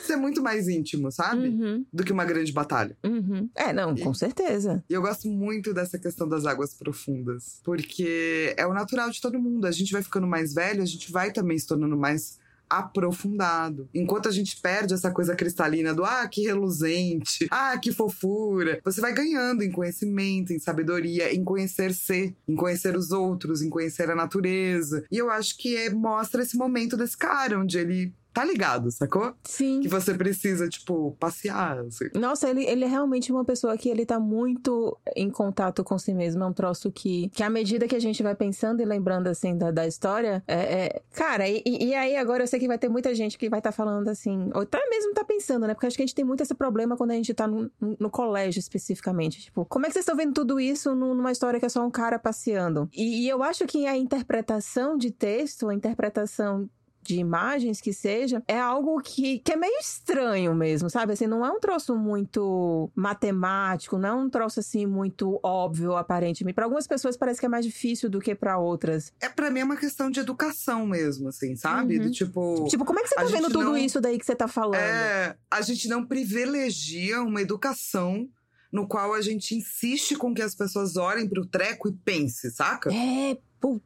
Isso 0.02 0.14
é 0.14 0.16
muito 0.16 0.42
mais 0.42 0.68
íntimo, 0.68 1.12
sabe? 1.12 1.50
Uhum. 1.50 1.86
Do 1.92 2.04
que 2.04 2.12
uma 2.12 2.26
grande 2.26 2.52
batalha. 2.52 2.96
Uhum. 3.04 3.50
É, 3.56 3.74
não, 3.74 3.96
com 3.96 4.14
certeza. 4.14 4.84
E 4.90 4.94
eu 4.94 5.02
gosto 5.02 5.28
muito 5.28 5.74
dessa 5.74 6.00
questão 6.00 6.28
das 6.28 6.46
águas 6.46 6.74
profundas. 6.74 7.60
Porque 7.64 8.54
é 8.58 8.66
o 8.66 8.74
natural 8.74 9.10
de 9.10 9.20
todo 9.20 9.40
mundo. 9.40 9.66
A 9.66 9.72
gente 9.72 9.92
vai 9.92 10.02
ficando 10.02 10.28
mais 10.28 10.54
velho, 10.54 10.82
a 10.82 10.86
gente 10.86 11.12
vai 11.12 11.32
também 11.32 11.58
se 11.58 11.68
tornando 11.68 11.98
mais 11.98 12.40
aprofundado. 12.72 13.90
Enquanto 13.94 14.30
a 14.30 14.32
gente 14.32 14.60
perde 14.62 14.94
essa 14.94 15.12
coisa 15.12 15.36
cristalina 15.36 15.94
do 15.94 16.06
ah, 16.06 16.28
que 16.28 16.44
reluzente, 16.44 17.48
ah, 17.52 17.78
que 17.78 17.92
fofura, 17.92 18.80
você 18.84 19.02
vai 19.02 19.14
ganhando 19.14 19.64
em 19.64 19.72
conhecimento, 19.72 20.54
em 20.54 20.60
sabedoria, 20.60 21.34
em 21.34 21.44
conhecer-se, 21.44 22.36
em 22.48 22.56
conhecer 22.56 22.96
os 22.96 23.12
outros, 23.12 23.62
em 23.62 23.70
conhecer 23.70 24.10
a 24.10 24.16
natureza. 24.16 25.04
E 25.12 25.18
eu 25.18 25.30
acho 25.30 25.58
que 25.58 25.76
é- 25.76 25.90
mostra 25.92 26.42
esse 26.42 26.58
momento 26.58 26.96
desse 26.96 27.18
cara, 27.18 27.60
onde 27.60 27.78
ele 27.78 28.14
tá 28.34 28.44
ligado, 28.46 28.90
sacou? 28.92 29.34
Sim. 29.44 29.82
Que 29.82 29.88
você 29.88 30.14
precisa, 30.14 30.68
tipo, 30.70 31.16
passear, 31.20 31.80
assim. 31.80 32.06
Nossa, 32.16 32.50
ele, 32.50 32.66
ele 32.66 32.86
é 32.86 32.88
realmente 32.88 33.32
uma 33.32 33.44
pessoa 33.46 33.78
que 33.78 33.90
ele 33.90 34.06
tá 34.06 34.20
muito 34.20 34.98
em 35.16 35.30
contato 35.30 35.84
com 35.84 35.98
si 35.98 36.14
mesmo. 36.14 36.44
É 36.44 36.48
um 36.48 36.54
troço 36.54 36.92
que, 36.92 37.30
que 37.30 37.44
à 37.44 37.50
medida 37.50 37.88
que 37.88 37.96
a 37.96 38.00
gente 38.00 38.22
vai 38.24 38.36
pensando 38.36 38.82
e 38.82 38.86
lembrando, 38.86 39.28
assim, 39.28 39.58
da, 39.58 39.72
da 39.72 39.86
história, 39.88 40.44
é, 40.48 40.86
é- 40.86 41.02
Cara, 41.14 41.48
e, 41.48 41.62
e 41.66 41.94
aí 41.94 42.16
agora 42.16 42.44
eu 42.44 42.48
sei 42.48 42.60
que 42.60 42.68
vai 42.68 42.78
ter 42.78 42.90
muita 42.90 43.14
gente 43.14 43.38
que 43.38 43.50
vai 43.50 43.60
estar 43.60 43.72
falando 43.72 44.08
assim, 44.08 44.50
ou 44.54 44.62
até 44.62 44.80
mesmo 44.90 45.14
tá 45.14 45.24
pensando, 45.24 45.68
né? 45.68 45.74
Porque 45.74 45.88
acho 45.88 45.96
que 45.96 46.04
a 46.04 46.06
gente 46.06 46.16
tem 46.16 46.26
muito 46.26 46.42
esse 46.42 46.54
problema 46.54 46.96
quando 46.98 47.12
a 47.12 47.16
gente 47.16 47.34
tá 47.34 47.48
no, 47.48 47.70
no 48.00 48.10
colégio 48.10 48.60
especificamente. 48.60 49.42
Tipo, 49.42 49.66
como 49.66 49.86
é 49.86 49.90
que 49.90 49.94
vocês 49.94 50.04
estão 50.04 50.16
vendo 50.16 50.34
tudo 50.34 50.60
isso 50.60 50.96
nu- 50.96 51.14
numa 51.14 51.32
história 51.32 51.60
que 51.60 51.66
é 51.66 51.70
só 51.70 51.86
um 51.86 51.92
cara 51.92 52.18
passeando? 52.18 52.90
E, 52.94 53.26
e 53.26 53.30
eu 53.30 53.44
acho 53.44 53.66
que 53.66 53.86
a 53.86 53.96
interpretação 53.98 54.98
de 54.98 55.12
texto, 55.12 55.70
a 55.70 55.74
interpretação 55.76 56.70
de 57.04 57.16
imagens 57.16 57.82
que 57.82 57.94
seja, 57.94 58.44
é 58.48 58.60
algo 58.60 59.02
que, 59.02 59.40
que 59.40 59.52
é 59.52 59.56
meio 59.56 59.78
estranho 59.80 60.54
mesmo, 60.54 60.90
sabe? 60.90 61.14
Assim, 61.14 61.28
não 61.28 61.46
é 61.46 61.52
um 61.52 61.60
troço 61.60 61.96
muito 61.96 62.92
matemático, 62.96 63.98
não 63.98 64.10
é 64.10 64.14
um 64.14 64.30
troço 64.30 64.60
assim 64.60 64.86
muito 64.86 65.40
óbvio, 65.44 65.96
aparentemente. 65.96 66.56
Para 66.56 66.66
algumas 66.66 66.88
pessoas 66.88 67.18
parece 67.18 67.40
que 67.40 67.46
é 67.46 67.50
mais 67.50 67.66
difícil 67.66 68.10
do 68.10 68.20
que 68.20 68.36
para 68.36 68.58
outras. 68.58 69.12
É 69.20 69.30
para 69.30 69.50
mim 69.50 69.62
é 69.62 69.64
uma 69.64 69.78
questão 69.78 70.10
de 70.10 70.20
educação 70.20 70.86
mesmo, 70.86 71.30
assim, 71.30 71.56
sabe? 71.56 71.98
Uhum. 71.98 72.06
Do 72.06 72.12
tipo, 72.12 72.66
tipo, 72.68 72.86
como 72.86 73.00
é 73.00 73.04
que 73.04 73.10
você 73.10 73.16
tá 73.16 73.24
vendo 73.24 73.50
tudo 73.50 73.64
não... 73.64 73.78
isso 73.78 74.00
daí 74.00 74.18
que 74.18 74.26
você 74.26 74.36
tá 74.36 74.48
falando? 74.48 74.76
É, 74.76 75.36
a 75.50 75.62
gente 75.62 75.88
não 75.88 76.06
privilegia 76.06 77.22
uma 77.22 77.42
educação 77.42 78.30
no 78.72 78.88
qual 78.88 79.14
a 79.14 79.22
gente 79.22 79.54
insiste 79.54 80.16
com 80.16 80.34
que 80.34 80.42
as 80.42 80.56
pessoas 80.56 80.96
olhem 80.96 81.28
pro 81.28 81.46
treco 81.46 81.90
e 81.90 81.92
pense, 81.92 82.50
saca? 82.52 82.90
É, 82.94 83.38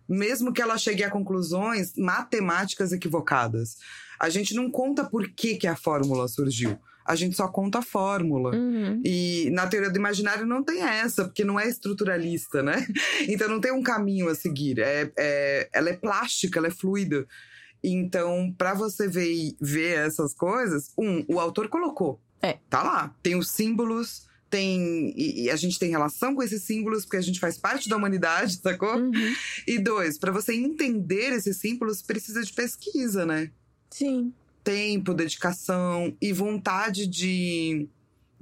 mesmo 0.07 0.53
que 0.53 0.61
ela 0.61 0.77
chegue 0.77 1.03
a 1.03 1.09
conclusões 1.09 1.93
matemáticas 1.97 2.91
equivocadas. 2.91 3.77
A 4.19 4.29
gente 4.29 4.53
não 4.53 4.69
conta 4.69 5.03
por 5.03 5.29
que, 5.29 5.55
que 5.55 5.67
a 5.67 5.75
fórmula 5.75 6.27
surgiu. 6.27 6.79
A 7.05 7.15
gente 7.15 7.35
só 7.35 7.47
conta 7.47 7.79
a 7.79 7.83
fórmula. 7.83 8.55
Uhum. 8.55 9.01
E 9.05 9.49
na 9.51 9.67
teoria 9.67 9.91
do 9.91 9.99
imaginário 9.99 10.45
não 10.45 10.63
tem 10.63 10.81
essa, 10.81 11.25
porque 11.25 11.43
não 11.43 11.59
é 11.59 11.67
estruturalista, 11.67 12.63
né? 12.63 12.85
Então 13.29 13.47
não 13.47 13.59
tem 13.59 13.71
um 13.71 13.83
caminho 13.83 14.27
a 14.27 14.35
seguir. 14.35 14.79
É, 14.79 15.11
é 15.17 15.69
ela 15.71 15.89
é 15.89 15.93
plástica, 15.93 16.59
ela 16.59 16.67
é 16.67 16.71
fluida. 16.71 17.27
Então, 17.83 18.53
para 18.57 18.73
você 18.73 19.07
ver, 19.07 19.55
ver 19.61 19.99
essas 19.99 20.33
coisas, 20.33 20.91
um, 20.97 21.23
o 21.27 21.39
autor 21.39 21.67
colocou. 21.67 22.19
É. 22.41 22.57
Tá 22.69 22.81
lá. 22.81 23.15
Tem 23.21 23.35
os 23.35 23.51
símbolos, 23.51 24.24
tem. 24.55 25.13
E, 25.17 25.49
a 25.49 25.55
gente 25.57 25.77
tem 25.77 25.89
relação 25.89 26.33
com 26.33 26.41
esses 26.41 26.63
símbolos, 26.63 27.03
porque 27.03 27.17
a 27.17 27.21
gente 27.21 27.41
faz 27.41 27.57
parte 27.57 27.89
da 27.89 27.97
humanidade, 27.97 28.59
sacou? 28.63 28.95
Uhum. 28.95 29.35
E 29.67 29.77
dois, 29.77 30.17
para 30.17 30.31
você 30.31 30.53
entender 30.53 31.33
esses 31.33 31.57
símbolos, 31.57 32.01
precisa 32.01 32.41
de 32.41 32.53
pesquisa, 32.53 33.25
né? 33.25 33.51
Sim. 33.89 34.33
Tempo, 34.63 35.13
dedicação 35.13 36.15
e 36.21 36.31
vontade 36.31 37.05
de 37.05 37.87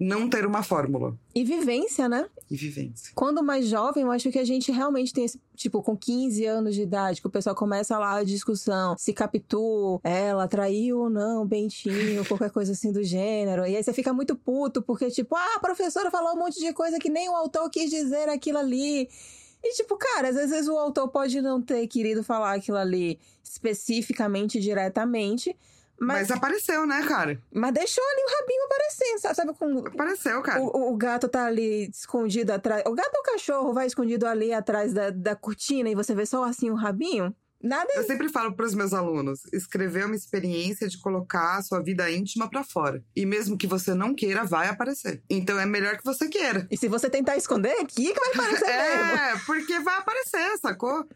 não 0.04 0.30
ter 0.30 0.46
uma 0.46 0.62
fórmula. 0.62 1.18
E 1.34 1.44
vivência, 1.44 2.10
né? 2.10 2.28
E 2.52 2.56
vivência. 2.56 3.12
Quando 3.16 3.42
mais 3.42 3.68
jovem, 3.68 4.04
eu 4.04 4.12
acho 4.12 4.30
que 4.32 4.38
a 4.38 4.44
gente 4.44 4.72
realmente 4.72 5.14
tem 5.14 5.24
esse, 5.24 5.40
tipo, 5.56 5.82
com 5.82 5.96
15 5.96 6.46
anos 6.46 6.76
de 6.76 6.82
idade, 6.82 7.22
que 7.22 7.28
o 7.28 7.30
pessoal 7.30 7.56
começa 7.56 7.98
lá 7.98 8.18
a 8.18 8.24
discussão, 8.24 8.96
se 8.98 9.14
captou, 9.14 10.02
ela 10.04 10.48
traiu 10.48 11.00
ou 11.00 11.10
não, 11.10 11.46
Bentinho, 11.46 12.26
qualquer 12.28 12.52
coisa 12.52 12.74
assim 12.74 12.92
do 12.92 13.04
gênero. 13.04 13.66
E 13.66 13.76
aí 13.76 13.84
você 13.84 13.94
fica 13.94 14.14
muito 14.14 14.36
puto, 14.36 14.82
porque 14.82 15.10
tipo, 15.10 15.36
ah, 15.36 15.56
a 15.56 15.60
professora 15.60 16.12
falou 16.12 16.34
um 16.34 16.40
monte 16.40 16.60
de 16.60 16.74
coisa 16.74 17.00
que 17.00 17.10
nem 17.10 17.30
o 17.30 17.36
autor 17.36 17.70
quis 17.70 17.90
dizer 17.90 18.30
aquilo 18.30 18.58
ali. 18.58 19.10
E, 19.64 19.74
tipo, 19.76 19.96
cara, 19.96 20.30
às 20.30 20.36
vezes 20.36 20.68
o 20.68 20.78
autor 20.78 21.08
pode 21.08 21.42
não 21.42 21.62
ter 21.62 21.88
querido 21.88 22.22
falar 22.22 22.54
aquilo 22.54 22.78
ali 22.78 23.18
especificamente, 23.42 24.60
diretamente, 24.60 25.56
mas, 26.00 26.30
mas, 26.30 26.32
apareceu, 26.32 26.86
né, 26.86 27.04
cara? 27.08 27.42
Mas 27.52 27.74
deixou 27.74 28.04
ali 28.04 28.22
o 28.22 28.42
rabinho 28.42 28.64
aparecendo, 28.66 29.36
sabe? 29.36 29.54
Com, 29.54 29.88
apareceu, 29.88 30.42
cara. 30.42 30.62
O, 30.62 30.92
o, 30.92 30.98
gato 30.98 31.28
tá 31.28 31.46
ali 31.46 31.90
escondido 31.90 32.52
atrás. 32.52 32.84
O 32.86 32.94
gato 32.94 33.12
ou 33.16 33.22
o 33.22 33.24
cachorro 33.24 33.74
vai 33.74 33.88
escondido 33.88 34.26
ali 34.26 34.54
atrás 34.54 34.94
da, 34.94 35.10
da 35.10 35.36
cortina 35.36 35.90
e 35.90 35.96
você 35.96 36.14
vê 36.14 36.26
só 36.26 36.44
assim 36.44 36.70
o 36.70 36.76
rabinho? 36.76 37.34
Nada. 37.64 37.88
Eu 37.96 38.04
sempre 38.04 38.28
falo 38.28 38.54
para 38.54 38.66
os 38.66 38.76
meus 38.76 38.92
alunos: 38.92 39.46
escrever 39.54 40.02
é 40.02 40.06
uma 40.06 40.16
experiência 40.16 40.86
de 40.90 40.98
colocar 40.98 41.58
a 41.58 41.62
sua 41.62 41.82
vida 41.82 42.12
íntima 42.12 42.50
para 42.50 42.62
fora. 42.62 43.02
E 43.16 43.26
mesmo 43.26 43.58
que 43.58 43.66
você 43.66 43.94
não 43.94 44.14
queira, 44.14 44.44
vai 44.44 44.68
aparecer. 44.68 45.24
Então 45.30 45.58
é 45.58 45.66
melhor 45.66 45.98
que 45.98 46.04
você 46.04 46.28
queira. 46.28 46.68
E 46.70 46.76
se 46.76 46.90
você 46.90 47.10
tentar 47.10 47.38
esconder, 47.38 47.80
aqui 47.80 48.14
que 48.14 48.20
vai 48.20 48.32
aparecer 48.36 48.70
é, 48.70 48.98
mesmo. 48.98 49.18
É, 49.18 49.40
porque 49.46 49.80
vai 49.80 49.98
aparecer, 49.98 50.58
sacou? 50.60 51.08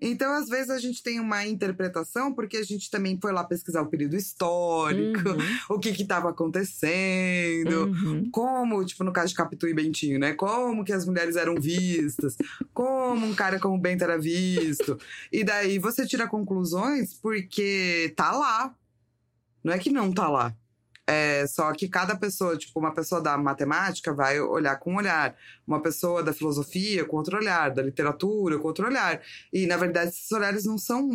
Então, 0.00 0.32
às 0.32 0.48
vezes, 0.48 0.70
a 0.70 0.78
gente 0.78 1.02
tem 1.02 1.18
uma 1.18 1.44
interpretação, 1.44 2.32
porque 2.32 2.56
a 2.56 2.62
gente 2.62 2.90
também 2.90 3.18
foi 3.20 3.32
lá 3.32 3.42
pesquisar 3.42 3.82
o 3.82 3.86
período 3.86 4.16
histórico, 4.16 5.28
uhum. 5.28 5.76
o 5.76 5.78
que 5.78 5.90
estava 5.90 6.30
acontecendo, 6.30 7.86
uhum. 7.86 8.30
como, 8.30 8.84
tipo, 8.84 9.02
no 9.02 9.12
caso 9.12 9.28
de 9.28 9.34
Capitu 9.34 9.66
e 9.66 9.74
Bentinho, 9.74 10.18
né? 10.18 10.34
Como 10.34 10.84
que 10.84 10.92
as 10.92 11.04
mulheres 11.04 11.36
eram 11.36 11.56
vistas, 11.56 12.36
como 12.72 13.26
um 13.26 13.34
cara 13.34 13.58
como 13.58 13.78
Bento 13.78 14.04
era 14.04 14.18
visto. 14.18 14.98
e 15.32 15.42
daí 15.42 15.78
você 15.78 16.06
tira 16.06 16.28
conclusões 16.28 17.14
porque 17.14 18.12
tá 18.16 18.30
lá. 18.32 18.74
Não 19.64 19.72
é 19.72 19.78
que 19.78 19.90
não 19.90 20.12
tá 20.12 20.28
lá. 20.28 20.54
É, 21.10 21.46
só 21.46 21.72
que 21.72 21.88
cada 21.88 22.14
pessoa, 22.14 22.54
tipo, 22.58 22.78
uma 22.78 22.92
pessoa 22.92 23.18
da 23.18 23.38
matemática 23.38 24.12
vai 24.12 24.38
olhar 24.38 24.76
com 24.76 24.92
um 24.92 24.96
olhar, 24.96 25.34
uma 25.66 25.80
pessoa 25.80 26.22
da 26.22 26.34
filosofia 26.34 27.02
com 27.02 27.16
outro 27.16 27.38
olhar, 27.38 27.70
da 27.70 27.80
literatura 27.80 28.58
com 28.58 28.68
outro 28.68 28.86
olhar. 28.86 29.18
E, 29.50 29.66
na 29.66 29.78
verdade, 29.78 30.10
esses 30.10 30.30
olhares 30.30 30.66
não 30.66 30.76
são 30.76 31.08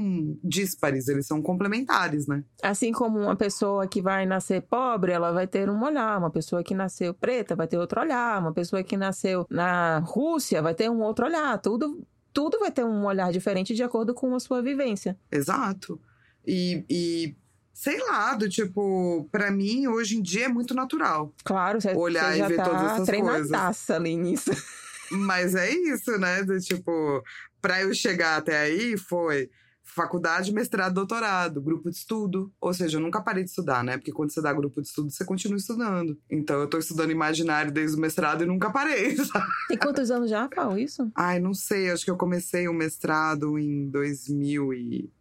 díspares, 0.44 1.08
eles 1.08 1.28
são 1.28 1.44
complementares, 1.44 2.26
né? 2.26 2.44
Assim 2.64 2.92
como 2.92 3.20
uma 3.20 3.36
pessoa 3.36 3.86
que 3.86 4.02
vai 4.02 4.26
nascer 4.26 4.64
pobre, 4.64 5.12
ela 5.12 5.32
vai 5.32 5.46
ter 5.46 5.70
um 5.70 5.84
olhar, 5.84 6.18
uma 6.18 6.32
pessoa 6.32 6.64
que 6.64 6.74
nasceu 6.74 7.14
preta 7.14 7.56
vai 7.56 7.68
ter 7.68 7.78
outro 7.78 8.02
olhar, 8.02 8.42
uma 8.42 8.52
pessoa 8.52 8.82
que 8.82 8.98
nasceu 8.98 9.46
na 9.48 10.00
Rússia 10.00 10.60
vai 10.60 10.74
ter 10.74 10.90
um 10.90 11.02
outro 11.02 11.28
olhar. 11.28 11.56
Tudo, 11.60 12.04
tudo 12.34 12.58
vai 12.58 12.72
ter 12.72 12.84
um 12.84 13.06
olhar 13.06 13.32
diferente 13.32 13.76
de 13.76 13.84
acordo 13.84 14.16
com 14.16 14.34
a 14.34 14.40
sua 14.40 14.60
vivência. 14.60 15.16
Exato. 15.32 16.02
E, 16.46 16.84
e 16.90 17.36
sei 17.74 17.98
lá, 18.00 18.36
do 18.36 18.48
tipo, 18.48 19.28
para 19.32 19.50
mim 19.52 19.88
hoje 19.88 20.18
em 20.18 20.22
dia 20.22 20.46
é 20.46 20.50
muito 20.50 20.74
natural. 20.74 21.34
Claro, 21.44 21.82
você, 21.82 21.94
olhar 21.94 22.32
você 22.32 22.38
já 22.38 22.46
e 22.46 22.50
ver 22.50 22.56
tá 22.58 22.64
todas 22.64 22.84
essas 22.84 23.10
coisas. 23.10 23.90
ali 23.90 24.16
nisso. 24.16 24.52
Mas 25.12 25.56
é 25.56 25.72
isso, 25.72 26.18
né? 26.18 26.44
Do 26.44 26.60
tipo, 26.60 27.24
para 27.62 27.82
eu 27.82 27.94
chegar 27.94 28.38
até 28.38 28.58
aí 28.58 28.98
foi 28.98 29.50
faculdade, 29.84 30.54
mestrado, 30.54 30.94
doutorado, 30.94 31.62
grupo 31.62 31.90
de 31.90 31.98
estudo. 31.98 32.52
Ou 32.60 32.74
seja, 32.74 32.98
eu 32.98 33.02
nunca 33.02 33.22
parei 33.22 33.44
de 33.44 33.50
estudar, 33.50 33.84
né? 33.84 33.98
Porque 33.98 34.12
quando 34.12 34.32
você 34.32 34.42
dá 34.42 34.52
grupo 34.54 34.82
de 34.82 34.88
estudo, 34.88 35.12
você 35.12 35.26
continua 35.26 35.58
estudando. 35.58 36.18
Então 36.30 36.60
eu 36.62 36.68
tô 36.68 36.78
estudando 36.78 37.12
imaginário 37.12 37.72
desde 37.72 37.98
o 37.98 38.00
mestrado 38.00 38.44
e 38.44 38.48
nunca 38.48 38.72
parei, 38.72 39.16
sabe? 39.18 39.46
Tem 39.68 39.78
quantos 39.78 40.10
anos 40.10 40.30
já, 40.30 40.48
Paulo, 40.48 40.80
isso? 40.80 41.12
Ai, 41.16 41.40
não 41.40 41.54
sei. 41.54 41.92
Acho 41.92 42.06
que 42.06 42.12
eu 42.12 42.18
comecei 42.18 42.68
o 42.68 42.74
mestrado 42.74 43.60
em 43.60 43.90
2000 43.90 44.74
e 44.74 45.12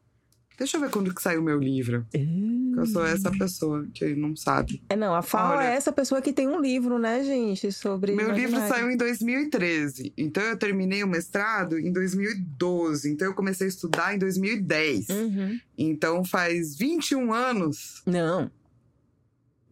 Deixa 0.62 0.76
eu 0.76 0.80
ver 0.80 0.90
quando 0.90 1.12
que 1.12 1.20
saiu 1.20 1.40
o 1.40 1.42
meu 1.42 1.58
livro. 1.58 2.06
Uh. 2.14 2.78
Eu 2.78 2.86
sou 2.86 3.04
essa 3.04 3.32
pessoa 3.32 3.84
que 3.92 4.14
não 4.14 4.36
sabe. 4.36 4.80
É, 4.88 4.94
não, 4.94 5.12
a 5.12 5.20
Fala 5.20 5.56
Olha, 5.56 5.64
é 5.64 5.74
essa 5.74 5.90
pessoa 5.90 6.22
que 6.22 6.32
tem 6.32 6.46
um 6.46 6.60
livro, 6.60 7.00
né, 7.00 7.24
gente, 7.24 7.72
sobre. 7.72 8.12
Meu 8.12 8.26
imaginário. 8.26 8.54
livro 8.54 8.68
saiu 8.68 8.88
em 8.88 8.96
2013. 8.96 10.12
Então 10.16 10.40
eu 10.44 10.56
terminei 10.56 11.02
o 11.02 11.08
mestrado 11.08 11.80
em 11.80 11.92
2012. 11.92 13.10
Então 13.10 13.26
eu 13.26 13.34
comecei 13.34 13.66
a 13.66 13.68
estudar 13.68 14.14
em 14.14 14.18
2010. 14.18 15.08
Uhum. 15.08 15.58
Então 15.76 16.24
faz 16.24 16.76
21 16.76 17.34
anos. 17.34 18.00
Não. 18.06 18.48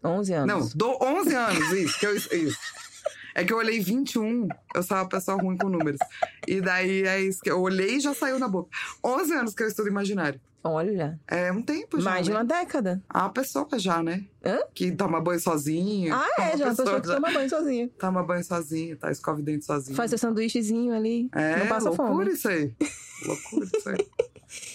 11 0.03 0.33
anos. 0.33 0.49
Não, 0.49 0.69
do 0.75 0.99
11 1.05 1.35
anos, 1.37 1.73
isso. 1.73 2.01
Que 2.01 2.07
eu, 2.07 2.17
isso. 2.17 2.59
É 3.33 3.45
que 3.45 3.53
eu 3.53 3.59
olhei 3.59 3.79
21, 3.79 4.49
eu 4.75 4.83
sou 4.83 4.97
uma 4.97 5.09
pessoa 5.09 5.41
ruim 5.41 5.57
com 5.57 5.69
números. 5.69 6.01
E 6.49 6.61
daí 6.61 7.07
é 7.07 7.21
isso 7.21 7.41
que 7.41 7.51
eu 7.51 7.61
olhei 7.61 7.99
e 7.99 8.01
já 8.01 8.13
saiu 8.13 8.41
na 8.41 8.49
boca. 8.49 8.77
11 9.05 9.33
anos 9.35 9.55
que 9.55 9.63
eu 9.63 9.69
estudo 9.69 9.89
imaginário. 9.89 10.41
Olha. 10.63 11.19
É 11.27 11.51
um 11.51 11.63
tempo 11.63 12.01
já. 12.01 12.11
Mais 12.11 12.25
de 12.25 12.33
né? 12.33 12.37
uma 12.37 12.45
década. 12.45 13.03
A 13.09 13.29
pessoa 13.29 13.67
já, 13.79 14.03
né? 14.03 14.25
Hã? 14.45 14.59
Que 14.75 14.93
toma 14.93 15.21
banho 15.21 15.41
sozinho. 15.41 16.15
Ah, 16.15 16.29
é, 16.39 16.57
já. 16.57 16.67
A 16.67 16.75
pessoa 16.75 17.01
que 17.01 17.07
toma 17.07 17.31
banho 17.31 17.49
sozinha. 17.49 17.91
Toma 17.99 18.23
banho 18.23 18.45
sozinho, 18.45 18.97
tá? 18.97 19.11
Escova 19.11 19.41
o 19.41 19.43
dente 19.43 19.65
sozinho. 19.65 19.97
Faz 19.97 20.11
seu 20.11 20.19
sanduíchezinho 20.19 20.95
ali. 20.95 21.29
É, 21.33 21.57
não 21.57 21.67
passa 21.67 21.89
loucura 21.89 22.09
fome. 22.09 22.33
isso 22.33 22.49
aí. 22.49 22.75
loucura 23.27 23.71
isso 23.75 23.89
aí. 23.89 24.07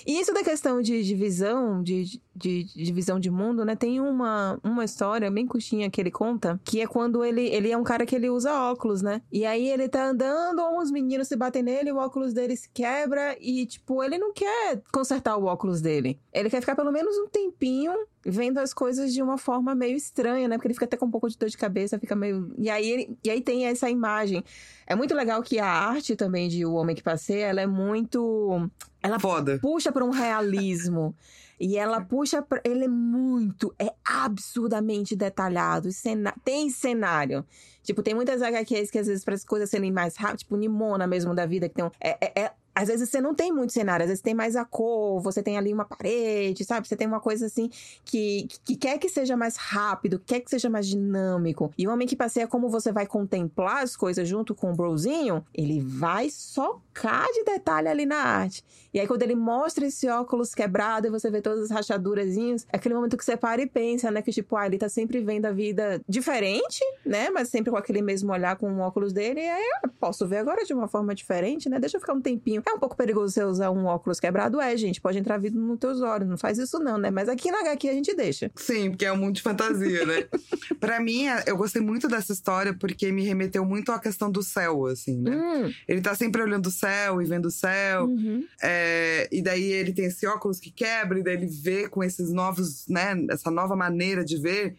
E 0.06 0.20
isso 0.20 0.34
da 0.34 0.44
questão 0.44 0.82
de, 0.82 1.04
de 1.04 1.16
visão, 1.16 1.82
de, 1.84 2.22
de, 2.36 2.64
de, 2.64 2.94
visão 2.94 3.20
de 3.20 3.30
mundo, 3.30 3.66
né? 3.66 3.76
Tem 3.76 4.00
uma, 4.00 4.60
uma 4.64 4.84
história 4.84 5.30
bem 5.30 5.46
curtinha 5.46 5.90
que 5.90 6.00
ele 6.00 6.12
conta, 6.12 6.60
que 6.64 6.82
é 6.82 6.88
quando 6.88 7.24
ele, 7.24 7.42
ele 7.48 7.72
é 7.72 7.78
um 7.78 7.84
cara 7.84 8.06
que 8.06 8.16
ele 8.16 8.30
usa 8.30 8.54
óculos, 8.54 9.02
né? 9.02 9.22
E 9.32 9.46
aí 9.46 9.68
ele 9.70 9.88
tá 9.90 10.06
andando, 10.08 10.62
uns 10.78 10.92
meninos 10.92 11.28
se 11.28 11.36
batem 11.36 11.64
nele, 11.64 11.92
o 11.92 11.98
óculos 11.98 12.34
dele 12.34 12.56
se 12.56 12.70
quebra 12.70 13.36
e, 13.40 13.66
tipo, 13.66 14.04
ele 14.04 14.18
não 14.18 14.34
quer 14.34 14.82
consertar 14.92 15.38
o 15.38 15.46
óculos 15.46 15.82
dele. 15.82 16.20
Ele 16.34 16.50
quer 16.50 16.62
ficar 16.62 16.76
pelo 16.76 16.92
menos 16.92 17.18
um 17.18 17.28
tempinho 17.28 17.94
vendo 18.26 18.58
as 18.58 18.74
coisas 18.74 19.14
de 19.14 19.22
uma 19.22 19.38
forma 19.38 19.76
meio 19.76 19.96
estranha, 19.96 20.48
né? 20.48 20.58
Porque 20.58 20.68
ele 20.68 20.74
fica 20.74 20.86
até 20.86 20.98
com 20.98 21.06
um 21.06 21.12
pouco 21.12 21.30
de 21.30 21.38
dor 21.38 21.48
de 21.48 21.58
cabeça, 21.58 22.00
fica 22.00 22.16
meio. 22.16 22.52
E 22.58 22.70
aí, 22.70 22.90
ele... 22.90 23.18
e 23.24 23.30
aí 23.30 23.42
tem 23.42 23.68
essa 23.68 23.90
imagem. 23.90 24.44
É 24.88 24.96
muito 24.96 25.14
legal 25.14 25.42
que 25.44 25.60
a 25.60 25.68
arte 25.68 26.16
também 26.16 26.50
de 26.50 26.66
O 26.66 26.74
Homem 26.74 26.96
que 26.96 27.04
Passei, 27.04 27.42
ela 27.42 27.62
é 27.62 27.68
muito. 27.68 28.70
Ela 29.02 29.20
Foda. 29.20 29.60
puxa 29.62 29.92
para 29.92 30.04
um 30.04 30.10
realismo. 30.10 31.16
E 31.58 31.78
ela 31.78 32.02
puxa 32.02 32.42
pra... 32.42 32.60
Ele 32.66 32.84
é 32.84 32.88
muito. 32.90 33.74
É 33.80 33.94
absurdamente 34.04 35.16
detalhado. 35.16 35.90
Cena... 35.90 36.34
Tem 36.44 36.70
cenário. 36.70 37.46
Tipo, 37.82 38.04
tem 38.04 38.14
muitas 38.14 38.42
HQs 38.42 38.92
que 38.92 39.00
às 39.00 39.08
vezes 39.08 39.24
para 39.24 39.36
as 39.36 39.46
coisas 39.46 39.70
serem 39.70 39.90
mais 39.90 40.18
rápidas, 40.18 40.42
tipo 40.42 40.58
Nimona 40.58 41.08
mesmo 41.08 41.34
da 41.34 41.46
vida, 41.46 41.70
que 41.70 41.76
tem 41.76 41.86
um. 41.86 41.92
É, 42.02 42.18
é, 42.20 42.42
é 42.42 42.52
às 42.76 42.90
vezes 42.90 43.10
você 43.10 43.22
não 43.22 43.34
tem 43.34 43.54
muito 43.54 43.72
cenário, 43.72 44.04
às 44.04 44.10
vezes 44.10 44.22
tem 44.22 44.34
mais 44.34 44.56
a 44.58 44.66
cor, 44.66 45.22
você 45.22 45.42
tem 45.42 45.58
ali 45.58 45.74
uma 45.74 45.86
parede, 45.86 46.66
sabe? 46.66 46.88
Você 46.88 46.96
tem 46.96 47.08
uma 47.08 47.22
coisa 47.22 47.46
assim 47.46 47.70
que, 48.04 48.48
que 48.66 48.76
quer 48.76 48.98
que 48.98 49.08
seja 49.08 49.38
mais 49.38 49.56
rápido, 49.56 50.20
quer 50.20 50.42
que 50.42 50.50
seja 50.50 50.70
mais 50.70 50.86
dinâmico. 50.86 51.72
E 51.78 51.88
o 51.88 51.92
Homem 51.92 52.06
que 52.06 52.16
Passeia, 52.16 52.48
como 52.48 52.70
você 52.70 52.92
vai 52.92 53.08
contemplar 53.08 53.82
as 53.84 53.96
coisas 53.96 54.28
junto 54.28 54.54
com 54.54 54.72
o 54.72 54.76
brozinho, 54.76 55.46
ele 55.54 55.80
vai 55.80 56.30
socar 56.30 57.26
de 57.32 57.44
detalhe 57.46 57.88
ali 57.88 58.06
na 58.06 58.18
arte. 58.18 58.64
E 58.94 59.00
aí, 59.00 59.08
quando 59.08 59.24
ele 59.24 59.36
mostra 59.36 59.86
esse 59.86 60.08
óculos 60.10 60.56
quebrado 60.56 61.08
e 61.08 61.10
você 61.10 61.30
vê 61.30 61.42
todas 61.42 61.66
as 61.66 61.72
rachadurazinhas, 61.72 62.66
é 62.72 62.78
aquele 62.78 62.96
momento 62.96 63.18
que 63.18 63.26
você 63.26 63.36
para 63.36 63.62
e 63.62 63.68
pensa, 63.68 64.10
né? 64.10 64.22
Que 64.22 64.32
tipo, 64.32 64.56
ah, 64.56 64.66
ele 64.66 64.78
tá 64.78 64.88
sempre 64.88 65.20
vendo 65.20 65.46
a 65.46 65.52
vida 65.52 66.02
diferente, 66.08 66.80
né? 67.06 67.30
Mas 67.30 67.50
sempre 67.50 67.72
com 67.72 67.78
aquele 67.78 68.02
mesmo 68.02 68.32
olhar 68.32 68.56
com 68.56 68.72
o 68.72 68.80
óculos 68.80 69.12
dele. 69.12 69.42
E 69.42 69.50
aí 69.50 69.66
posso 70.00 70.26
ver 70.28 70.38
agora 70.38 70.64
de 70.64 70.74
uma 70.74 70.88
forma 70.88 71.14
diferente, 71.14 71.70
né? 71.70 71.80
Deixa 71.80 71.98
eu 71.98 72.02
ficar 72.02 72.14
um 72.14 72.22
tempinho. 72.22 72.62
É 72.68 72.74
um 72.74 72.80
pouco 72.80 72.98
perigoso 72.98 73.32
você 73.34 73.44
usar 73.44 73.70
um 73.70 73.86
óculos 73.86 74.20
quebrado? 74.20 74.60
É, 74.60 74.76
gente. 74.76 75.00
Pode 75.00 75.18
entrar 75.20 75.38
vidro 75.38 75.62
nos 75.62 75.78
teus 75.78 76.02
olhos. 76.02 76.28
Não 76.28 76.38
faz 76.38 76.58
isso, 76.58 76.80
não, 76.80 76.98
né? 76.98 77.12
Mas 77.12 77.30
aqui 77.30 77.52
na 77.52 77.60
HQ 77.60 77.88
a 77.90 77.94
gente 77.94 78.16
deixa. 78.16 78.52
Sim, 78.56 78.90
porque 78.90 79.06
é 79.06 79.12
um 79.12 79.18
mundo 79.18 79.36
de 79.36 79.42
fantasia, 79.44 80.06
né? 80.06 80.28
pra 80.80 81.00
mim, 81.00 81.28
é, 81.28 81.44
eu 81.46 81.56
gostei 81.56 81.82
muito 81.82 82.08
dessa 82.08 82.34
história 82.34 82.74
porque 82.74 83.12
me 83.12 83.24
remeteu 83.24 83.64
muito 83.64 83.92
à 83.92 84.00
questão 84.00 84.32
do 84.32 84.42
céu, 84.42 84.88
assim, 84.88 85.22
né? 85.22 85.36
Hum. 85.36 85.72
Ele 85.88 86.02
tá 86.02 86.16
sempre 86.16 86.42
olhando 86.42 86.66
o 86.66 86.72
céu 86.72 87.22
e 87.22 87.26
vendo 87.26 87.46
o 87.46 87.52
céu. 87.52 88.06
Uhum. 88.06 88.44
É, 88.62 89.30
e 89.32 89.44
daí 89.44 89.72
ele 89.72 89.94
tem 89.94 90.06
esse 90.06 90.26
óculos 90.26 90.60
que 90.60 90.72
quebra, 90.72 91.20
e 91.20 91.24
daí 91.24 91.36
ele 91.36 91.48
vê 91.48 91.88
com 91.88 92.04
esses 92.04 92.32
novos, 92.34 92.88
né? 92.88 93.16
Essa 93.30 93.52
nova 93.52 93.76
maneira 93.76 94.26
de 94.26 94.38
ver. 94.38 94.76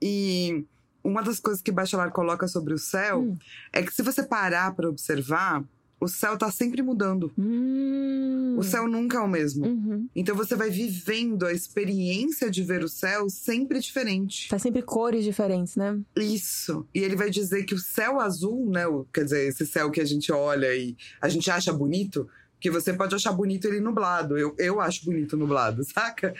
E 0.00 0.64
uma 1.04 1.22
das 1.22 1.38
coisas 1.38 1.62
que 1.62 1.70
Bachelard 1.70 2.12
coloca 2.12 2.48
sobre 2.48 2.74
o 2.74 2.78
céu 2.78 3.20
Hum. 3.20 3.36
é 3.72 3.82
que 3.82 3.94
se 3.94 4.02
você 4.02 4.22
parar 4.22 4.74
pra 4.74 4.88
observar, 4.88 5.62
o 5.98 6.08
céu 6.08 6.36
tá 6.36 6.50
sempre 6.50 6.82
mudando. 6.82 7.32
Hum. 7.38 8.56
O 8.58 8.62
céu 8.62 8.86
nunca 8.86 9.18
é 9.18 9.20
o 9.20 9.28
mesmo. 9.28 9.66
Uhum. 9.66 10.08
Então 10.14 10.36
você 10.36 10.54
vai 10.54 10.70
vivendo 10.70 11.46
a 11.46 11.52
experiência 11.52 12.50
de 12.50 12.62
ver 12.62 12.84
o 12.84 12.88
céu 12.88 13.28
sempre 13.30 13.80
diferente. 13.80 14.48
Tá 14.48 14.58
sempre 14.58 14.82
cores 14.82 15.24
diferentes, 15.24 15.76
né? 15.76 15.98
Isso. 16.16 16.86
E 16.94 17.00
ele 17.00 17.16
vai 17.16 17.30
dizer 17.30 17.64
que 17.64 17.74
o 17.74 17.78
céu 17.78 18.20
azul, 18.20 18.70
né? 18.70 18.84
quer 19.12 19.24
dizer, 19.24 19.48
esse 19.48 19.66
céu 19.66 19.90
que 19.90 20.00
a 20.00 20.04
gente 20.04 20.30
olha 20.30 20.74
e 20.74 20.96
a 21.20 21.28
gente 21.28 21.50
acha 21.50 21.72
bonito, 21.72 22.28
que 22.60 22.70
você 22.70 22.92
pode 22.92 23.14
achar 23.14 23.32
bonito 23.32 23.66
ele 23.66 23.80
nublado. 23.80 24.36
Eu, 24.36 24.54
eu 24.58 24.80
acho 24.80 25.04
bonito 25.04 25.36
nublado, 25.36 25.82
saca? 25.92 26.34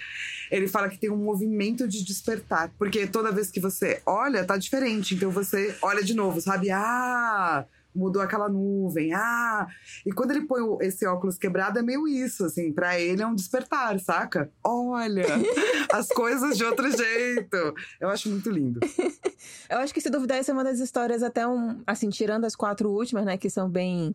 Ele 0.50 0.68
fala 0.68 0.88
que 0.88 0.98
tem 0.98 1.10
um 1.10 1.16
movimento 1.16 1.88
de 1.88 2.04
despertar. 2.04 2.72
Porque 2.78 3.06
toda 3.06 3.32
vez 3.32 3.50
que 3.50 3.60
você 3.60 4.02
olha, 4.04 4.44
tá 4.44 4.56
diferente. 4.56 5.14
Então 5.14 5.30
você 5.30 5.74
olha 5.80 6.02
de 6.02 6.14
novo, 6.14 6.40
sabe? 6.40 6.70
Ah! 6.70 7.66
Mudou 7.96 8.20
aquela 8.20 8.48
nuvem, 8.48 9.14
ah! 9.14 9.66
E 10.04 10.12
quando 10.12 10.32
ele 10.32 10.46
põe 10.46 10.60
esse 10.86 11.06
óculos 11.06 11.38
quebrado, 11.38 11.78
é 11.78 11.82
meio 11.82 12.06
isso, 12.06 12.44
assim, 12.44 12.72
pra 12.72 13.00
ele 13.00 13.22
é 13.22 13.26
um 13.26 13.34
despertar, 13.34 13.98
saca? 13.98 14.50
Olha, 14.62 15.24
as 15.92 16.08
coisas 16.08 16.56
de 16.56 16.64
outro 16.64 16.90
jeito. 16.90 17.74
Eu 17.98 18.08
acho 18.10 18.28
muito 18.28 18.50
lindo. 18.50 18.80
Eu 19.68 19.78
acho 19.78 19.94
que, 19.94 20.00
se 20.00 20.10
duvidar, 20.10 20.38
essa 20.38 20.52
é 20.52 20.54
uma 20.54 20.64
das 20.64 20.78
histórias 20.78 21.22
até 21.22 21.46
um... 21.46 21.82
Assim, 21.86 22.08
tirando 22.08 22.44
as 22.44 22.54
quatro 22.54 22.90
últimas, 22.90 23.24
né? 23.24 23.36
Que 23.36 23.50
são 23.50 23.68
bem... 23.68 24.14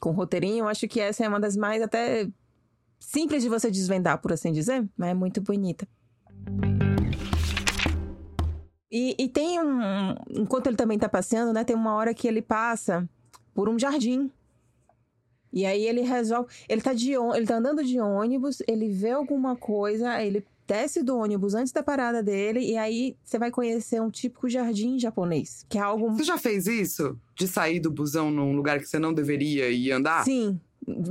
Com 0.00 0.10
roteirinho. 0.10 0.64
Eu 0.64 0.68
acho 0.68 0.86
que 0.88 1.00
essa 1.00 1.24
é 1.24 1.28
uma 1.28 1.40
das 1.40 1.56
mais 1.56 1.82
até... 1.82 2.28
Simples 2.98 3.42
de 3.42 3.48
você 3.48 3.70
desvendar, 3.70 4.18
por 4.18 4.32
assim 4.32 4.52
dizer. 4.52 4.86
Mas 4.96 5.10
é 5.10 5.14
muito 5.14 5.40
bonita. 5.40 5.86
E, 8.94 9.16
e 9.18 9.28
tem 9.28 9.60
um... 9.60 10.14
Enquanto 10.30 10.68
ele 10.68 10.76
também 10.76 10.96
tá 10.96 11.08
passeando, 11.08 11.52
né? 11.52 11.64
Tem 11.64 11.74
uma 11.74 11.94
hora 11.94 12.14
que 12.14 12.28
ele 12.28 12.40
passa 12.40 13.08
por 13.52 13.68
um 13.68 13.76
jardim. 13.76 14.30
E 15.52 15.66
aí 15.66 15.84
ele 15.84 16.02
resolve. 16.02 16.48
Ele 16.68 16.80
tá, 16.80 16.94
de, 16.94 17.12
ele 17.12 17.44
tá 17.44 17.56
andando 17.56 17.82
de 17.82 17.98
ônibus, 17.98 18.62
ele 18.68 18.88
vê 18.88 19.10
alguma 19.10 19.56
coisa, 19.56 20.22
ele 20.22 20.46
desce 20.64 21.02
do 21.02 21.18
ônibus 21.18 21.54
antes 21.54 21.72
da 21.72 21.82
parada 21.82 22.22
dele, 22.22 22.60
e 22.60 22.76
aí 22.76 23.16
você 23.22 23.38
vai 23.38 23.50
conhecer 23.50 24.00
um 24.00 24.10
típico 24.10 24.48
jardim 24.48 24.98
japonês. 24.98 25.66
Que 25.68 25.76
é 25.76 25.80
algo. 25.80 26.12
Você 26.12 26.24
já 26.24 26.38
fez 26.38 26.66
isso? 26.68 27.18
De 27.34 27.48
sair 27.48 27.80
do 27.80 27.90
busão 27.90 28.30
num 28.30 28.54
lugar 28.54 28.78
que 28.78 28.86
você 28.86 28.98
não 28.98 29.12
deveria 29.12 29.70
e 29.70 29.90
andar? 29.90 30.24
Sim, 30.24 30.58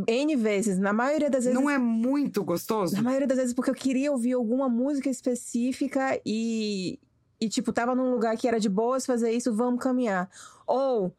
N 0.08 0.36
vezes. 0.38 0.78
Na 0.78 0.94
maioria 0.94 1.30
das 1.30 1.44
vezes. 1.44 1.60
Não 1.60 1.70
é 1.70 1.78
muito 1.78 2.44
gostoso? 2.44 2.96
Na 2.96 3.02
maioria 3.02 3.28
das 3.28 3.38
vezes 3.38 3.54
porque 3.54 3.72
eu 3.72 3.76
queria 3.76 4.12
ouvir 4.12 4.34
alguma 4.34 4.70
música 4.70 5.10
específica 5.10 6.20
e. 6.26 6.98
E, 7.44 7.50
tipo, 7.50 7.74
tava 7.74 7.94
num 7.94 8.10
lugar 8.12 8.38
que 8.38 8.48
era 8.48 8.58
de 8.58 8.70
boas 8.70 9.06
fazer 9.06 9.32
isso, 9.32 9.54
vamos 9.54 9.84
caminhar. 9.84 10.30
Ou, 10.66 11.12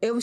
eu. 0.00 0.18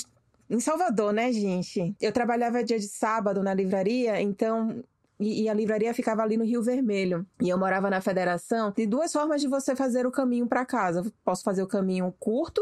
Em 0.48 0.60
Salvador, 0.60 1.12
né, 1.14 1.32
gente? 1.32 1.96
Eu 2.00 2.12
trabalhava 2.12 2.64
dia 2.64 2.78
de 2.78 2.88
sábado 2.88 3.42
na 3.42 3.54
livraria, 3.54 4.22
então. 4.22 4.84
E, 5.20 5.48
a 5.50 5.54
livraria 5.54 5.94
ficava 5.94 6.22
ali 6.22 6.38
no 6.38 6.44
Rio 6.44 6.62
Vermelho. 6.62 7.26
E 7.42 7.50
eu 7.50 7.58
morava 7.58 7.90
na 7.90 8.02
Federação. 8.02 8.72
Tem 8.72 8.88
duas 8.88 9.12
formas 9.12 9.42
de 9.42 9.48
você 9.48 9.76
fazer 9.76 10.06
o 10.06 10.12
caminho 10.12 10.46
pra 10.46 10.64
casa. 10.66 11.00
Eu 11.00 11.12
posso 11.24 11.44
fazer 11.44 11.64
o 11.64 11.68
caminho 11.68 12.14
curto, 12.20 12.62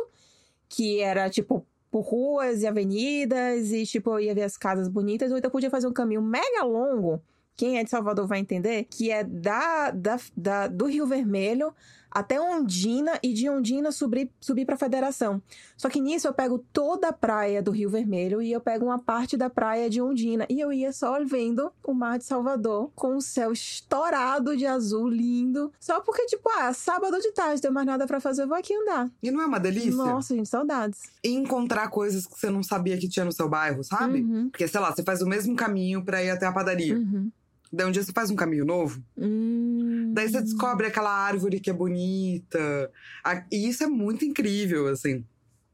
que 0.70 1.00
era 1.02 1.30
tipo 1.30 1.66
por 1.92 2.02
ruas 2.02 2.62
e 2.62 2.68
avenidas, 2.68 3.72
e 3.72 3.86
tipo, 3.86 4.12
eu 4.12 4.20
ia 4.20 4.36
ver 4.36 4.44
as 4.44 4.56
casas 4.56 4.88
bonitas, 4.88 5.32
ou 5.32 5.38
então 5.38 5.48
eu 5.50 5.52
podia 5.52 5.72
fazer 5.72 5.88
um 5.88 5.92
caminho 5.94 6.22
mega 6.22 6.64
longo. 6.64 7.20
Quem 7.56 7.78
é 7.80 7.84
de 7.84 7.90
Salvador 7.90 8.28
vai 8.28 8.40
entender, 8.40 8.84
que 8.84 9.10
é 9.12 9.24
da, 9.24 9.90
da, 9.92 10.20
da- 10.38 10.68
do 10.68 10.86
Rio 10.86 11.08
Vermelho 11.08 11.74
até 12.12 12.40
Ondina 12.40 13.20
e 13.22 13.34
de 13.34 13.50
Ondina 13.50 13.92
subir, 13.92 14.32
subir 14.40 14.66
para 14.66 14.78
Federação. 14.78 15.42
Só 15.78 15.90
que 15.90 16.02
nisso 16.02 16.28
eu 16.28 16.34
pego 16.34 16.60
toda 16.74 17.10
a 17.10 17.14
praia 17.14 17.62
do 17.62 17.72
Rio 17.72 17.90
Vermelho 17.90 18.42
e 18.42 18.52
eu 18.52 18.60
pego 18.60 18.86
uma 18.86 19.00
parte 19.00 19.38
da 19.38 19.50
praia 19.50 19.90
de 19.90 20.02
Ondina. 20.02 20.46
E 20.50 20.60
eu 20.60 20.74
ia 20.74 20.92
só 20.92 21.24
vendo 21.24 21.72
o 21.84 21.94
mar 21.94 22.18
de 22.18 22.26
Salvador 22.26 22.92
com 22.96 23.16
o 23.16 23.22
céu 23.22 23.52
estourado 23.52 24.56
de 24.56 24.66
azul, 24.66 25.08
lindo. 25.08 25.72
Só 25.80 26.00
porque, 26.02 26.26
tipo, 26.26 26.50
ah, 26.58 26.74
sábado 26.74 27.20
de 27.20 27.32
tarde, 27.32 27.62
tem 27.62 27.72
mais 27.72 27.86
nada 27.88 28.06
para 28.06 28.20
fazer, 28.20 28.44
eu 28.44 28.48
vou 28.48 28.58
aqui 28.58 28.74
andar. 28.74 29.10
E 29.22 29.32
não 29.32 29.42
é 29.42 29.46
uma 29.46 29.60
delícia? 29.60 29.92
Nossa, 29.92 30.36
gente, 30.36 30.50
saudades. 30.50 31.00
E 31.24 31.30
encontrar 31.30 31.90
coisas 31.90 32.26
que 32.26 32.38
você 32.40 32.50
não 32.50 32.64
sabia 32.64 32.98
que 32.98 33.08
tinha 33.08 33.26
no 33.26 33.32
seu 33.32 33.48
bairro, 33.48 33.84
sabe? 33.84 34.22
Uhum, 34.22 34.50
Porque, 34.50 34.68
sei 34.68 34.80
lá, 34.80 34.94
você 34.94 35.04
faz 35.04 35.22
o 35.22 35.28
mesmo 35.28 35.56
caminho 35.56 36.04
pra 36.04 36.24
ir 36.24 36.30
até 36.30 36.46
a 36.46 36.52
padaria. 36.52 36.96
uhum. 36.96 37.32
Daí 37.72 37.86
um 37.86 37.92
dia 37.92 38.04
você 38.04 38.12
faz 38.12 38.32
um 38.32 38.36
caminho 38.36 38.66
novo. 38.66 39.04
Hum. 39.18 40.12
Daí 40.14 40.30
você 40.30 40.42
descobre 40.42 40.88
aquela 40.88 41.12
árvore 41.12 41.60
que 41.60 41.70
é 41.70 41.74
bonita. 41.74 42.92
E 43.52 43.68
isso 43.68 43.84
é 43.84 43.88
muito 43.88 44.26
incrível, 44.26 44.88
assim. 44.88 45.24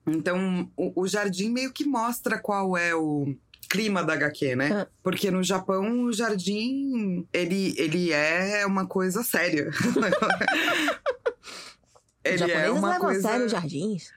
Então, 0.06 0.70
o, 0.76 1.02
o 1.02 1.08
jardim 1.08 1.50
meio 1.50 1.72
que 1.72 1.86
mostra 1.86 2.38
qual 2.38 2.76
é 2.78 2.94
o 2.94 3.34
clima 3.70 4.04
da 4.04 4.14
HQ, 4.14 4.56
né? 4.56 4.70
Ah. 4.72 4.88
Porque 5.02 5.32
no 5.32 5.44
Japão, 5.44 6.04
o 6.04 6.14
jardim, 6.14 7.26
ele, 7.34 7.74
ele 7.78 8.12
é 8.12 8.66
uma 8.66 8.86
coisa 8.86 9.24
séria. 9.24 9.70
Os 9.70 9.76
ele 12.24 12.38
japoneses 12.38 12.66
é 12.66 12.72
uma 12.72 13.00
coisa... 13.00 13.28
a 13.28 13.32
sério 13.32 13.46
os 13.46 13.52
jardins. 13.52 14.14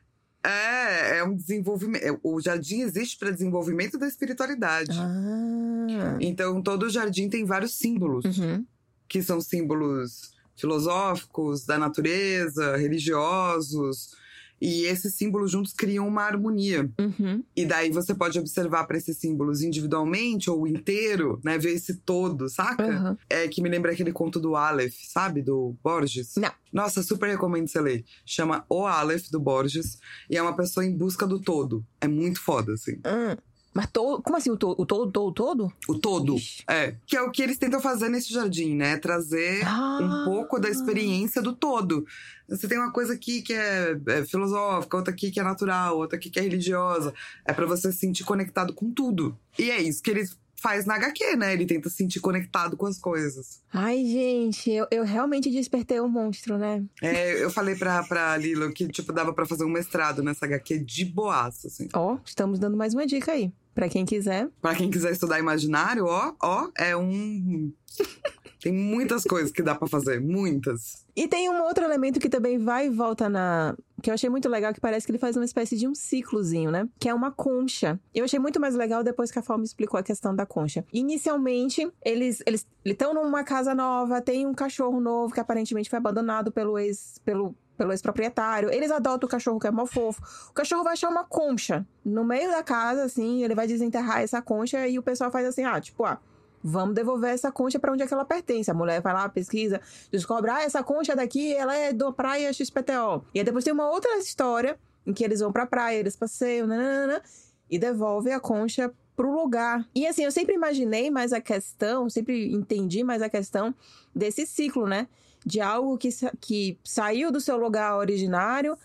É, 0.49 1.19
é 1.19 1.25
um 1.25 1.35
desenvolvimento. 1.35 2.19
O 2.23 2.41
jardim 2.41 2.81
existe 2.81 3.19
para 3.19 3.31
desenvolvimento 3.31 3.99
da 3.99 4.07
espiritualidade. 4.09 4.99
Ah. 4.99 6.17
Então, 6.21 6.63
todo 6.63 6.89
jardim 6.89 7.29
tem 7.29 7.45
vários 7.45 7.77
símbolos, 7.77 8.39
Uhum. 8.39 8.65
que 9.09 9.23
são 9.23 9.41
símbolos 9.41 10.33
filosóficos, 10.57 11.65
da 11.65 11.79
natureza, 11.79 12.77
religiosos. 12.77 14.17
E 14.61 14.85
esses 14.85 15.15
símbolos 15.15 15.51
juntos 15.51 15.73
criam 15.73 16.07
uma 16.07 16.23
harmonia. 16.23 16.91
Uhum. 16.99 17.43
E 17.57 17.65
daí 17.65 17.91
você 17.91 18.15
pode 18.15 18.39
observar 18.39 18.85
para 18.87 18.99
esses 18.99 19.17
símbolos 19.17 19.63
individualmente 19.63 20.51
ou 20.51 20.67
inteiro, 20.67 21.41
né? 21.45 21.59
Ver 21.59 21.73
esse 21.73 21.97
todo, 21.97 22.49
saca? 22.49 22.87
Uhum. 22.87 23.17
É 23.29 23.49
que 23.49 23.63
me 23.63 23.69
lembra 23.69 23.93
aquele 23.93 24.13
conto 24.13 24.41
do 24.41 24.57
Aleph, 24.57 24.95
sabe? 25.09 25.43
Do 25.43 25.77
Borges. 25.83 26.35
Não. 26.37 26.51
Nossa, 26.73 27.03
super 27.03 27.29
recomendo 27.29 27.69
você 27.69 27.81
ler. 27.81 28.05
Chama 28.27 28.65
O 28.69 28.87
Aleph, 28.87 29.31
do 29.31 29.41
Borges. 29.41 29.99
E 30.29 30.37
é 30.37 30.43
uma 30.43 30.55
pessoa 30.55 30.85
em 30.85 30.97
busca 30.97 31.27
do 31.27 31.41
todo. 31.41 31.85
É 32.01 32.09
muito 32.09 32.41
foda, 32.41 32.73
assim. 32.73 32.97
Hum. 32.97 33.37
Mas 33.79 33.87
todo. 33.93 34.21
Como 34.21 34.37
assim? 34.37 34.51
O, 34.51 34.57
to, 34.57 34.75
o 34.77 34.85
todo, 34.85 35.09
todo, 35.13 35.33
todo? 35.33 35.73
O 35.89 35.97
todo. 35.97 36.35
Ixi. 36.35 36.65
É. 36.69 36.97
Que 37.07 37.17
é 37.17 37.23
o 37.23 37.31
que 37.31 37.41
eles 37.41 37.59
tentam 37.59 37.81
fazer 37.81 38.09
nesse 38.09 38.33
jardim, 38.33 38.75
né? 38.75 38.97
Trazer 38.97 39.63
Ah. 39.65 40.01
um 40.03 40.25
pouco 40.25 40.59
da 40.59 40.69
experiência 40.69 41.41
do 41.41 41.53
todo. 41.53 42.05
Você 42.49 42.67
tem 42.67 42.77
uma 42.77 42.91
coisa 42.91 43.13
aqui 43.13 43.41
que 43.41 43.53
é, 43.53 43.97
é 44.09 44.25
filosófica, 44.27 44.97
outra 44.97 45.13
aqui 45.15 45.31
que 45.31 45.39
é 45.39 45.45
natural, 45.45 45.97
outra 45.97 46.19
aqui 46.19 46.29
que 46.29 46.41
é 46.41 46.43
religiosa. 46.43 47.15
É 47.45 47.53
pra 47.53 47.67
você 47.67 47.93
se 47.93 47.99
sentir 48.01 48.25
conectado 48.25 48.75
com 48.75 48.91
tudo. 48.91 49.39
E 49.57 49.71
é 49.71 49.81
isso 49.81 50.03
que 50.03 50.11
ele 50.11 50.29
faz 50.61 50.85
na 50.85 50.97
HQ, 50.97 51.37
né? 51.37 51.53
Ele 51.53 51.65
tenta 51.65 51.89
se 51.89 51.95
sentir 51.99 52.19
conectado 52.19 52.77
com 52.77 52.85
as 52.87 52.99
coisas. 52.99 53.63
Ai, 53.73 54.05
gente, 54.05 54.69
eu, 54.69 54.89
eu 54.91 55.05
realmente 55.05 55.49
despertei 55.53 56.01
um 56.01 56.09
monstro, 56.09 56.59
né? 56.59 56.83
É, 57.01 57.41
eu 57.45 57.49
falei 57.49 57.77
pra, 57.77 58.03
pra 58.03 58.37
Lilo 58.37 58.73
que, 58.73 58.89
tipo, 58.89 59.13
dava 59.13 59.33
pra 59.33 59.47
fazer 59.47 59.63
um 59.63 59.69
mestrado 59.71 60.21
nessa 60.21 60.47
HQ 60.47 60.81
de 60.81 61.05
boaça, 61.05 61.69
assim. 61.69 61.87
Ó, 61.95 62.19
estamos 62.25 62.59
dando 62.59 62.77
mais 62.77 62.93
uma 62.93 63.07
dica 63.07 63.31
aí. 63.31 63.53
Pra 63.79 63.89
quem 63.89 64.05
quiser. 64.05 64.49
Pra 64.61 64.75
quem 64.75 64.91
quiser 64.91 65.13
estudar 65.13 65.39
imaginário, 65.39 66.05
ó, 66.05 66.35
ó, 66.43 66.69
é 66.77 66.97
um. 66.97 67.73
Tem 68.61 68.73
muitas 68.73 69.23
coisas 69.23 69.53
que 69.53 69.63
dá 69.63 69.73
para 69.73 69.87
fazer, 69.87 70.21
muitas. 70.21 71.07
E 71.15 71.29
tem 71.29 71.49
um 71.49 71.63
outro 71.63 71.85
elemento 71.85 72.19
que 72.19 72.29
também 72.29 72.59
vai 72.59 72.89
e 72.89 72.91
volta 72.91 73.29
na. 73.29 73.77
Que 74.03 74.11
eu 74.11 74.15
achei 74.15 74.29
muito 74.29 74.49
legal, 74.49 74.75
que 74.75 74.81
parece 74.81 75.07
que 75.07 75.13
ele 75.13 75.19
faz 75.19 75.37
uma 75.37 75.45
espécie 75.45 75.77
de 75.77 75.87
um 75.87 75.95
ciclozinho, 75.95 76.73
né? 76.73 76.89
Que 76.99 77.09
é 77.09 77.15
uma 77.15 77.31
concha. 77.31 78.01
Eu 78.13 78.25
achei 78.25 78.41
muito 78.41 78.59
mais 78.59 78.75
legal 78.75 79.05
depois 79.05 79.31
que 79.31 79.39
a 79.39 79.43
Fal 79.43 79.59
me 79.59 79.65
explicou 79.65 79.99
a 79.99 80.03
questão 80.03 80.35
da 80.35 80.45
concha. 80.45 80.85
Inicialmente, 80.93 81.89
eles 82.05 82.43
eles 82.45 82.67
estão 82.85 83.15
numa 83.15 83.45
casa 83.45 83.77
nova, 83.77 84.21
tem 84.21 84.45
um 84.45 84.55
cachorro 84.55 85.01
novo 85.01 85.33
que 85.33 85.39
aparentemente 85.39 85.89
foi 85.89 85.99
abandonado 85.99 86.51
pelo 86.51 86.77
ex. 86.81 87.21
pelo 87.25 87.55
pelo 87.79 87.93
ex-proprietário. 87.93 88.71
Eles 88.71 88.91
adotam 88.91 89.27
o 89.27 89.31
cachorro 89.31 89.59
que 89.59 89.67
é 89.67 89.71
mó 89.71 89.87
fofo. 89.87 90.21
O 90.51 90.53
cachorro 90.53 90.85
vai 90.85 90.93
achar 90.93 91.09
uma 91.09 91.25
concha 91.25 91.87
no 92.05 92.25
meio 92.25 92.51
da 92.51 92.63
casa, 92.63 93.05
assim, 93.05 93.43
ele 93.45 93.55
vai 93.55 93.67
desenterrar 93.67 94.21
essa 94.21 94.43
concha 94.43 94.87
e 94.87 94.99
o 94.99 95.03
pessoal 95.03 95.31
faz 95.31 95.47
assim, 95.47 95.65
ah, 95.65 95.81
tipo, 95.81 96.05
ah, 96.05 96.19
Vamos 96.63 96.95
devolver 96.95 97.31
essa 97.31 97.53
concha 97.53 97.79
para 97.79 97.93
onde 97.93 98.03
é 98.03 98.07
que 98.07 98.13
ela 98.13 98.25
pertence. 98.25 98.69
A 98.69 98.75
mulher 98.75 99.01
vai 99.01 99.13
lá, 99.13 99.29
pesquisa, 99.29 99.81
descobre, 100.11 100.51
ah, 100.51 100.63
essa 100.63 100.83
concha 100.83 101.15
daqui, 101.15 101.55
ela 101.55 101.75
é 101.75 101.93
da 101.93 102.11
praia 102.13 102.53
XPTO. 102.53 103.25
E 103.33 103.39
aí 103.39 103.45
depois 103.45 103.65
tem 103.65 103.73
uma 103.73 103.89
outra 103.89 104.19
história 104.19 104.77
em 105.07 105.13
que 105.13 105.25
eles 105.25 105.41
vão 105.41 105.53
pra 105.53 105.67
praia, 105.67 105.99
eles 105.99 106.17
passeiam, 106.17 106.67
nanana, 106.67 107.23
e 107.71 107.79
devolve 107.79 108.31
a 108.31 108.41
concha 108.41 108.93
pro 109.17 109.33
lugar. 109.33 109.89
E 109.95 110.07
assim, 110.07 110.25
eu 110.25 110.31
sempre 110.31 110.55
imaginei 110.55 111.11
mais 111.11 111.33
a 111.33 111.41
questão, 111.41 112.11
sempre 112.11 112.53
entendi 112.53 113.03
mais 113.03 113.23
a 113.23 113.29
questão 113.29 113.75
desse 114.15 114.47
ciclo, 114.47 114.87
né? 114.87 115.09
De 115.45 115.61
algo 115.61 115.97
que, 115.97 116.09
que 116.41 116.79
saiu 116.85 117.31
do 117.31 117.41
seu 117.41 117.57
lugar 117.57 117.97
originário, 117.97 118.77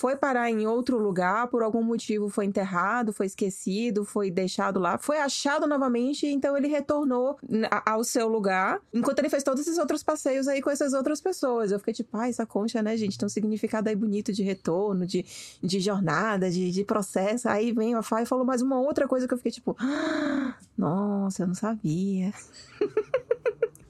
foi 0.00 0.16
parar 0.16 0.50
em 0.50 0.66
outro 0.66 0.96
lugar, 0.98 1.48
por 1.48 1.62
algum 1.62 1.82
motivo 1.82 2.30
foi 2.30 2.46
enterrado, 2.46 3.12
foi 3.12 3.26
esquecido, 3.26 4.02
foi 4.02 4.30
deixado 4.30 4.80
lá, 4.80 4.96
foi 4.96 5.18
achado 5.18 5.66
novamente, 5.66 6.26
então 6.26 6.56
ele 6.56 6.68
retornou 6.68 7.38
ao 7.84 8.02
seu 8.02 8.26
lugar, 8.26 8.80
enquanto 8.94 9.18
ele 9.18 9.28
fez 9.28 9.42
todos 9.42 9.60
esses 9.60 9.76
outros 9.76 10.02
passeios 10.02 10.48
aí 10.48 10.62
com 10.62 10.70
essas 10.70 10.94
outras 10.94 11.20
pessoas. 11.20 11.70
Eu 11.70 11.78
fiquei 11.78 11.92
tipo, 11.92 12.16
ah, 12.16 12.26
essa 12.26 12.46
concha, 12.46 12.82
né, 12.82 12.96
gente? 12.96 13.18
Tem 13.18 13.26
um 13.26 13.28
significado 13.28 13.90
aí 13.90 13.94
bonito 13.94 14.32
de 14.32 14.42
retorno, 14.42 15.04
de, 15.04 15.22
de 15.62 15.80
jornada, 15.80 16.50
de, 16.50 16.70
de 16.70 16.82
processo. 16.82 17.46
Aí 17.46 17.70
vem 17.70 17.94
a 17.94 18.00
Fai 18.00 18.22
e 18.22 18.26
falou 18.26 18.44
mais 18.44 18.62
uma 18.62 18.80
outra 18.80 19.06
coisa 19.06 19.28
que 19.28 19.34
eu 19.34 19.38
fiquei 19.38 19.52
tipo, 19.52 19.76
ah, 19.78 20.54
nossa, 20.78 21.42
eu 21.42 21.46
não 21.46 21.54
sabia. 21.54 22.32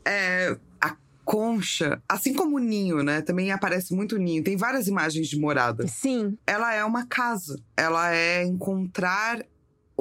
É, 0.05 0.57
concha, 1.31 2.03
assim 2.09 2.35
como 2.35 2.57
o 2.57 2.59
ninho, 2.59 3.05
né? 3.05 3.23
Também 3.23 3.53
aparece 3.53 3.95
muito 3.95 4.19
ninho. 4.19 4.43
Tem 4.43 4.57
várias 4.57 4.89
imagens 4.89 5.29
de 5.29 5.39
morada. 5.39 5.87
Sim. 5.87 6.37
Ela 6.45 6.75
é 6.75 6.85
uma 6.85 7.07
casa. 7.07 7.57
Ela 7.77 8.13
é 8.13 8.43
encontrar 8.43 9.47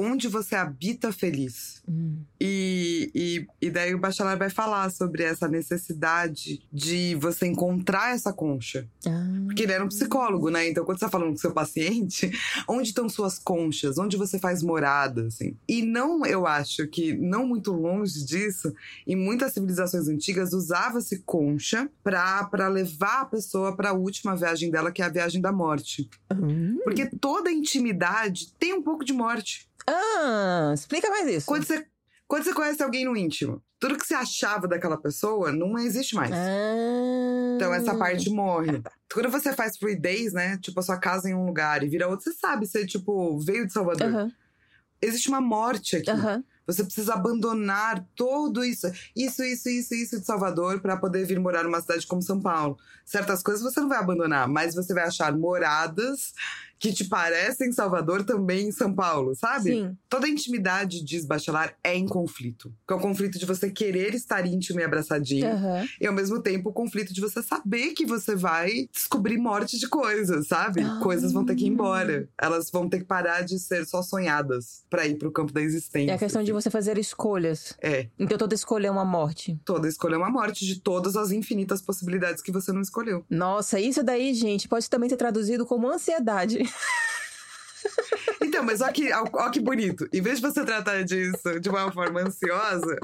onde 0.01 0.29
você 0.29 0.55
habita 0.55 1.11
feliz. 1.11 1.83
Hum. 1.85 2.23
E, 2.39 3.11
e, 3.13 3.47
e, 3.61 3.69
daí 3.69 3.93
o 3.93 3.99
bacharel 3.99 4.37
vai 4.37 4.49
falar 4.49 4.89
sobre 4.91 5.23
essa 5.23 5.45
necessidade 5.45 6.61
de 6.71 7.15
você 7.15 7.47
encontrar 7.47 8.15
essa 8.15 8.31
concha. 8.31 8.87
Ah. 9.05 9.41
Porque 9.45 9.63
ele 9.63 9.73
era 9.73 9.83
um 9.83 9.89
psicólogo, 9.89 10.49
né? 10.49 10.69
Então, 10.69 10.85
quando 10.85 10.99
você 10.99 11.05
tá 11.05 11.11
falando 11.11 11.31
com 11.31 11.35
seu 11.35 11.51
paciente, 11.51 12.31
onde 12.65 12.89
estão 12.89 13.09
suas 13.09 13.37
conchas? 13.37 13.97
Onde 13.97 14.15
você 14.15 14.39
faz 14.39 14.63
morada, 14.63 15.27
assim? 15.27 15.57
E 15.67 15.81
não, 15.81 16.25
eu 16.25 16.47
acho 16.47 16.87
que, 16.87 17.13
não 17.13 17.45
muito 17.45 17.73
longe 17.73 18.23
disso, 18.23 18.73
em 19.05 19.17
muitas 19.17 19.51
civilizações 19.51 20.07
antigas, 20.07 20.53
usava-se 20.53 21.19
concha 21.25 21.89
para 22.01 22.69
levar 22.69 23.21
a 23.21 23.25
pessoa 23.25 23.75
para 23.75 23.89
a 23.89 23.93
última 23.93 24.33
viagem 24.33 24.71
dela, 24.71 24.93
que 24.93 25.01
é 25.01 25.05
a 25.05 25.09
viagem 25.09 25.41
da 25.41 25.51
morte. 25.51 26.09
Hum. 26.33 26.79
Porque 26.85 27.05
toda 27.05 27.51
intimidade 27.51 28.53
tem 28.57 28.73
um 28.73 28.81
pouco 28.81 29.03
de 29.03 29.11
morte. 29.11 29.68
Ah, 29.89 30.71
explica 30.73 31.09
mais 31.09 31.27
isso. 31.27 31.45
Quando 31.45 31.65
você, 31.65 31.85
quando 32.27 32.43
você 32.43 32.53
conhece 32.53 32.83
alguém 32.83 33.05
no 33.05 33.15
íntimo, 33.17 33.61
tudo 33.79 33.97
que 33.97 34.05
você 34.05 34.13
achava 34.13 34.67
daquela 34.67 34.97
pessoa 34.97 35.51
não 35.51 35.77
existe 35.79 36.15
mais. 36.15 36.31
Ah. 36.33 37.53
Então 37.55 37.73
essa 37.73 37.95
parte 37.95 38.29
morre. 38.29 38.81
Quando 39.11 39.29
você 39.29 39.53
faz 39.53 39.77
fluidez, 39.77 40.33
né? 40.33 40.57
Tipo, 40.57 40.79
a 40.79 40.83
sua 40.83 40.97
casa 40.97 41.29
em 41.29 41.33
um 41.33 41.45
lugar 41.45 41.83
e 41.83 41.87
vira 41.87 42.07
outro, 42.07 42.25
você 42.25 42.33
sabe, 42.33 42.67
você, 42.67 42.85
tipo, 42.85 43.39
veio 43.39 43.65
de 43.65 43.73
Salvador. 43.73 44.11
Uhum. 44.13 44.31
Existe 45.01 45.29
uma 45.29 45.41
morte 45.41 45.95
aqui. 45.95 46.11
Uhum. 46.11 46.43
Você 46.67 46.83
precisa 46.83 47.15
abandonar 47.15 48.05
tudo 48.15 48.63
isso, 48.63 48.85
isso, 49.15 49.43
isso, 49.43 49.69
isso, 49.69 49.95
isso 49.95 50.19
de 50.19 50.25
Salvador 50.25 50.81
para 50.81 50.97
poder 50.97 51.25
vir 51.25 51.39
morar 51.39 51.63
numa 51.63 51.81
cidade 51.81 52.05
como 52.05 52.21
São 52.21 52.39
Paulo. 52.39 52.77
Certas 53.09 53.41
coisas 53.41 53.63
você 53.63 53.81
não 53.81 53.89
vai 53.89 53.97
abandonar, 53.97 54.47
mas 54.47 54.75
você 54.75 54.93
vai 54.93 55.05
achar 55.05 55.35
moradas 55.35 56.31
que 56.79 56.93
te 56.93 57.03
parecem 57.03 57.73
Salvador 57.73 58.23
também 58.23 58.69
em 58.69 58.71
São 58.71 58.93
Paulo, 58.93 59.35
sabe? 59.35 59.71
Sim. 59.71 59.97
Toda 60.07 60.29
intimidade, 60.29 61.03
diz 61.03 61.25
Bachelar, 61.25 61.75
é 61.83 61.93
em 61.93 62.07
conflito. 62.07 62.73
Que 62.87 62.93
é 62.93 62.95
o 62.95 62.99
conflito 62.99 63.37
de 63.37 63.45
você 63.45 63.69
querer 63.69 64.15
estar 64.15 64.45
íntimo 64.47 64.79
e 64.79 64.83
abraçadinho. 64.83 65.49
Uhum. 65.49 65.87
E 65.99 66.07
ao 66.07 66.13
mesmo 66.13 66.41
tempo 66.41 66.69
o 66.69 66.73
conflito 66.73 67.13
de 67.13 67.19
você 67.19 67.43
saber 67.43 67.91
que 67.91 68.05
você 68.05 68.33
vai 68.33 68.87
descobrir 68.93 69.37
morte 69.37 69.77
de 69.77 69.89
coisas, 69.89 70.47
sabe? 70.47 70.81
Ah. 70.81 70.99
Coisas 71.03 71.33
vão 71.33 71.45
ter 71.45 71.55
que 71.55 71.65
ir 71.65 71.69
embora. 71.69 72.29
Elas 72.39 72.71
vão 72.71 72.87
ter 72.87 72.99
que 72.99 73.05
parar 73.05 73.41
de 73.41 73.59
ser 73.59 73.85
só 73.85 74.01
sonhadas 74.01 74.85
para 74.89 75.05
ir 75.05 75.15
pro 75.17 75.31
campo 75.31 75.51
da 75.51 75.61
existência. 75.61 76.11
É 76.11 76.15
a 76.15 76.19
questão 76.19 76.43
de 76.43 76.53
você 76.53 76.69
fazer 76.69 76.97
escolhas. 76.97 77.75
É. 77.81 78.07
Então 78.17 78.37
toda 78.37 78.55
escolha 78.55 78.87
é 78.87 78.91
uma 78.91 79.05
morte. 79.05 79.59
Toda 79.65 79.87
escolha 79.87 80.15
é 80.15 80.17
uma 80.17 80.31
morte 80.31 80.65
de 80.65 80.79
todas 80.79 81.17
as 81.17 81.31
infinitas 81.31 81.81
possibilidades 81.81 82.41
que 82.41 82.53
você 82.53 82.71
não 82.71 82.81
escolheu. 82.81 82.98
Nossa, 83.29 83.79
isso 83.79 84.03
daí, 84.03 84.33
gente, 84.33 84.67
pode 84.67 84.89
também 84.89 85.09
ser 85.09 85.17
traduzido 85.17 85.65
como 85.65 85.89
ansiedade. 85.89 86.59
Então, 88.41 88.63
mas 88.63 88.81
olha 88.81 88.91
que, 88.91 89.11
olha 89.13 89.51
que 89.51 89.59
bonito. 89.59 90.07
Em 90.11 90.21
vez 90.21 90.39
de 90.39 90.47
você 90.47 90.65
tratar 90.65 91.03
disso 91.03 91.59
de 91.59 91.69
uma 91.69 91.91
forma 91.91 92.21
ansiosa, 92.21 92.97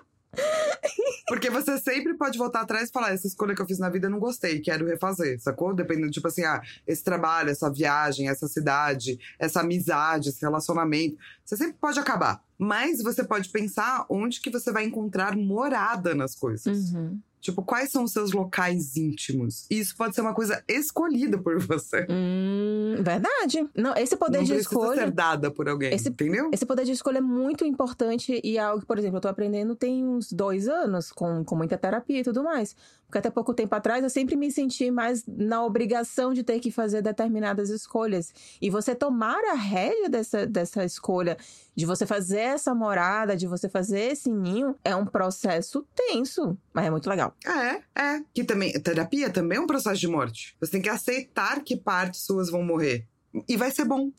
porque 1.27 1.49
você 1.49 1.77
sempre 1.77 2.13
pode 2.15 2.37
voltar 2.37 2.61
atrás 2.61 2.89
e 2.89 2.91
falar: 2.91 3.13
essa 3.13 3.27
escolha 3.27 3.55
que 3.55 3.61
eu 3.61 3.65
fiz 3.65 3.79
na 3.79 3.89
vida 3.89 4.07
eu 4.07 4.11
não 4.11 4.19
gostei, 4.19 4.59
quero 4.59 4.85
refazer, 4.85 5.39
sacou? 5.39 5.73
Dependendo, 5.73 6.11
tipo 6.11 6.27
assim, 6.27 6.43
ah, 6.43 6.61
esse 6.85 7.03
trabalho, 7.03 7.49
essa 7.49 7.71
viagem, 7.71 8.29
essa 8.29 8.47
cidade, 8.47 9.19
essa 9.39 9.61
amizade, 9.61 10.29
esse 10.29 10.41
relacionamento. 10.41 11.17
Você 11.43 11.57
sempre 11.57 11.77
pode 11.79 11.99
acabar. 11.99 12.43
Mas 12.57 13.01
você 13.01 13.23
pode 13.23 13.49
pensar 13.49 14.05
onde 14.09 14.39
que 14.39 14.49
você 14.49 14.71
vai 14.71 14.85
encontrar 14.85 15.35
morada 15.35 16.13
nas 16.15 16.35
coisas. 16.35 16.93
Uhum. 16.93 17.19
Tipo, 17.45 17.61
quais 17.61 17.91
são 17.91 18.03
os 18.03 18.11
seus 18.11 18.31
locais 18.31 18.97
íntimos? 18.97 19.67
E 19.69 19.79
isso 19.79 19.95
pode 19.95 20.15
ser 20.15 20.21
uma 20.21 20.33
coisa 20.33 20.63
escolhida 20.67 21.37
por 21.37 21.59
você. 21.59 22.07
Hum, 22.09 22.95
verdade. 23.03 23.69
Não, 23.75 23.93
esse 23.95 24.17
poder 24.17 24.39
não 24.39 24.45
de 24.45 24.55
escolha. 24.55 25.01
ser 25.03 25.11
dada 25.11 25.51
por 25.51 25.69
alguém, 25.69 25.93
Esse- 25.93 26.09
entendeu? 26.09 26.49
Esse 26.51 26.65
poder 26.65 26.85
de 26.85 26.91
escolha 26.91 27.19
é 27.19 27.21
muito 27.21 27.63
importante 27.63 28.41
e 28.43 28.57
é 28.57 28.61
algo 28.61 28.81
que, 28.81 28.87
por 28.87 28.97
exemplo, 28.97 29.17
eu 29.17 29.21
tô 29.21 29.27
aprendendo 29.27 29.75
tem 29.75 30.03
uns 30.03 30.31
dois 30.33 30.67
anos, 30.67 31.11
com, 31.11 31.43
com 31.45 31.55
muita 31.55 31.77
terapia 31.77 32.21
e 32.21 32.23
tudo 32.23 32.43
mais. 32.43 32.75
Porque 33.05 33.19
até 33.19 33.29
pouco 33.29 33.53
tempo 33.53 33.75
atrás 33.75 34.03
eu 34.03 34.09
sempre 34.09 34.35
me 34.35 34.51
senti 34.51 34.89
mais 34.89 35.23
na 35.27 35.63
obrigação 35.63 36.33
de 36.33 36.41
ter 36.43 36.59
que 36.59 36.71
fazer 36.71 37.03
determinadas 37.03 37.69
escolhas. 37.69 38.33
E 38.59 38.71
você 38.71 38.95
tomar 38.95 39.39
a 39.51 39.53
rédea 39.53 40.09
dessa, 40.09 40.47
dessa 40.47 40.83
escolha, 40.83 41.37
de 41.76 41.86
você 41.86 42.05
fazer 42.05 42.39
essa 42.39 42.73
morada, 42.73 43.36
de 43.36 43.47
você 43.47 43.67
fazer 43.67 44.11
esse 44.11 44.32
ninho, 44.32 44.76
é 44.84 44.95
um 44.95 45.05
processo 45.05 45.86
tenso, 45.93 46.57
mas 46.73 46.86
é 46.86 46.89
muito 46.89 47.09
legal. 47.09 47.36
É, 47.45 48.01
é. 48.01 48.21
Que 48.34 48.43
também, 48.43 48.71
terapia 48.80 49.30
também 49.30 49.57
é 49.57 49.61
um 49.61 49.67
processo 49.67 49.99
de 49.99 50.07
morte. 50.07 50.55
Você 50.59 50.71
tem 50.71 50.82
que 50.82 50.89
aceitar 50.89 51.61
que 51.63 51.76
partes 51.76 52.21
suas 52.21 52.49
vão 52.49 52.63
morrer. 52.63 53.05
E 53.49 53.57
vai 53.57 53.71
ser 53.71 53.84
bom. 53.84 54.11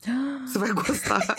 Você 0.47 0.59
vai 0.59 0.73
gostar. 0.73 1.21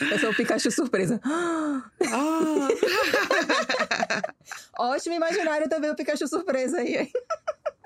Eu 0.00 0.18
sou 0.18 0.30
o 0.30 0.34
Pikachu 0.34 0.70
surpresa. 0.70 1.20
ah, 1.24 1.82
Ótimo 4.78 5.14
imaginário 5.14 5.68
também 5.68 5.90
o 5.90 5.96
Pikachu 5.96 6.28
surpresa 6.28 6.78
aí. 6.78 7.10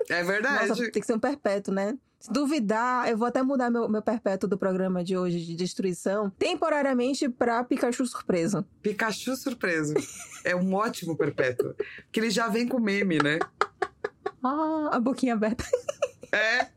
É 0.09 0.23
verdade. 0.23 0.69
Nossa, 0.69 0.91
tem 0.91 1.01
que 1.01 1.05
ser 1.05 1.13
um 1.13 1.19
perpétuo, 1.19 1.73
né? 1.73 1.97
Se 2.19 2.31
duvidar, 2.31 3.09
eu 3.09 3.17
vou 3.17 3.27
até 3.27 3.43
mudar 3.43 3.69
meu, 3.69 3.89
meu 3.89 4.01
perpétuo 4.01 4.47
do 4.47 4.57
programa 4.57 5.03
de 5.03 5.17
hoje 5.17 5.43
de 5.43 5.55
destruição 5.55 6.29
temporariamente 6.29 7.27
pra 7.27 7.63
Pikachu 7.63 8.05
surpresa. 8.05 8.65
Pikachu 8.81 9.35
surpreso. 9.35 9.93
É 10.45 10.55
um 10.55 10.73
ótimo 10.73 11.17
perpétuo. 11.17 11.73
Que 12.11 12.19
ele 12.19 12.29
já 12.29 12.47
vem 12.47 12.67
com 12.67 12.79
meme, 12.79 13.17
né? 13.17 13.39
Ah, 14.41 14.89
a 14.93 14.99
boquinha 14.99 15.33
aberta. 15.33 15.65
É. 16.31 16.67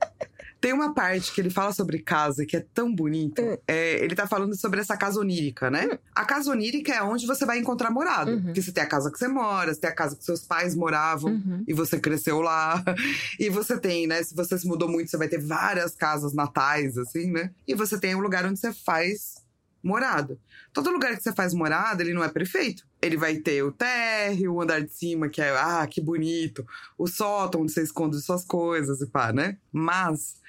Tem 0.61 0.73
uma 0.73 0.95
parte 0.95 1.33
que 1.33 1.41
ele 1.41 1.51
fala 1.51 1.73
sobre 1.73 1.99
casa 1.99 2.45
que 2.47 2.57
é 2.57 2.67
tão 2.75 2.95
bonito. 2.95 3.41
É, 3.67 4.03
ele 4.03 4.15
tá 4.15 4.27
falando 4.27 4.57
sobre 4.57 4.81
essa 4.81 4.97
casa 4.97 5.21
onírica, 5.21 5.71
né? 5.71 5.99
A 6.15 6.25
casa 6.25 6.51
onírica 6.51 6.93
é 6.93 7.03
onde 7.03 7.27
você 7.27 7.45
vai 7.45 7.59
encontrar 7.59 7.91
morada. 7.91 8.33
Uhum. 8.33 8.43
Porque 8.45 8.63
você 8.63 8.73
tem 8.73 8.83
a 8.83 8.87
casa 8.87 9.11
que 9.11 9.19
você 9.19 9.29
mora, 9.29 9.73
você 9.73 9.81
tem 9.81 9.91
a 9.91 9.95
casa 9.95 10.17
que 10.17 10.25
seus 10.25 10.45
pais 10.45 10.75
moravam. 10.75 11.33
Uhum. 11.33 11.65
E 11.67 11.73
você 11.73 11.99
cresceu 11.99 12.41
lá. 12.41 12.83
E 13.39 13.51
você 13.51 13.79
tem, 13.79 14.07
né? 14.07 14.23
Se 14.23 14.35
você 14.35 14.59
se 14.59 14.67
mudou 14.67 14.89
muito, 14.89 15.11
você 15.11 15.17
vai 15.17 15.29
ter 15.29 15.39
várias 15.39 15.95
casas 15.95 16.33
natais, 16.33 16.97
assim, 16.97 17.31
né? 17.31 17.51
E 17.67 17.75
você 17.75 17.99
tem 17.99 18.15
um 18.15 18.21
lugar 18.21 18.45
onde 18.47 18.59
você 18.59 18.73
faz 18.73 19.46
morada. 19.87 20.39
Todo 20.73 20.91
lugar 20.91 21.17
que 21.17 21.23
você 21.23 21.33
faz 21.33 21.55
morada, 21.55 22.03
ele 22.03 22.13
não 22.13 22.25
é 22.25 22.29
perfeito. 22.29 22.87
Ele 23.01 23.17
vai 23.17 23.37
ter 23.37 23.63
o 23.63 23.73
térreo, 23.73 24.55
o 24.55 24.61
andar 24.61 24.81
de 24.83 24.93
cima, 24.93 25.29
que 25.29 25.41
é, 25.41 25.51
ah, 25.57 25.87
que 25.87 26.01
bonito. 26.01 26.67
O 26.99 27.07
sótão, 27.07 27.63
onde 27.63 27.73
você 27.73 27.83
esconde 27.83 28.21
suas 28.21 28.45
coisas 28.45 29.01
e 29.01 29.07
pá, 29.07 29.33
né? 29.33 29.57
Mas 29.73 30.41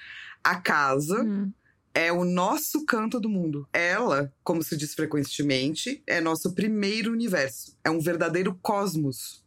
a 0.42 0.56
casa 0.56 1.22
Hum. 1.22 1.52
é 1.94 2.12
o 2.12 2.24
nosso 2.24 2.84
canto 2.84 3.20
do 3.20 3.28
mundo. 3.28 3.66
Ela, 3.72 4.32
como 4.42 4.62
se 4.62 4.76
diz 4.76 4.94
frequentemente, 4.94 6.02
é 6.06 6.20
nosso 6.20 6.54
primeiro 6.54 7.12
universo. 7.12 7.76
É 7.84 7.90
um 7.90 8.00
verdadeiro 8.00 8.58
cosmos. 8.60 9.44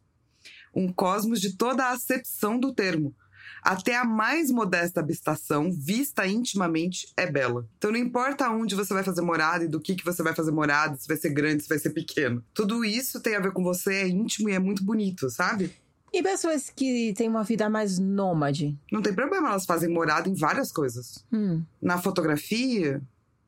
Um 0.74 0.90
cosmos 0.92 1.40
de 1.40 1.56
toda 1.56 1.84
a 1.84 1.92
acepção 1.92 2.58
do 2.58 2.72
termo. 2.72 3.14
Até 3.62 3.96
a 3.96 4.04
mais 4.04 4.50
modesta 4.50 5.00
habitação, 5.00 5.70
vista 5.70 6.26
intimamente, 6.26 7.08
é 7.16 7.30
bela. 7.30 7.66
Então 7.78 7.90
não 7.90 7.98
importa 7.98 8.48
onde 8.50 8.74
você 8.74 8.94
vai 8.94 9.02
fazer 9.04 9.22
morada 9.22 9.64
e 9.64 9.68
do 9.68 9.80
que, 9.80 9.94
que 9.94 10.04
você 10.04 10.22
vai 10.22 10.34
fazer 10.34 10.50
morada, 10.52 10.96
se 10.96 11.06
vai 11.08 11.16
ser 11.16 11.30
grande, 11.30 11.62
se 11.62 11.68
vai 11.68 11.78
ser 11.78 11.90
pequeno. 11.90 12.44
Tudo 12.54 12.84
isso 12.84 13.20
tem 13.20 13.36
a 13.36 13.40
ver 13.40 13.52
com 13.52 13.62
você, 13.62 13.94
é 13.94 14.08
íntimo 14.08 14.48
e 14.48 14.52
é 14.52 14.58
muito 14.58 14.84
bonito, 14.84 15.28
sabe? 15.30 15.70
E 16.12 16.22
pessoas 16.22 16.68
que 16.74 17.14
têm 17.16 17.28
uma 17.28 17.42
vida 17.42 17.70
mais 17.70 17.98
nômade? 17.98 18.76
Não 18.92 19.00
tem 19.00 19.14
problema, 19.14 19.48
elas 19.48 19.64
fazem 19.64 19.88
morada 19.88 20.28
em 20.28 20.34
várias 20.34 20.70
coisas. 20.70 21.24
Hum. 21.32 21.62
Na 21.80 21.96
fotografia, 21.98 23.00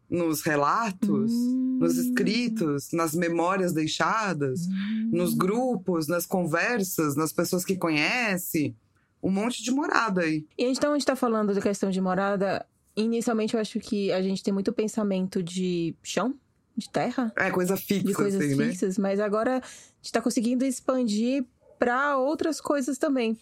nos 0.09 0.40
relatos, 0.42 1.30
Hum. 1.32 1.78
nos 1.80 1.96
escritos, 1.98 2.88
nas 2.92 3.14
memórias 3.14 3.72
deixadas, 3.72 4.61
Hum. 4.66 5.11
nos 5.12 5.34
grupos, 5.34 6.07
nas 6.09 6.24
conversas, 6.24 7.16
nas 7.16 7.32
pessoas 7.32 7.64
que 7.64 7.76
conhece. 7.76 8.74
Um 9.25 9.31
monte 9.31 9.62
de 9.62 9.70
morada 9.70 10.20
aí. 10.20 10.47
E 10.59 10.64
então 10.64 10.91
a 10.91 10.95
gente 10.95 11.07
tá 11.07 11.16
falando 11.16 11.55
da 11.55 11.61
questão 11.61 11.91
de 11.91 12.01
morada. 12.01 12.66
Inicialmente 12.95 13.55
eu 13.55 13.61
acho 13.61 13.81
que 13.81 14.12
a 14.12 14.20
gente 14.20 14.43
tem 14.43 14.53
muito 14.53 14.70
pensamento 14.72 15.43
de 15.43 15.97
chão, 16.03 16.35
de 16.77 16.91
terra, 16.91 17.33
É 17.37 17.51
coisa 17.51 17.77
fixa, 17.77 18.05
de 18.07 18.12
coisas 18.12 18.41
assim, 18.41 18.55
né? 18.55 18.66
fixas, 18.68 18.99
mas 18.99 19.18
agora 19.18 19.57
a 19.59 19.62
gente 20.03 20.12
tá 20.12 20.20
conseguindo 20.20 20.64
expandir 20.64 21.45
para 21.79 22.18
outras 22.18 22.61
coisas 22.61 22.99
também. 22.99 23.39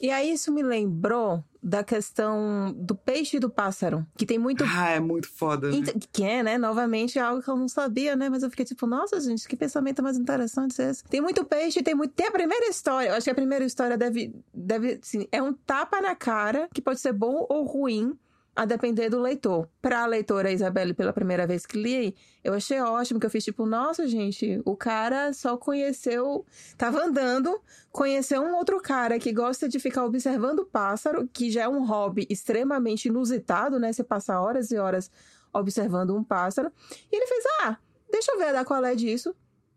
E 0.00 0.10
aí 0.10 0.32
isso 0.32 0.52
me 0.52 0.62
lembrou 0.62 1.42
da 1.62 1.82
questão 1.82 2.74
do 2.76 2.94
peixe 2.94 3.38
e 3.38 3.40
do 3.40 3.48
pássaro, 3.48 4.06
que 4.18 4.26
tem 4.26 4.38
muito 4.38 4.62
Ah, 4.66 4.90
é 4.90 5.00
muito 5.00 5.28
foda. 5.30 5.70
né? 5.70 5.76
Ent- 5.78 6.06
Que 6.12 6.22
é, 6.24 6.42
né? 6.42 6.58
Novamente, 6.58 7.18
algo 7.18 7.42
que 7.42 7.48
eu 7.48 7.56
não 7.56 7.68
sabia, 7.68 8.14
né? 8.14 8.28
Mas 8.28 8.42
eu 8.42 8.50
fiquei 8.50 8.66
tipo, 8.66 8.86
nossa, 8.86 9.18
gente, 9.20 9.48
que 9.48 9.56
pensamento 9.56 10.02
mais 10.02 10.18
interessante 10.18 10.80
esse. 10.82 11.02
Tem 11.04 11.20
muito 11.22 11.42
peixe, 11.44 11.82
tem 11.82 11.94
muito. 11.94 12.12
Tem 12.12 12.26
a 12.26 12.30
primeira 12.32 12.66
história. 12.68 13.08
Eu 13.08 13.14
acho 13.14 13.24
que 13.24 13.30
a 13.30 13.34
primeira 13.34 13.64
história 13.64 13.96
deve. 13.96 14.34
deve 14.52 14.98
assim, 15.02 15.26
é 15.32 15.42
um 15.42 15.54
tapa 15.54 16.00
na 16.02 16.14
cara, 16.14 16.68
que 16.74 16.82
pode 16.82 17.00
ser 17.00 17.12
bom 17.14 17.46
ou 17.48 17.64
ruim, 17.64 18.12
a 18.54 18.64
depender 18.64 19.08
do 19.08 19.20
leitor. 19.20 19.68
Pra 19.82 20.06
leitora 20.06 20.52
Isabelle, 20.52 20.94
pela 20.94 21.12
primeira 21.12 21.46
vez 21.46 21.66
que 21.66 21.76
li, 21.76 22.16
eu 22.42 22.54
achei 22.54 22.80
ótimo, 22.80 23.18
que 23.18 23.26
eu 23.26 23.30
fiz 23.30 23.44
tipo, 23.44 23.66
nossa, 23.66 24.06
gente, 24.06 24.60
o 24.64 24.76
cara 24.76 25.32
só 25.32 25.56
conheceu. 25.56 26.44
Tava 26.78 27.04
andando, 27.04 27.60
conheceu 27.90 28.42
um 28.42 28.54
outro 28.54 28.80
cara 28.80 29.18
que 29.18 29.32
gosta 29.32 29.68
de 29.68 29.78
ficar 29.78 30.04
observando 30.04 30.60
o 30.60 30.66
pássaro, 30.66 31.28
que 31.32 31.50
já 31.50 31.62
é 31.62 31.68
um 31.68 31.84
hobby 31.84 32.26
extremamente 32.30 33.08
inusitado, 33.08 33.78
né? 33.78 33.92
Você 33.92 34.04
passa 34.04 34.40
horas 34.40 34.70
e 34.70 34.76
horas 34.76 35.10
observando 35.52 36.14
um 36.14 36.22
pássaro. 36.22 36.70
E 37.10 37.16
ele 37.16 37.26
fez: 37.26 37.44
Ah, 37.62 37.76
deixa 38.10 38.32
eu 38.32 38.38
ver 38.38 38.52
dar 38.52 38.64
qual 38.64 38.84
é 38.84 38.94
disso. 38.94 39.34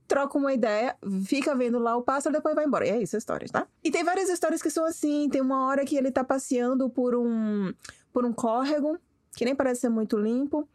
Troca 0.07 0.38
uma 0.38 0.53
ideia, 0.53 0.95
fica 1.25 1.53
vendo 1.53 1.78
lá 1.80 1.97
o 1.97 2.01
pássaro, 2.01 2.34
depois 2.34 2.55
vai 2.55 2.65
embora. 2.65 2.88
E 2.88 2.89
é 2.89 3.01
isso 3.01 3.17
a 3.17 3.19
história, 3.19 3.45
tá? 3.51 3.67
E 3.84 3.91
tem 3.91 4.05
várias 4.05 4.30
histórias 4.30 4.61
que 4.61 4.69
são 4.69 4.86
assim. 4.86 5.28
Tem 5.30 5.41
uma 5.41 5.67
hora 5.67 5.84
que 5.84 5.97
ele 5.97 6.11
tá 6.11 6.23
passeando 6.23 6.89
por 6.89 7.13
um, 7.13 7.73
por 8.18 8.26
um 8.26 8.34
córrego, 8.34 8.97
que 9.36 9.45
nem 9.45 9.55
parece 9.55 9.82
ser 9.82 9.89
muito 9.89 10.18
limpo. 10.18 10.68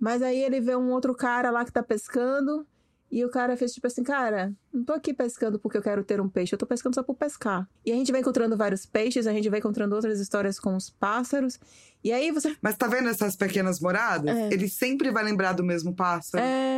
Mas 0.00 0.22
aí 0.22 0.42
ele 0.42 0.58
vê 0.58 0.74
um 0.74 0.90
outro 0.90 1.14
cara 1.14 1.50
lá 1.50 1.62
que 1.62 1.70
tá 1.70 1.82
pescando. 1.82 2.66
E 3.10 3.22
o 3.22 3.30
cara 3.30 3.58
fez 3.58 3.74
tipo 3.74 3.86
assim, 3.86 4.02
cara, 4.02 4.54
não 4.72 4.84
tô 4.84 4.94
aqui 4.94 5.12
pescando 5.12 5.58
porque 5.58 5.76
eu 5.76 5.82
quero 5.82 6.02
ter 6.02 6.18
um 6.18 6.28
peixe, 6.30 6.54
eu 6.54 6.58
tô 6.58 6.64
pescando 6.64 6.94
só 6.94 7.02
por 7.02 7.14
pescar. 7.14 7.68
E 7.84 7.92
a 7.92 7.94
gente 7.94 8.10
vai 8.10 8.22
encontrando 8.22 8.56
vários 8.56 8.86
peixes, 8.86 9.26
a 9.26 9.32
gente 9.32 9.50
vai 9.50 9.58
encontrando 9.58 9.94
outras 9.94 10.18
histórias 10.18 10.58
com 10.58 10.74
os 10.74 10.88
pássaros. 10.88 11.60
E 12.02 12.10
aí 12.10 12.30
você. 12.30 12.56
Mas 12.62 12.76
tá 12.78 12.86
vendo 12.86 13.10
essas 13.10 13.36
pequenas 13.36 13.78
moradas? 13.80 14.34
É. 14.34 14.48
Ele 14.50 14.66
sempre 14.66 15.10
vai 15.10 15.22
lembrar 15.22 15.52
do 15.52 15.62
mesmo 15.62 15.94
pássaro. 15.94 16.42
É. 16.42 16.77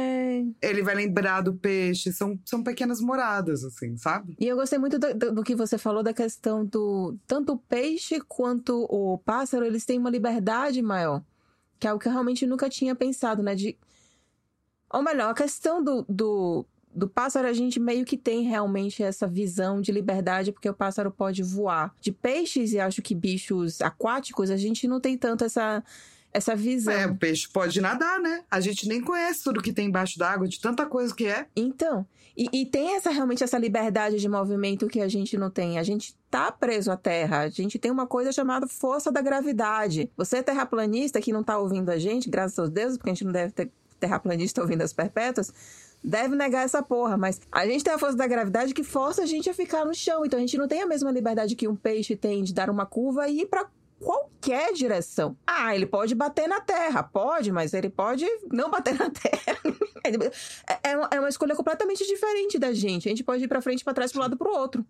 Ele 0.61 0.83
vai 0.83 0.95
lembrar 0.95 1.41
do 1.41 1.55
peixe. 1.55 2.13
São, 2.13 2.39
são 2.45 2.63
pequenas 2.63 3.01
moradas, 3.01 3.65
assim, 3.65 3.97
sabe? 3.97 4.37
E 4.39 4.47
eu 4.47 4.57
gostei 4.57 4.79
muito 4.79 4.99
do, 4.99 5.15
do- 5.15 5.33
do 5.35 5.43
que 5.43 5.55
você 5.55 5.77
falou 5.79 6.03
da 6.03 6.13
questão 6.13 6.65
do. 6.65 7.17
Tanto 7.27 7.53
o 7.55 7.59
peixe 7.59 8.21
quanto 8.21 8.87
o 8.91 9.19
pássaro, 9.19 9.65
eles 9.65 9.85
têm 9.85 9.99
uma 9.99 10.11
liberdade 10.11 10.81
maior. 10.83 11.23
Que 11.79 11.87
é 11.87 11.91
algo 11.91 12.01
que 12.03 12.09
eu 12.09 12.13
realmente 12.13 12.47
nunca 12.47 12.69
tinha 12.69 12.95
pensado, 12.95 13.43
né? 13.43 13.55
De. 13.55 13.77
Ou 14.93 15.03
melhor, 15.03 15.31
a 15.31 15.35
questão 15.35 15.83
do, 15.83 16.05
do, 16.09 16.67
do 16.93 17.09
pássaro, 17.09 17.47
a 17.47 17.53
gente 17.53 17.79
meio 17.79 18.05
que 18.05 18.17
tem 18.17 18.43
realmente 18.43 19.03
essa 19.03 19.27
visão 19.27 19.81
de 19.81 19.93
liberdade, 19.93 20.51
porque 20.53 20.69
o 20.69 20.75
pássaro 20.75 21.11
pode 21.13 21.43
voar. 21.43 21.95
De 22.01 22.11
peixes 22.11 22.73
e 22.73 22.81
acho 22.81 23.01
que 23.01 23.15
bichos 23.15 23.81
aquáticos, 23.81 24.51
a 24.51 24.57
gente 24.57 24.89
não 24.89 25.01
tem 25.01 25.17
tanto 25.17 25.45
essa, 25.45 25.83
essa 26.33 26.55
visão. 26.55 26.95
É, 26.95 27.07
o 27.07 27.17
peixe 27.17 27.49
pode 27.49 27.81
nadar, 27.81 28.21
né? 28.21 28.45
A 28.51 28.61
gente 28.61 28.89
nem 28.89 29.01
conhece 29.01 29.43
tudo 29.43 29.63
que 29.63 29.73
tem 29.73 29.89
embaixo 29.89 30.19
d'água, 30.19 30.47
de 30.47 30.61
tanta 30.61 30.87
coisa 30.87 31.15
que 31.15 31.27
é. 31.27 31.47
Então, 31.57 32.07
e, 32.37 32.49
e 32.53 32.67
tem 32.67 32.95
essa 32.95 33.11
realmente 33.11 33.43
essa 33.45 33.59
liberdade 33.59 34.19
de 34.19 34.29
movimento 34.29 34.87
que 34.87 35.01
a 35.01 35.09
gente 35.09 35.37
não 35.37 35.51
tem. 35.51 35.79
A 35.79 35.83
gente 35.83 36.17
tá 36.31 36.51
preso 36.51 36.91
à 36.91 36.97
Terra. 36.97 37.41
A 37.41 37.49
gente 37.49 37.79
tem 37.79 37.91
uma 37.91 38.07
coisa 38.07 38.33
chamada 38.33 38.67
força 38.67 39.11
da 39.11 39.21
gravidade. 39.21 40.11
Você 40.17 40.39
é 40.39 40.43
terraplanista 40.43 41.21
que 41.21 41.33
não 41.33 41.43
tá 41.43 41.59
ouvindo 41.59 41.91
a 41.91 41.99
gente, 41.99 42.31
graças 42.31 42.59
aos 42.59 42.71
deuses, 42.71 42.97
porque 42.97 43.11
a 43.11 43.15
gente 43.15 43.25
não 43.25 43.33
deve 43.33 43.53
ter 43.53 43.71
terraplanista 43.99 44.63
ouvindo 44.63 44.83
as 44.83 44.93
perpétuas. 44.93 45.53
Deve 46.03 46.35
negar 46.35 46.65
essa 46.65 46.83
porra, 46.83 47.19
mas 47.19 47.43
a 47.53 47.67
gente 47.67 47.85
tem 47.85 47.93
a 47.93 47.99
força 47.99 48.17
da 48.17 48.27
gravidade 48.27 48.73
que 48.73 48.83
força 48.83 49.23
a 49.23 49.27
gente 49.27 49.51
a 49.51 49.55
ficar 49.55 49.85
no 49.85 49.95
chão. 49.95 50.25
Então 50.25 50.39
a 50.39 50.41
gente 50.41 50.57
não 50.57 50.67
tem 50.67 50.81
a 50.81 50.87
mesma 50.87 51.11
liberdade 51.11 51.55
que 51.55 51.69
um 51.69 51.77
peixe 51.77 52.17
tem 52.17 52.43
de 52.43 52.55
dar 52.55 52.71
uma 52.71 52.87
curva 52.87 53.29
e 53.29 53.43
ir 53.43 53.47
pra 53.47 53.69
qualquer 54.01 54.73
direção. 54.73 55.37
Ah, 55.47 55.75
ele 55.75 55.87
pode 55.87 56.15
bater 56.15 56.49
na 56.49 56.61
terra, 56.61 57.03
pode, 57.03 57.53
mas 57.53 57.73
ele 57.75 57.91
pode 57.91 58.27
não 58.51 58.71
bater 58.71 58.99
na 58.99 59.11
terra. 59.11 59.59
É, 60.83 60.91
é 60.91 60.97
uma, 60.97 61.09
é 61.13 61.21
uma 61.21 61.29
escolha 61.29 61.55
completamente 61.55 62.07
diferente 62.07 62.59
da 62.59 62.73
gente. 62.73 63.07
A 63.09 63.11
gente 63.11 63.23
pode 63.25 63.45
ir 63.45 63.49
pra 63.49 63.61
frente, 63.61 63.85
pra 63.85 63.93
trás, 63.95 64.11
pro 64.11 64.21
lado, 64.21 64.37
pro 64.37 64.51
outro. 64.51 64.85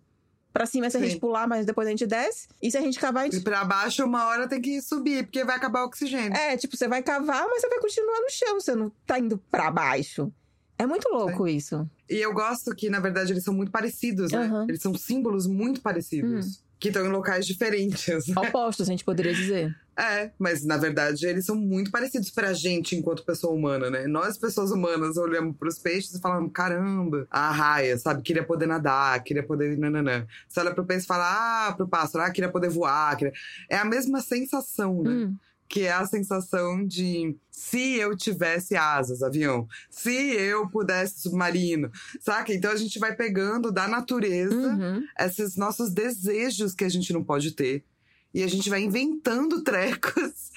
Pra 0.53 0.65
cima 0.65 0.89
se 0.89 0.97
a 0.97 0.99
Sim. 0.99 1.07
gente 1.07 1.19
pular, 1.19 1.47
mas 1.47 1.65
depois 1.65 1.87
a 1.87 1.91
gente 1.91 2.05
desce. 2.05 2.47
E 2.61 2.69
se 2.69 2.77
a 2.77 2.81
gente 2.81 2.99
cavar, 2.99 3.23
a 3.23 3.27
E 3.27 3.31
gente... 3.31 3.43
pra 3.43 3.63
baixo, 3.63 4.03
uma 4.03 4.25
hora 4.25 4.47
tem 4.49 4.59
que 4.61 4.81
subir, 4.81 5.23
porque 5.23 5.45
vai 5.45 5.55
acabar 5.55 5.83
o 5.83 5.85
oxigênio. 5.85 6.35
É, 6.35 6.57
tipo, 6.57 6.75
você 6.75 6.87
vai 6.89 7.01
cavar, 7.01 7.47
mas 7.47 7.61
você 7.61 7.69
vai 7.69 7.79
continuar 7.79 8.19
no 8.19 8.29
chão. 8.29 8.59
Você 8.59 8.75
não 8.75 8.91
tá 9.05 9.17
indo 9.17 9.37
pra 9.49 9.71
baixo. 9.71 10.31
É 10.77 10.85
muito 10.85 11.07
louco 11.09 11.47
isso. 11.47 11.89
E 12.09 12.15
eu 12.15 12.33
gosto 12.33 12.75
que, 12.75 12.89
na 12.89 12.99
verdade, 12.99 13.31
eles 13.31 13.43
são 13.45 13.53
muito 13.53 13.71
parecidos, 13.71 14.31
né? 14.31 14.39
Aham. 14.45 14.65
Eles 14.67 14.81
são 14.81 14.93
símbolos 14.95 15.47
muito 15.47 15.79
parecidos. 15.81 16.61
Que 16.81 16.89
estão 16.89 17.05
em 17.05 17.09
locais 17.09 17.45
diferentes. 17.45 18.27
né? 18.27 18.33
Opostos, 18.35 18.89
a 18.89 18.91
gente 18.91 19.05
poderia 19.05 19.33
dizer. 19.33 19.73
É, 19.95 20.31
mas 20.39 20.65
na 20.65 20.77
verdade 20.77 21.27
eles 21.27 21.45
são 21.45 21.55
muito 21.55 21.91
parecidos 21.91 22.31
pra 22.31 22.53
gente 22.53 22.95
enquanto 22.95 23.23
pessoa 23.23 23.53
humana, 23.53 23.89
né? 23.89 24.07
Nós, 24.07 24.37
pessoas 24.37 24.71
humanas, 24.71 25.15
olhamos 25.15 25.55
pros 25.57 25.77
peixes 25.77 26.15
e 26.15 26.19
falamos: 26.19 26.51
caramba, 26.51 27.27
a 27.29 27.51
raia, 27.51 27.97
sabe? 27.97 28.23
Queria 28.23 28.43
poder 28.43 28.65
nadar, 28.65 29.23
queria 29.23 29.43
poder. 29.43 29.77
Nananã. 29.77 30.25
Você 30.47 30.59
olha 30.59 30.73
pro 30.73 30.85
peixe 30.85 31.03
e 31.03 31.07
fala: 31.07 31.67
ah, 31.67 31.73
pro 31.73 31.87
pássaro, 31.87 32.23
ah, 32.23 32.31
queria 32.31 32.49
poder 32.49 32.69
voar. 32.69 33.15
Queria... 33.15 33.33
É 33.69 33.77
a 33.77 33.85
mesma 33.85 34.19
sensação, 34.21 35.03
né? 35.03 35.09
Hum. 35.11 35.35
Que 35.71 35.83
é 35.85 35.93
a 35.93 36.05
sensação 36.05 36.85
de 36.85 37.33
se 37.49 37.95
eu 37.95 38.15
tivesse 38.17 38.75
asas, 38.75 39.23
avião, 39.23 39.65
se 39.89 40.11
eu 40.13 40.67
pudesse 40.69 41.21
submarino, 41.21 41.89
saca? 42.19 42.53
Então 42.53 42.71
a 42.71 42.75
gente 42.75 42.99
vai 42.99 43.15
pegando 43.15 43.71
da 43.71 43.87
natureza 43.87 44.53
Uhum. 44.53 45.01
esses 45.17 45.55
nossos 45.55 45.89
desejos 45.93 46.75
que 46.75 46.83
a 46.83 46.89
gente 46.89 47.13
não 47.13 47.23
pode 47.23 47.51
ter. 47.51 47.85
E 48.33 48.43
a 48.43 48.47
gente 48.47 48.69
vai 48.69 48.81
inventando 48.81 49.61
trecos 49.63 50.51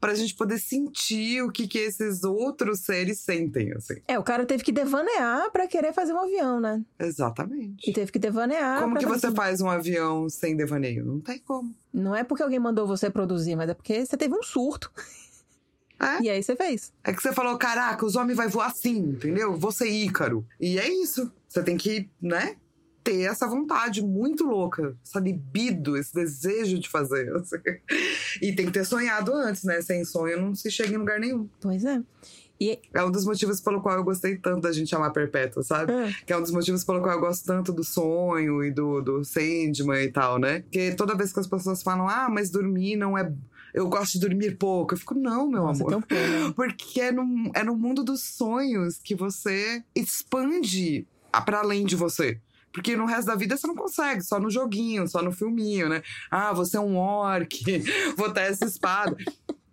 pra 0.00 0.14
gente 0.14 0.34
poder 0.34 0.58
sentir 0.58 1.42
o 1.42 1.50
que, 1.52 1.68
que 1.68 1.78
esses 1.78 2.24
outros 2.24 2.80
seres 2.80 3.20
sentem, 3.20 3.72
assim. 3.72 3.94
É, 4.08 4.18
o 4.18 4.22
cara 4.22 4.44
teve 4.44 4.64
que 4.64 4.72
devanear 4.72 5.50
pra 5.52 5.68
querer 5.68 5.92
fazer 5.92 6.12
um 6.12 6.20
avião, 6.20 6.58
né? 6.60 6.82
E 6.98 7.04
Exatamente. 7.04 7.92
teve 7.92 8.10
que 8.10 8.18
devanear. 8.18 8.80
Como 8.82 8.96
que 8.98 9.06
você 9.06 9.28
fazer- 9.28 9.36
faz 9.36 9.60
um 9.60 9.68
avião 9.70 10.28
sem 10.28 10.56
devaneio? 10.56 11.04
Não 11.04 11.20
tem 11.20 11.38
como. 11.38 11.74
Não 11.92 12.14
é 12.16 12.24
porque 12.24 12.42
alguém 12.42 12.58
mandou 12.58 12.86
você 12.86 13.08
produzir, 13.10 13.54
mas 13.54 13.70
é 13.70 13.74
porque 13.74 14.04
você 14.04 14.16
teve 14.16 14.34
um 14.34 14.42
surto. 14.42 14.90
É. 16.00 16.22
E 16.22 16.30
aí 16.30 16.42
você 16.42 16.56
fez. 16.56 16.92
É 17.04 17.12
que 17.12 17.20
você 17.22 17.32
falou, 17.32 17.56
caraca, 17.58 18.06
os 18.06 18.16
homens 18.16 18.36
vão 18.36 18.48
voar 18.48 18.68
assim, 18.68 18.96
entendeu? 18.96 19.58
Ser 19.70 19.88
Ícaro. 19.88 20.46
E 20.58 20.78
é 20.78 20.88
isso. 20.88 21.30
Você 21.46 21.62
tem 21.62 21.76
que, 21.76 22.08
né? 22.20 22.56
Ter 23.02 23.22
essa 23.22 23.46
vontade 23.46 24.02
muito 24.04 24.44
louca, 24.44 24.94
essa 25.04 25.18
libido, 25.18 25.96
esse 25.96 26.14
desejo 26.14 26.78
de 26.78 26.88
fazer. 26.88 27.34
assim. 27.36 27.56
E 28.40 28.52
tem 28.54 28.66
que 28.66 28.72
ter 28.72 28.84
sonhado 28.84 29.32
antes, 29.34 29.64
né? 29.64 29.80
Sem 29.82 30.04
sonho 30.04 30.40
não 30.40 30.54
se 30.54 30.70
chega 30.70 30.94
em 30.94 30.98
lugar 30.98 31.18
nenhum. 31.18 31.48
Pois 31.60 31.84
é. 31.84 32.00
E. 32.60 32.78
É 32.94 33.02
um 33.02 33.10
dos 33.10 33.24
motivos 33.24 33.60
pelo 33.60 33.80
qual 33.80 33.96
eu 33.96 34.04
gostei 34.04 34.36
tanto 34.36 34.60
da 34.60 34.70
gente 34.72 34.88
chamar 34.90 35.10
Perpétua, 35.10 35.62
sabe? 35.62 35.90
Ah, 35.92 36.08
Que 36.26 36.32
é 36.32 36.36
um 36.36 36.42
dos 36.42 36.50
motivos 36.52 36.84
pelo 36.84 37.00
qual 37.00 37.14
eu 37.14 37.20
gosto 37.20 37.44
tanto 37.46 37.72
do 37.72 37.82
sonho 37.82 38.62
e 38.62 38.70
do, 38.70 39.00
do 39.00 39.24
Sandman 39.24 40.04
e 40.04 40.12
tal, 40.12 40.38
né? 40.38 40.60
Porque 40.60 40.92
toda 40.94 41.16
vez 41.16 41.32
que 41.32 41.40
as 41.40 41.46
pessoas 41.46 41.82
falam, 41.82 42.06
ah, 42.08 42.28
mas 42.30 42.50
dormir 42.50 42.96
não 42.96 43.16
é. 43.18 43.32
Eu 43.72 43.88
gosto 43.88 44.12
de 44.12 44.20
dormir 44.20 44.56
pouco. 44.58 44.94
Eu 44.94 44.98
fico, 44.98 45.14
não, 45.14 45.48
meu 45.48 45.62
nossa, 45.62 45.80
amor. 45.82 45.88
tem 45.88 45.98
um 45.98 46.02
plano. 46.02 46.54
Porque 46.54 47.00
é 47.00 47.10
no, 47.12 47.50
é 47.54 47.64
no 47.64 47.74
mundo 47.76 48.04
dos 48.04 48.22
sonhos 48.22 48.98
que 49.02 49.14
você 49.14 49.82
expande 49.94 51.06
a- 51.32 51.40
pra 51.40 51.60
além 51.60 51.84
de 51.84 51.96
você. 51.96 52.38
Porque 52.72 52.96
no 52.96 53.04
resto 53.04 53.26
da 53.26 53.34
vida 53.34 53.56
você 53.56 53.66
não 53.66 53.74
consegue, 53.74 54.22
só 54.22 54.38
no 54.38 54.50
joguinho, 54.50 55.08
só 55.08 55.22
no 55.22 55.32
filminho, 55.32 55.88
né? 55.88 56.02
Ah, 56.30 56.52
você 56.52 56.76
é 56.76 56.80
um 56.80 56.96
orc, 56.96 57.50
vou 58.16 58.30
ter 58.30 58.42
essa 58.42 58.64
espada. 58.64 59.16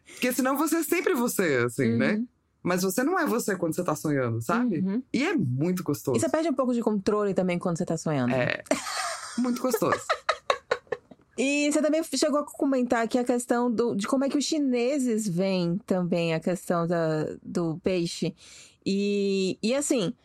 Porque 0.06 0.34
senão 0.34 0.58
você 0.58 0.78
é 0.78 0.84
sempre 0.84 1.14
você, 1.14 1.64
assim, 1.66 1.96
né? 1.96 2.14
Uhum, 2.14 2.28
Mas 2.64 2.82
você 2.82 3.04
não 3.04 3.20
é 3.20 3.26
você 3.26 3.56
quando 3.56 3.76
você 3.76 3.84
tá 3.84 3.96
sonhando, 3.96 4.42
sabe? 4.42 4.80
uhum. 4.80 5.04
E 5.14 5.24
é 5.24 5.36
muito 5.36 5.84
gostoso. 5.84 6.18
E 6.18 6.20
você 6.20 6.30
perde 6.30 6.50
um 6.50 6.54
pouco 6.54 6.74
de 6.74 6.82
controle 6.82 7.34
também 7.34 7.60
quando 7.60 7.78
você 7.78 7.86
tá 7.86 7.98
sonhando. 7.98 8.34
É. 8.34 8.64
muito 9.38 9.62
gostoso. 9.62 10.00
E 11.40 11.72
você 11.72 11.84
também 11.84 12.02
chegou 12.04 12.40
a 12.40 12.46
comentar 12.46 13.04
aqui 13.04 13.16
a 13.16 13.24
questão 13.24 13.72
do, 13.72 13.94
de 13.96 14.08
como 14.08 14.26
é 14.26 14.30
que 14.30 14.40
os 14.40 14.44
chineses 14.44 15.28
veem 15.28 15.78
também 15.86 16.34
a 16.34 16.40
questão 16.40 16.88
da, 16.88 17.28
do 17.44 17.78
peixe. 17.84 18.34
E, 18.84 19.60
e 19.62 19.76
assim, 19.76 20.16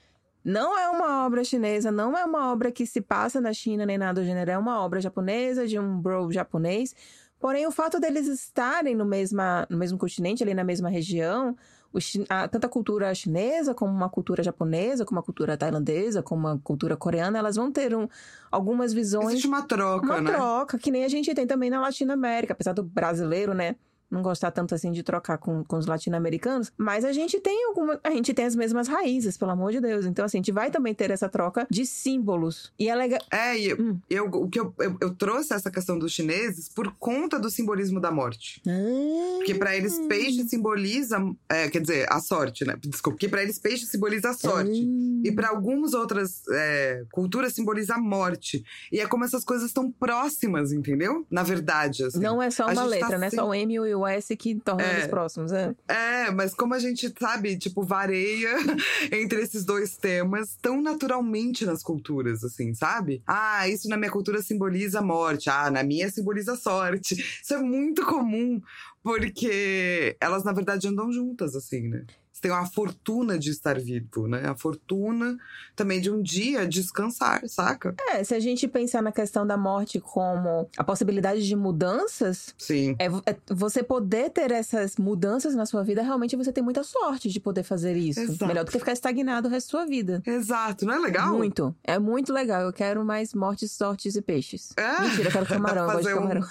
não 0.44 0.78
é 0.78 0.88
uma 0.88 1.24
obra 1.24 1.44
chinesa, 1.44 1.92
não 1.92 2.16
é 2.16 2.24
uma 2.24 2.52
obra 2.52 2.72
que 2.72 2.86
se 2.86 3.00
passa 3.00 3.40
na 3.40 3.52
China 3.52 3.86
nem 3.86 3.98
nada 3.98 4.20
do 4.20 4.26
gênero, 4.26 4.50
é 4.50 4.58
uma 4.58 4.80
obra 4.80 5.00
japonesa, 5.00 5.66
de 5.66 5.78
um 5.78 6.00
bro 6.00 6.30
japonês. 6.32 6.94
Porém, 7.38 7.66
o 7.66 7.72
fato 7.72 7.98
deles 7.98 8.28
estarem 8.28 8.94
no, 8.94 9.04
mesma, 9.04 9.66
no 9.68 9.76
mesmo 9.76 9.98
continente, 9.98 10.42
ali 10.42 10.54
na 10.54 10.62
mesma 10.62 10.88
região, 10.88 11.56
o, 11.92 11.98
a, 12.28 12.46
tanto 12.48 12.64
a 12.64 12.68
cultura 12.68 13.12
chinesa, 13.14 13.74
como 13.74 13.92
uma 13.92 14.08
cultura 14.08 14.42
japonesa, 14.42 15.04
como 15.04 15.20
a 15.20 15.22
cultura 15.22 15.56
tailandesa, 15.56 16.22
como 16.22 16.46
a 16.46 16.58
cultura 16.58 16.96
coreana, 16.96 17.38
elas 17.38 17.56
vão 17.56 17.70
ter 17.70 17.94
um, 17.94 18.08
algumas 18.50 18.92
visões. 18.92 19.30
Existe 19.30 19.48
uma 19.48 19.62
troca, 19.62 20.06
uma 20.06 20.20
né? 20.20 20.30
Uma 20.30 20.38
troca, 20.38 20.78
que 20.78 20.90
nem 20.90 21.04
a 21.04 21.08
gente 21.08 21.34
tem 21.34 21.46
também 21.46 21.68
na 21.68 21.80
Latinoamérica, 21.80 22.52
apesar 22.52 22.72
do 22.72 22.82
brasileiro, 22.82 23.54
né? 23.54 23.76
Não 24.12 24.22
gostar 24.22 24.50
tanto 24.50 24.74
assim 24.74 24.92
de 24.92 25.02
trocar 25.02 25.38
com, 25.38 25.64
com 25.64 25.76
os 25.76 25.86
latino-americanos, 25.86 26.70
mas 26.76 27.04
a 27.04 27.12
gente 27.12 27.40
tem 27.40 27.64
alguma. 27.64 27.98
A 28.04 28.10
gente 28.10 28.34
tem 28.34 28.44
as 28.44 28.54
mesmas 28.54 28.86
raízes, 28.86 29.38
pelo 29.38 29.50
amor 29.50 29.72
de 29.72 29.80
Deus. 29.80 30.04
Então, 30.04 30.24
assim, 30.24 30.36
a 30.36 30.40
gente 30.40 30.52
vai 30.52 30.70
também 30.70 30.94
ter 30.94 31.10
essa 31.10 31.28
troca 31.28 31.66
de 31.70 31.86
símbolos. 31.86 32.72
E 32.78 32.88
é 32.88 32.94
legal. 32.94 33.20
É, 33.30 33.58
e 33.58 33.70
eu, 33.70 33.80
hum. 33.80 33.98
eu, 34.10 34.26
o 34.26 34.48
que 34.48 34.60
eu, 34.60 34.74
eu, 34.78 34.96
eu, 35.00 35.14
trouxe 35.14 35.54
essa 35.54 35.70
questão 35.70 35.98
dos 35.98 36.12
chineses 36.12 36.68
por 36.68 36.92
conta 36.98 37.38
do 37.38 37.50
simbolismo 37.50 38.00
da 38.00 38.10
morte. 38.10 38.60
Ah. 38.66 39.36
Porque 39.38 39.54
para 39.54 39.74
eles, 39.74 39.98
peixe 40.06 40.46
simboliza. 40.46 41.18
É, 41.48 41.68
quer 41.70 41.80
dizer, 41.80 42.06
a 42.10 42.20
sorte, 42.20 42.66
né? 42.66 42.76
Desculpa. 42.78 43.16
Porque 43.16 43.28
para 43.28 43.42
eles, 43.42 43.58
peixe 43.58 43.86
simboliza 43.86 44.30
a 44.30 44.34
sorte. 44.34 44.86
Ah. 44.86 45.22
E 45.24 45.32
para 45.32 45.48
algumas 45.48 45.94
outras 45.94 46.42
é, 46.50 47.04
culturas, 47.10 47.54
simboliza 47.54 47.94
a 47.94 47.98
morte. 47.98 48.62
E 48.92 49.00
é 49.00 49.06
como 49.06 49.24
essas 49.24 49.42
coisas 49.42 49.68
estão 49.68 49.90
próximas, 49.90 50.70
entendeu? 50.70 51.26
Na 51.30 51.42
verdade, 51.42 52.04
assim. 52.04 52.20
Não 52.20 52.42
é 52.42 52.50
só 52.50 52.66
uma 52.66 52.84
letra, 52.84 53.10
tá 53.10 53.18
né? 53.18 53.30
Só 53.30 53.48
o 53.48 53.54
M 53.54 53.74
e 53.74 53.94
o 53.94 54.01
S 54.06 54.36
que 54.36 54.54
tornam 54.56 54.84
É. 54.86 54.92
eles 54.94 55.06
próximos, 55.08 55.52
é. 55.52 55.74
É, 55.88 56.30
mas 56.30 56.54
como 56.54 56.74
a 56.74 56.78
gente, 56.78 57.12
sabe, 57.18 57.56
tipo, 57.58 57.82
vareia 57.82 58.50
entre 59.12 59.40
esses 59.42 59.64
dois 59.64 59.96
temas 59.96 60.56
tão 60.60 60.80
naturalmente 60.80 61.64
nas 61.66 61.82
culturas, 61.82 62.44
assim, 62.44 62.74
sabe? 62.74 63.22
Ah, 63.26 63.68
isso 63.68 63.88
na 63.88 63.96
minha 63.96 64.10
cultura 64.10 64.42
simboliza 64.42 65.00
a 65.00 65.02
morte. 65.02 65.48
Ah, 65.50 65.70
na 65.70 65.82
minha 65.82 66.10
simboliza 66.10 66.56
sorte. 66.56 67.14
Isso 67.42 67.54
é 67.54 67.58
muito 67.58 68.04
comum, 68.04 68.60
porque 69.02 70.16
elas, 70.20 70.44
na 70.44 70.52
verdade, 70.52 70.88
andam 70.88 71.12
juntas, 71.12 71.54
assim, 71.56 71.88
né? 71.88 72.04
Você 72.42 72.48
tem 72.48 72.50
uma 72.50 72.66
fortuna 72.66 73.38
de 73.38 73.50
estar 73.50 73.78
vivo, 73.78 74.26
né? 74.26 74.48
A 74.48 74.54
fortuna 74.56 75.38
também 75.76 76.00
de 76.00 76.10
um 76.10 76.20
dia 76.20 76.66
descansar, 76.66 77.40
saca? 77.48 77.94
É, 78.10 78.24
se 78.24 78.34
a 78.34 78.40
gente 78.40 78.66
pensar 78.66 79.00
na 79.00 79.12
questão 79.12 79.46
da 79.46 79.56
morte 79.56 80.00
como 80.00 80.68
a 80.76 80.82
possibilidade 80.82 81.46
de 81.46 81.54
mudanças, 81.54 82.52
Sim. 82.58 82.96
é, 82.98 83.06
é 83.30 83.36
você 83.54 83.82
poder 83.82 84.30
ter 84.30 84.50
essas 84.50 84.96
mudanças 84.96 85.54
na 85.54 85.64
sua 85.66 85.84
vida, 85.84 86.02
realmente 86.02 86.34
você 86.34 86.52
tem 86.52 86.64
muita 86.64 86.82
sorte 86.82 87.28
de 87.28 87.38
poder 87.38 87.62
fazer 87.62 87.96
isso. 87.96 88.18
Exato. 88.18 88.46
Melhor 88.46 88.64
do 88.64 88.72
que 88.72 88.78
ficar 88.78 88.92
estagnado 88.92 89.46
o 89.46 89.50
resto 89.50 89.68
da 89.68 89.70
sua 89.78 89.86
vida. 89.86 90.20
Exato, 90.26 90.84
não 90.84 90.94
é 90.94 90.98
legal? 90.98 91.32
Muito. 91.36 91.72
É 91.84 91.96
muito 91.98 92.32
legal. 92.32 92.62
Eu 92.62 92.72
quero 92.72 93.04
mais 93.04 93.34
mortes, 93.34 93.70
sortes 93.70 94.16
e 94.16 94.22
peixes. 94.22 94.72
É. 94.76 95.00
Mentira, 95.02 95.28
eu 95.28 95.32
quero 95.32 95.46
camarão. 95.46 95.82
Eu 95.82 95.92
gosto 95.92 95.98
de 95.98 96.04
fazer 96.04 96.18
um- 96.18 96.22
camarão. 96.22 96.48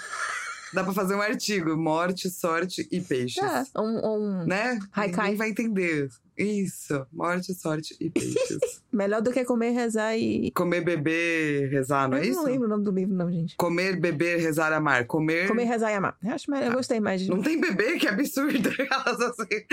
Dá 0.74 0.84
pra 0.84 0.93
fazer 0.93 1.15
um 1.15 1.22
artigo: 1.22 1.76
morte, 1.78 2.30
sorte 2.30 2.88
e 2.91 3.01
peixes. 3.01 3.41
É, 3.43 3.80
um, 3.80 4.41
um- 4.41 4.45
Né? 4.45 4.80
Haikai. 4.93 5.24
Ninguém 5.32 5.36
vai 5.38 5.49
entender. 5.49 6.09
Isso. 6.38 7.05
Morte, 7.11 7.53
sorte 7.53 7.95
e 7.99 8.09
peixes. 8.09 8.82
Melhor 8.91 9.22
do 9.22 9.32
que 9.32 9.43
comer, 9.45 9.72
rezar 9.72 10.17
e. 10.17 10.49
Comer, 10.51 10.82
beber, 10.82 11.69
rezar, 11.69 12.09
não 12.09 12.17
é 12.17 12.22
eu 12.22 12.26
isso? 12.32 12.36
não 12.39 12.45
lembro 12.45 12.65
o 12.67 12.69
nome 12.69 12.84
do 12.84 12.91
livro, 12.91 13.13
não, 13.13 13.32
gente. 13.32 13.55
Comer, 13.57 13.99
beber, 13.99 14.39
rezar, 14.39 14.72
amar. 14.74 15.05
Comer. 15.05 15.47
Comer, 15.47 15.65
rezar 15.65 15.91
e 15.91 15.95
amar. 15.95 16.17
Eu, 16.24 16.32
acho, 16.32 16.49
mais- 16.49 16.65
eu 16.65 16.72
gostei 16.72 16.99
mais 16.99 17.22
de. 17.22 17.30
Não 17.30 17.41
tem 17.41 17.59
bebê, 17.59 17.97
que 17.99 18.07
absurdo. 18.07 18.69
Elas 18.80 19.19
assim. 19.22 19.65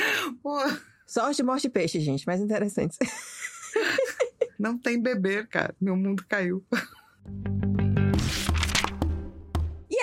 Pô, 0.42 0.58
Sorte, 1.06 1.42
morte 1.42 1.68
e 1.68 1.70
peixe, 1.70 2.00
gente. 2.00 2.26
Mais 2.26 2.38
interessantes. 2.40 2.98
não 4.58 4.76
tem 4.76 5.00
beber, 5.00 5.46
cara. 5.46 5.74
Meu 5.80 5.96
mundo 5.96 6.22
caiu. 6.28 6.62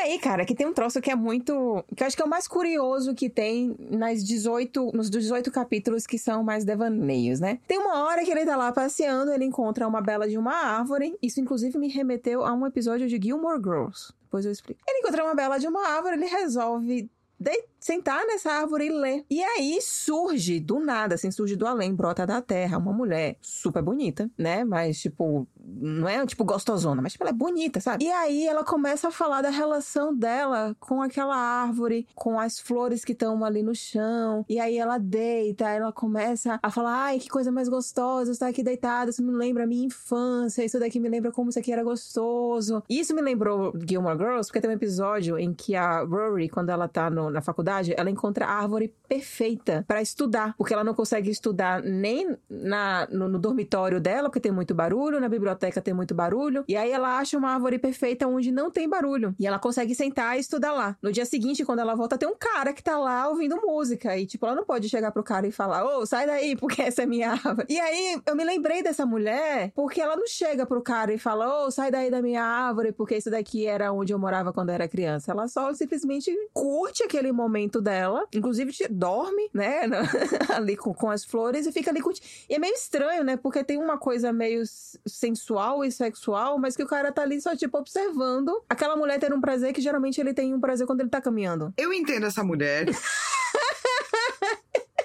Aí, 0.06 0.20
cara, 0.20 0.46
que 0.46 0.54
tem 0.54 0.68
um 0.68 0.74
troço 0.74 1.02
que 1.02 1.10
é 1.10 1.16
muito. 1.16 1.84
que 1.96 2.04
eu 2.04 2.08
acho 2.08 2.16
que 2.16 2.22
é 2.22 2.26
o 2.26 2.30
mais 2.30 2.48
curioso 2.48 3.16
que 3.16 3.28
tem 3.28 3.76
nas 3.90 4.24
18. 4.24 4.92
nos 4.94 5.10
18 5.10 5.52
capítulos 5.52 6.06
que 6.06 6.20
são 6.20 6.44
mais 6.44 6.64
devaneios, 6.64 7.40
né? 7.40 7.58
Tem 7.68 7.80
uma 7.80 8.04
hora 8.06 8.24
que 8.24 8.30
ele 8.30 8.46
tá 8.46 8.56
lá 8.56 8.72
passeando, 8.72 9.32
ele 9.32 9.46
encontra 9.46 9.88
uma 9.88 10.02
bela 10.02 10.28
de 10.30 10.38
uma 10.38 10.54
árvore. 10.54 11.18
Isso, 11.24 11.42
inclusive, 11.42 11.78
me 11.80 11.88
remeteu 11.88 12.46
a 12.46 12.54
um 12.54 12.68
episódio 12.68 13.08
de 13.08 13.20
Gilmore 13.20 13.58
Girls. 13.60 14.14
Depois 14.26 14.46
eu 14.46 14.52
explico. 14.52 14.80
Ele 14.88 15.00
encontra 15.00 15.24
uma 15.24 15.34
bela 15.34 15.58
de 15.58 15.68
uma 15.68 15.88
árvore, 15.88 16.16
ele 16.18 16.28
resolve. 16.28 17.10
de- 17.40 17.66
sentar 17.86 18.26
nessa 18.26 18.52
árvore 18.52 18.88
e 18.88 18.90
ler. 18.90 19.26
E 19.30 19.44
aí 19.44 19.78
surge 19.80 20.60
do 20.60 20.80
nada, 20.80 21.14
assim, 21.14 21.30
surge 21.30 21.56
do 21.56 21.68
além, 21.68 21.94
brota 21.94 22.26
da 22.26 22.42
terra, 22.42 22.80
uma 22.80 22.92
mulher 22.92 23.38
super 23.42 23.84
bonita, 23.84 24.28
né? 24.36 24.64
Mas, 24.64 25.00
tipo, 25.00 25.48
não 25.64 26.10
é 26.10 26.26
tipo 26.26 26.44
gostosona, 26.44 27.00
mas 27.00 27.12
tipo, 27.12 27.24
ela 27.24 27.30
é 27.30 27.34
bonita, 27.34 27.80
sabe? 27.80 28.06
E 28.06 28.12
aí 28.12 28.48
ela 28.48 28.64
começa 28.64 29.10
a 29.10 29.12
falar 29.12 29.44
da 29.44 29.52
relação 29.52 30.16
dela 30.16 30.76
com 30.80 31.00
aquela 31.00 31.36
árvore, 31.36 32.08
com 32.16 32.40
as 32.40 32.60
flores 32.60 33.06
que 33.06 33.12
estão 33.12 33.44
ali 33.46 33.62
no 33.62 33.76
chão. 33.76 34.44
E 34.50 34.60
aí 34.60 34.78
ela 34.80 34.98
deita, 34.98 35.70
ela 35.70 35.92
começa 35.92 36.60
a 36.64 36.72
falar: 36.72 37.04
ai, 37.04 37.20
que 37.20 37.30
coisa 37.30 37.52
mais 37.52 37.70
gostosa 37.70 38.32
estar 38.32 38.48
aqui 38.48 38.64
deitada. 38.64 39.12
Isso 39.12 39.24
me 39.24 39.32
lembra 39.32 39.64
a 39.64 39.68
minha 39.68 39.86
infância, 39.86 40.66
isso 40.66 40.80
daqui 40.80 41.00
me 41.00 41.08
lembra 41.10 41.32
como 41.32 41.52
isso 41.52 41.60
aqui 41.60 41.72
era 41.72 41.84
gostoso. 41.84 42.82
E 42.90 43.00
isso 43.00 43.14
me 43.14 43.22
lembrou 43.22 43.74
Gilmore 43.88 44.18
Girls, 44.18 44.48
porque 44.48 44.60
tem 44.62 44.70
um 44.72 44.74
episódio 44.74 45.38
em 45.38 45.54
que 45.54 45.76
a 45.76 46.00
Rory, 46.04 46.50
quando 46.50 46.70
ela 46.72 46.88
tá 46.88 47.10
no- 47.12 47.30
na 47.30 47.42
faculdade, 47.42 47.75
ela 47.98 48.10
encontra 48.10 48.46
a 48.46 48.54
árvore 48.54 48.94
perfeita 49.08 49.84
pra 49.88 50.02
estudar, 50.02 50.56
porque 50.58 50.74
ela 50.74 50.84
não 50.84 50.94
consegue 50.94 51.30
estudar 51.30 51.82
nem 51.82 52.38
na, 52.50 53.08
no, 53.12 53.28
no 53.28 53.40
dormitório 53.40 54.00
dela, 54.00 54.30
porque 54.30 54.40
tem 54.40 54.52
muito 54.52 54.74
barulho, 54.74 55.20
na 55.20 55.30
biblioteca 55.30 55.82
tem 55.82 55.94
muito 55.94 56.14
barulho, 56.14 56.64
e 56.68 56.76
aí 56.76 56.92
ela 56.92 57.18
acha 57.18 57.38
uma 57.38 57.52
árvore 57.52 57.78
perfeita 57.78 58.28
onde 58.28 58.52
não 58.52 58.72
tem 58.72 58.90
barulho, 58.90 59.36
e 59.40 59.46
ela 59.46 59.60
consegue 59.60 59.94
sentar 59.94 60.38
e 60.38 60.40
estudar 60.40 60.72
lá. 60.74 60.98
No 61.02 61.12
dia 61.12 61.26
seguinte, 61.26 61.66
quando 61.66 61.80
ela 61.80 61.96
volta, 61.96 62.18
tem 62.18 62.28
um 62.28 62.36
cara 62.36 62.74
que 62.74 62.84
tá 62.84 62.98
lá 62.98 63.28
ouvindo 63.30 63.56
música, 63.58 64.18
e 64.18 64.26
tipo, 64.26 64.46
ela 64.46 64.56
não 64.56 64.66
pode 64.66 64.90
chegar 64.90 65.12
pro 65.12 65.24
cara 65.24 65.48
e 65.48 65.52
falar, 65.52 65.86
ô, 65.86 66.06
sai 66.06 66.26
daí, 66.26 66.56
porque 66.58 66.82
essa 66.82 67.04
é 67.04 67.06
minha 67.06 67.32
árvore. 67.32 67.68
E 67.70 67.80
aí, 67.80 68.20
eu 68.26 68.36
me 68.36 68.44
lembrei 68.44 68.82
dessa 68.82 69.06
mulher, 69.06 69.72
porque 69.76 70.02
ela 70.02 70.16
não 70.16 70.28
chega 70.28 70.66
pro 70.66 70.82
cara 70.82 71.14
e 71.14 71.18
fala, 71.18 71.66
ô, 71.66 71.72
sai 71.72 71.92
daí 71.92 72.10
da 72.10 72.22
minha 72.22 72.44
árvore, 72.44 72.92
porque 72.92 73.18
isso 73.18 73.30
daqui 73.30 73.66
era 73.66 73.92
onde 73.92 74.14
eu 74.14 74.20
morava 74.20 74.52
quando 74.54 74.70
eu 74.70 74.76
era 74.76 74.88
criança. 74.88 75.32
Ela 75.32 75.48
só 75.48 75.74
simplesmente 75.74 76.32
curte 76.54 77.04
aquele 77.04 77.32
momento 77.32 77.65
dela, 77.82 78.26
inclusive 78.34 78.72
dorme, 78.90 79.50
né, 79.54 79.82
ali 80.54 80.76
com, 80.76 80.94
com 80.94 81.10
as 81.10 81.24
flores 81.24 81.66
e 81.66 81.72
fica 81.72 81.92
ali 81.92 82.02
curtindo. 82.02 82.28
E 82.50 82.56
é 82.56 82.60
meio 82.60 82.74
estranho, 82.74 83.24
né, 83.24 83.38
porque 83.38 83.64
tem 83.64 83.78
uma 83.78 83.98
coisa 83.98 84.32
meio 84.32 84.64
sensual 85.06 85.84
e 85.84 85.92
sexual, 85.92 86.58
mas 86.58 86.76
que 86.76 86.84
o 86.84 86.88
cara 86.88 87.12
tá 87.12 87.22
ali 87.22 87.42
só, 87.42 87.56
tipo, 87.56 87.78
observando 87.78 88.64
aquela 88.70 88.96
mulher 88.96 89.20
ter 89.20 89.34
um 89.34 89.42
prazer 89.42 89.74
que 89.74 89.82
geralmente 89.82 90.20
ele 90.20 90.34
tem 90.34 90.54
um 90.54 90.60
prazer 90.60 90.88
quando 90.88 91.02
ele 91.02 91.10
tá 91.10 91.22
caminhando. 91.22 91.74
Eu 91.78 91.94
entendo 91.94 92.26
essa 92.26 92.44
mulher. 92.44 92.88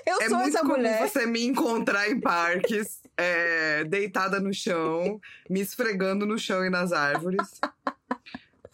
Eu 0.07 0.21
é 0.21 0.29
sou 0.29 0.39
muito 0.39 0.57
essa 0.57 0.61
comum 0.61 0.77
mulher. 0.77 1.09
você 1.09 1.25
me 1.25 1.45
encontrar 1.45 2.11
em 2.11 2.19
parques, 2.19 3.01
é, 3.17 3.85
deitada 3.85 4.41
no 4.41 4.53
chão, 4.53 5.21
me 5.49 5.61
esfregando 5.61 6.27
no 6.27 6.39
chão 6.39 6.65
e 6.65 6.71
nas 6.71 6.93
árvores. 6.93 7.61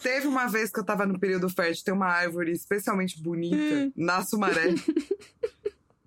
Teve 0.02 0.26
uma 0.26 0.46
vez 0.46 0.70
que 0.70 0.78
eu 0.78 0.84
tava 0.84 1.06
no 1.06 1.18
período 1.18 1.48
fértil, 1.48 1.84
tem 1.84 1.94
uma 1.94 2.06
árvore 2.08 2.52
especialmente 2.52 3.20
bonita 3.22 3.56
Hum. 3.56 3.92
na 3.96 4.22
Sumaré. 4.24 4.74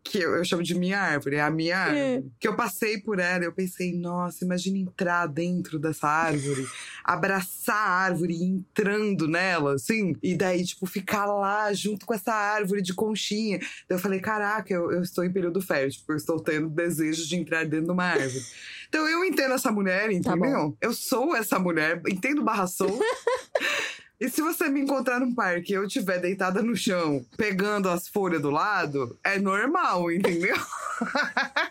Que 0.09 0.17
eu, 0.17 0.35
eu 0.35 0.43
chamo 0.43 0.63
de 0.63 0.73
minha 0.73 0.99
árvore, 0.99 1.35
é 1.35 1.41
a 1.41 1.51
minha 1.51 1.77
árvore. 1.77 2.31
Que 2.39 2.47
eu 2.47 2.55
passei 2.55 2.99
por 2.99 3.19
ela 3.19 3.43
eu 3.43 3.53
pensei, 3.53 3.95
nossa, 3.95 4.43
imagina 4.43 4.77
entrar 4.79 5.27
dentro 5.27 5.77
dessa 5.77 6.07
árvore, 6.07 6.67
abraçar 7.03 7.75
a 7.75 7.91
árvore 7.91 8.33
e 8.33 8.43
entrando 8.43 9.27
nela, 9.27 9.75
assim. 9.75 10.15
E 10.23 10.35
daí, 10.35 10.65
tipo, 10.65 10.87
ficar 10.87 11.25
lá 11.27 11.71
junto 11.73 12.07
com 12.07 12.13
essa 12.13 12.33
árvore 12.33 12.81
de 12.81 12.93
conchinha. 12.93 13.59
Daí 13.59 13.97
eu 13.97 13.99
falei, 13.99 14.19
caraca, 14.19 14.73
eu, 14.73 14.91
eu 14.91 15.03
estou 15.03 15.23
em 15.23 15.31
período 15.31 15.61
fértil, 15.61 15.99
porque 15.99 16.13
eu 16.13 16.17
estou 16.17 16.39
tendo 16.39 16.69
desejo 16.69 17.27
de 17.27 17.35
entrar 17.35 17.63
dentro 17.65 17.85
de 17.85 17.91
uma 17.91 18.05
árvore. 18.05 18.43
Então 18.87 19.07
eu 19.07 19.23
entendo 19.23 19.53
essa 19.53 19.71
mulher, 19.71 20.07
Tá 20.07 20.13
entendeu? 20.13 20.75
eu 20.81 20.93
sou 20.93 21.35
essa 21.35 21.59
mulher, 21.59 22.01
entendo 22.09 22.43
barra 22.43 22.65
sou. 22.65 22.99
E 24.19 24.29
se 24.29 24.41
você 24.41 24.67
me 24.67 24.81
encontrar 24.81 25.19
num 25.21 25.33
parque 25.33 25.71
e 25.71 25.75
eu 25.75 25.85
estiver 25.85 26.19
deitada 26.19 26.61
no 26.61 26.75
chão, 26.75 27.25
pegando 27.37 27.87
as 27.87 28.07
folhas 28.07 28.41
do 28.41 28.49
lado, 28.49 29.17
é 29.23 29.39
normal, 29.39 30.11
entendeu? 30.11 30.57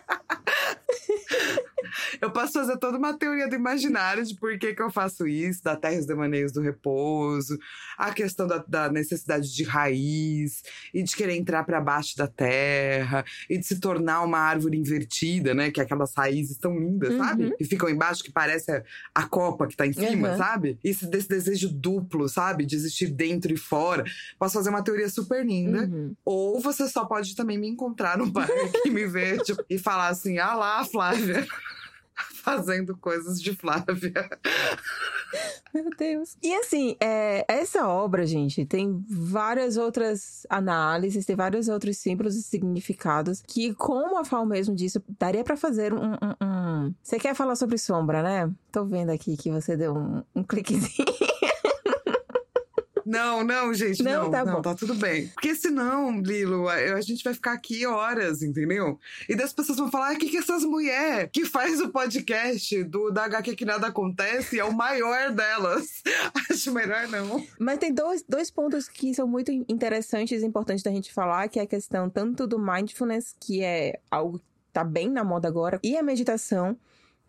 Eu 2.29 2.33
posso 2.33 2.53
fazer 2.53 2.77
toda 2.77 2.95
uma 2.97 3.17
teoria 3.17 3.47
do 3.49 3.55
imaginário 3.55 4.23
de 4.23 4.35
por 4.35 4.55
que, 4.59 4.75
que 4.75 4.81
eu 4.83 4.91
faço 4.91 5.27
isso, 5.27 5.63
da 5.63 5.75
terra 5.75 5.95
e 5.95 5.99
os 5.99 6.05
devaneios 6.05 6.51
do 6.51 6.61
repouso, 6.61 7.57
a 7.97 8.13
questão 8.13 8.45
da, 8.45 8.59
da 8.67 8.87
necessidade 8.91 9.51
de 9.51 9.63
raiz 9.63 10.61
e 10.93 11.01
de 11.01 11.15
querer 11.15 11.35
entrar 11.35 11.63
para 11.63 11.81
baixo 11.81 12.15
da 12.15 12.27
terra 12.27 13.25
e 13.49 13.57
de 13.57 13.65
se 13.65 13.79
tornar 13.79 14.21
uma 14.21 14.37
árvore 14.37 14.77
invertida, 14.77 15.55
né? 15.55 15.71
Que 15.71 15.79
é 15.81 15.83
aquelas 15.83 16.13
raízes 16.15 16.57
tão 16.57 16.77
lindas, 16.77 17.09
Uhum. 17.13 17.17
sabe? 17.17 17.55
Que 17.57 17.63
ficam 17.65 17.89
embaixo, 17.89 18.23
que 18.23 18.31
parece 18.31 18.71
a, 18.71 18.83
a 19.15 19.25
copa 19.27 19.65
que 19.65 19.75
tá 19.75 19.87
em 19.87 19.93
cima, 19.93 20.29
Uhum. 20.31 20.37
sabe? 20.37 20.77
Isso 20.83 21.09
desse 21.09 21.27
desejo 21.27 21.67
duplo, 21.69 22.29
sabe? 22.29 22.63
De 22.63 22.75
existir 22.75 23.07
dentro 23.09 23.51
e 23.51 23.57
fora. 23.57 24.03
Posso 24.37 24.53
fazer 24.53 24.69
uma 24.69 24.83
teoria 24.83 25.09
super 25.09 25.43
linda. 25.43 25.79
Uhum. 25.87 26.13
Ou 26.23 26.59
você 26.59 26.87
só 26.87 27.05
pode 27.05 27.35
também 27.35 27.57
me 27.57 27.67
encontrar 27.67 28.19
no 28.19 28.29
parque 28.31 28.53
e 28.85 28.89
me 28.91 29.07
ver 29.07 29.39
tipo, 29.41 29.63
e 29.67 29.79
falar 29.79 30.09
assim: 30.09 30.37
ah 30.37 30.53
lá, 30.53 30.85
Flávia. 30.85 31.47
Fazendo 32.43 32.95
coisas 32.97 33.41
de 33.41 33.53
Flávia. 33.55 34.29
Meu 35.73 35.89
Deus. 35.95 36.35
E 36.41 36.53
assim, 36.55 36.95
é, 36.99 37.45
essa 37.47 37.87
obra, 37.87 38.25
gente, 38.25 38.65
tem 38.65 39.05
várias 39.07 39.77
outras 39.77 40.45
análises, 40.49 41.25
tem 41.25 41.35
vários 41.35 41.67
outros 41.67 41.97
símbolos 41.97 42.35
e 42.35 42.41
significados 42.41 43.43
que, 43.45 43.73
como 43.75 44.17
a 44.17 44.25
Fal 44.25 44.45
mesmo 44.45 44.73
disse, 44.75 44.99
daria 45.19 45.43
pra 45.43 45.55
fazer 45.55 45.93
um, 45.93 46.13
um- 46.13 46.45
um- 46.87 46.93
Você 47.03 47.19
quer 47.19 47.35
falar 47.35 47.55
sobre 47.55 47.77
sombra, 47.77 48.23
né? 48.23 48.51
Tô 48.71 48.83
vendo 48.85 49.11
aqui 49.11 49.37
que 49.37 49.51
você 49.51 49.77
deu 49.77 49.95
um, 49.95 50.23
um 50.35 50.43
cliquezinho. 50.43 51.05
Não, 53.09 53.43
não, 53.43 53.73
gente, 53.73 54.03
Não, 54.03 54.25
não, 54.25 54.31
tá 54.31 54.45
não, 54.45 54.55
bom. 54.55 54.61
tá 54.61 54.75
tudo 54.75 54.93
bem. 54.93 55.27
Porque 55.29 55.55
senão, 55.55 56.21
Lilo, 56.21 56.67
a, 56.69 56.75
a 56.75 57.01
gente 57.01 57.23
vai 57.23 57.33
ficar 57.33 57.53
aqui 57.53 57.83
horas, 57.85 58.43
entendeu? 58.43 58.99
E 59.27 59.35
daí 59.35 59.45
as 59.45 59.53
pessoas 59.53 59.79
vão 59.79 59.89
falar: 59.89 60.13
o 60.13 60.17
que, 60.19 60.29
que 60.29 60.37
essas 60.37 60.63
mulheres 60.63 61.29
que 61.33 61.43
faz 61.43 61.81
o 61.81 61.89
podcast 61.89 62.83
do 62.83 63.09
da 63.09 63.25
HQ 63.25 63.55
que 63.55 63.65
nada 63.65 63.87
acontece 63.87 64.59
é 64.59 64.63
o 64.63 64.71
maior 64.71 65.31
delas? 65.31 66.03
Acho 66.51 66.71
melhor 66.71 67.07
não. 67.07 67.43
Mas 67.57 67.79
tem 67.79 67.91
dois, 67.91 68.23
dois 68.29 68.51
pontos 68.51 68.87
que 68.87 69.13
são 69.15 69.27
muito 69.27 69.51
interessantes 69.51 70.43
e 70.43 70.45
importantes 70.45 70.83
da 70.83 70.91
gente 70.91 71.11
falar, 71.11 71.47
que 71.47 71.59
é 71.59 71.63
a 71.63 71.67
questão 71.67 72.09
tanto 72.09 72.45
do 72.45 72.59
mindfulness, 72.59 73.35
que 73.39 73.63
é 73.63 73.99
algo 74.11 74.37
que 74.37 74.45
tá 74.71 74.83
bem 74.83 75.09
na 75.09 75.23
moda 75.23 75.47
agora, 75.47 75.79
e 75.83 75.97
a 75.97 76.03
meditação, 76.03 76.77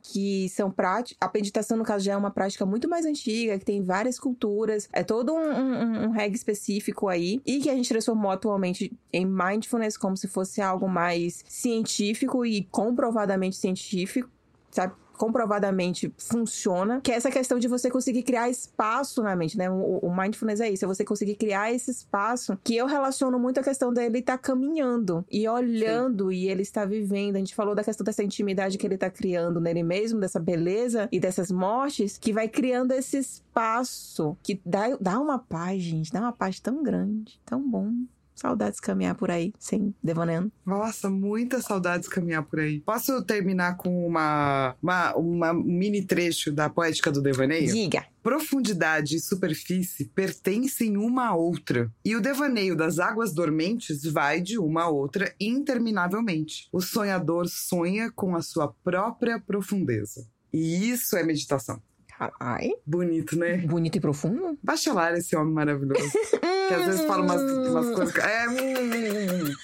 que 0.03 0.49
são 0.49 0.71
práticas. 0.71 1.17
A 1.21 1.31
meditação, 1.33 1.77
no 1.77 1.85
caso, 1.85 2.05
já 2.05 2.13
é 2.13 2.17
uma 2.17 2.31
prática 2.31 2.65
muito 2.65 2.89
mais 2.89 3.05
antiga, 3.05 3.59
que 3.59 3.65
tem 3.65 3.83
várias 3.83 4.19
culturas, 4.19 4.89
é 4.93 5.03
todo 5.03 5.33
um, 5.33 5.39
um, 5.39 6.05
um 6.05 6.11
reggae 6.11 6.37
específico 6.37 7.09
aí, 7.09 7.41
e 7.47 7.61
que 7.61 7.71
a 7.71 7.75
gente 7.75 7.89
transformou 7.89 8.31
atualmente 8.31 8.93
em 9.13 9.27
mindfulness 9.27 9.97
como 9.97 10.17
se 10.17 10.29
fosse 10.29 10.61
algo 10.61 10.89
mais 10.89 11.45
científico 11.49 12.45
e 12.45 12.65
comprovadamente 12.65 13.57
científico, 13.57 14.29
sabe? 14.71 14.95
Comprovadamente 15.21 16.11
funciona, 16.17 16.99
que 17.03 17.13
é 17.13 17.15
essa 17.15 17.31
questão 17.31 17.59
de 17.59 17.69
você 17.69 17.91
conseguir 17.91 18.23
criar 18.23 18.49
espaço 18.49 19.23
na 19.23 19.37
mente, 19.37 19.59
né? 19.59 19.69
O, 19.69 19.99
o 19.99 20.17
mindfulness 20.17 20.61
é 20.61 20.71
isso, 20.71 20.87
é 20.87 20.89
você 20.89 21.05
conseguir 21.05 21.35
criar 21.35 21.71
esse 21.71 21.91
espaço 21.91 22.59
que 22.65 22.75
eu 22.75 22.87
relaciono 22.87 23.39
muito 23.39 23.61
a 23.61 23.63
questão 23.63 23.93
dele 23.93 24.21
estar 24.21 24.39
caminhando 24.39 25.23
e 25.31 25.47
olhando 25.47 26.33
e 26.33 26.49
ele 26.49 26.63
está 26.63 26.87
vivendo. 26.87 27.37
A 27.37 27.39
gente 27.39 27.55
falou 27.55 27.75
da 27.75 27.85
questão 27.85 28.03
dessa 28.03 28.25
intimidade 28.25 28.79
que 28.79 28.87
ele 28.87 28.95
está 28.95 29.11
criando 29.11 29.61
nele 29.61 29.83
mesmo, 29.83 30.19
dessa 30.19 30.41
beleza 30.41 31.07
e 31.13 31.21
dessas 31.21 31.51
mortes, 31.51 32.17
que 32.17 32.33
vai 32.33 32.49
criando 32.49 32.93
esse 32.93 33.19
espaço 33.19 34.39
que 34.43 34.59
dá, 34.65 34.97
dá 34.99 35.21
uma 35.21 35.39
paz, 35.39 35.83
gente, 35.83 36.11
dá 36.11 36.21
uma 36.21 36.33
paz 36.33 36.61
tão 36.61 36.83
grande, 36.83 37.39
tão 37.45 37.61
bom. 37.61 37.93
Saudades 38.41 38.77
de 38.77 38.83
caminhar 38.87 39.15
por 39.15 39.31
aí, 39.31 39.53
sem 39.59 39.95
devaneando. 40.03 40.51
Nossa, 40.65 41.11
muitas 41.11 41.65
saudades 41.65 42.09
caminhar 42.09 42.43
por 42.43 42.59
aí. 42.59 42.81
Posso 42.81 43.23
terminar 43.23 43.77
com 43.77 44.07
uma, 44.07 44.75
uma, 44.83 45.15
uma 45.15 45.53
mini 45.53 46.03
trecho 46.03 46.51
da 46.51 46.71
poética 46.71 47.13
do 47.13 47.21
devaneio? 47.21 47.71
Diga. 47.71 48.07
Profundidade 48.23 49.17
e 49.17 49.21
superfície 49.21 50.07
pertencem 50.07 50.97
uma 50.97 51.29
à 51.29 51.35
outra, 51.35 51.91
e 52.03 52.17
o 52.17 52.21
devaneio 52.21 52.75
das 52.75 52.99
águas 52.99 53.35
dormentes 53.35 54.05
vai 54.05 54.41
de 54.41 54.59
uma 54.59 54.85
a 54.85 54.89
outra 54.89 55.35
interminavelmente. 55.39 56.69
O 56.73 56.81
sonhador 56.81 57.47
sonha 57.49 58.11
com 58.11 58.35
a 58.35 58.41
sua 58.41 58.69
própria 58.83 59.39
profundeza. 59.39 60.27
E 60.53 60.91
isso 60.91 61.17
é 61.17 61.23
meditação. 61.23 61.81
Carai. 62.29 62.71
Bonito, 62.87 63.39
né? 63.39 63.57
Bonito 63.59 63.97
e 63.97 64.01
profundo. 64.01 64.59
Bachelar 64.63 65.15
esse 65.15 65.35
homem 65.35 65.55
maravilhoso. 65.55 66.03
que 66.69 66.75
às 66.75 66.85
vezes 66.85 67.01
fala 67.07 67.23
umas, 67.23 67.41
umas 67.41 67.95
coisas. 67.95 68.13
que- 68.15 68.21
É, 68.21 68.47
hum, 68.49 69.55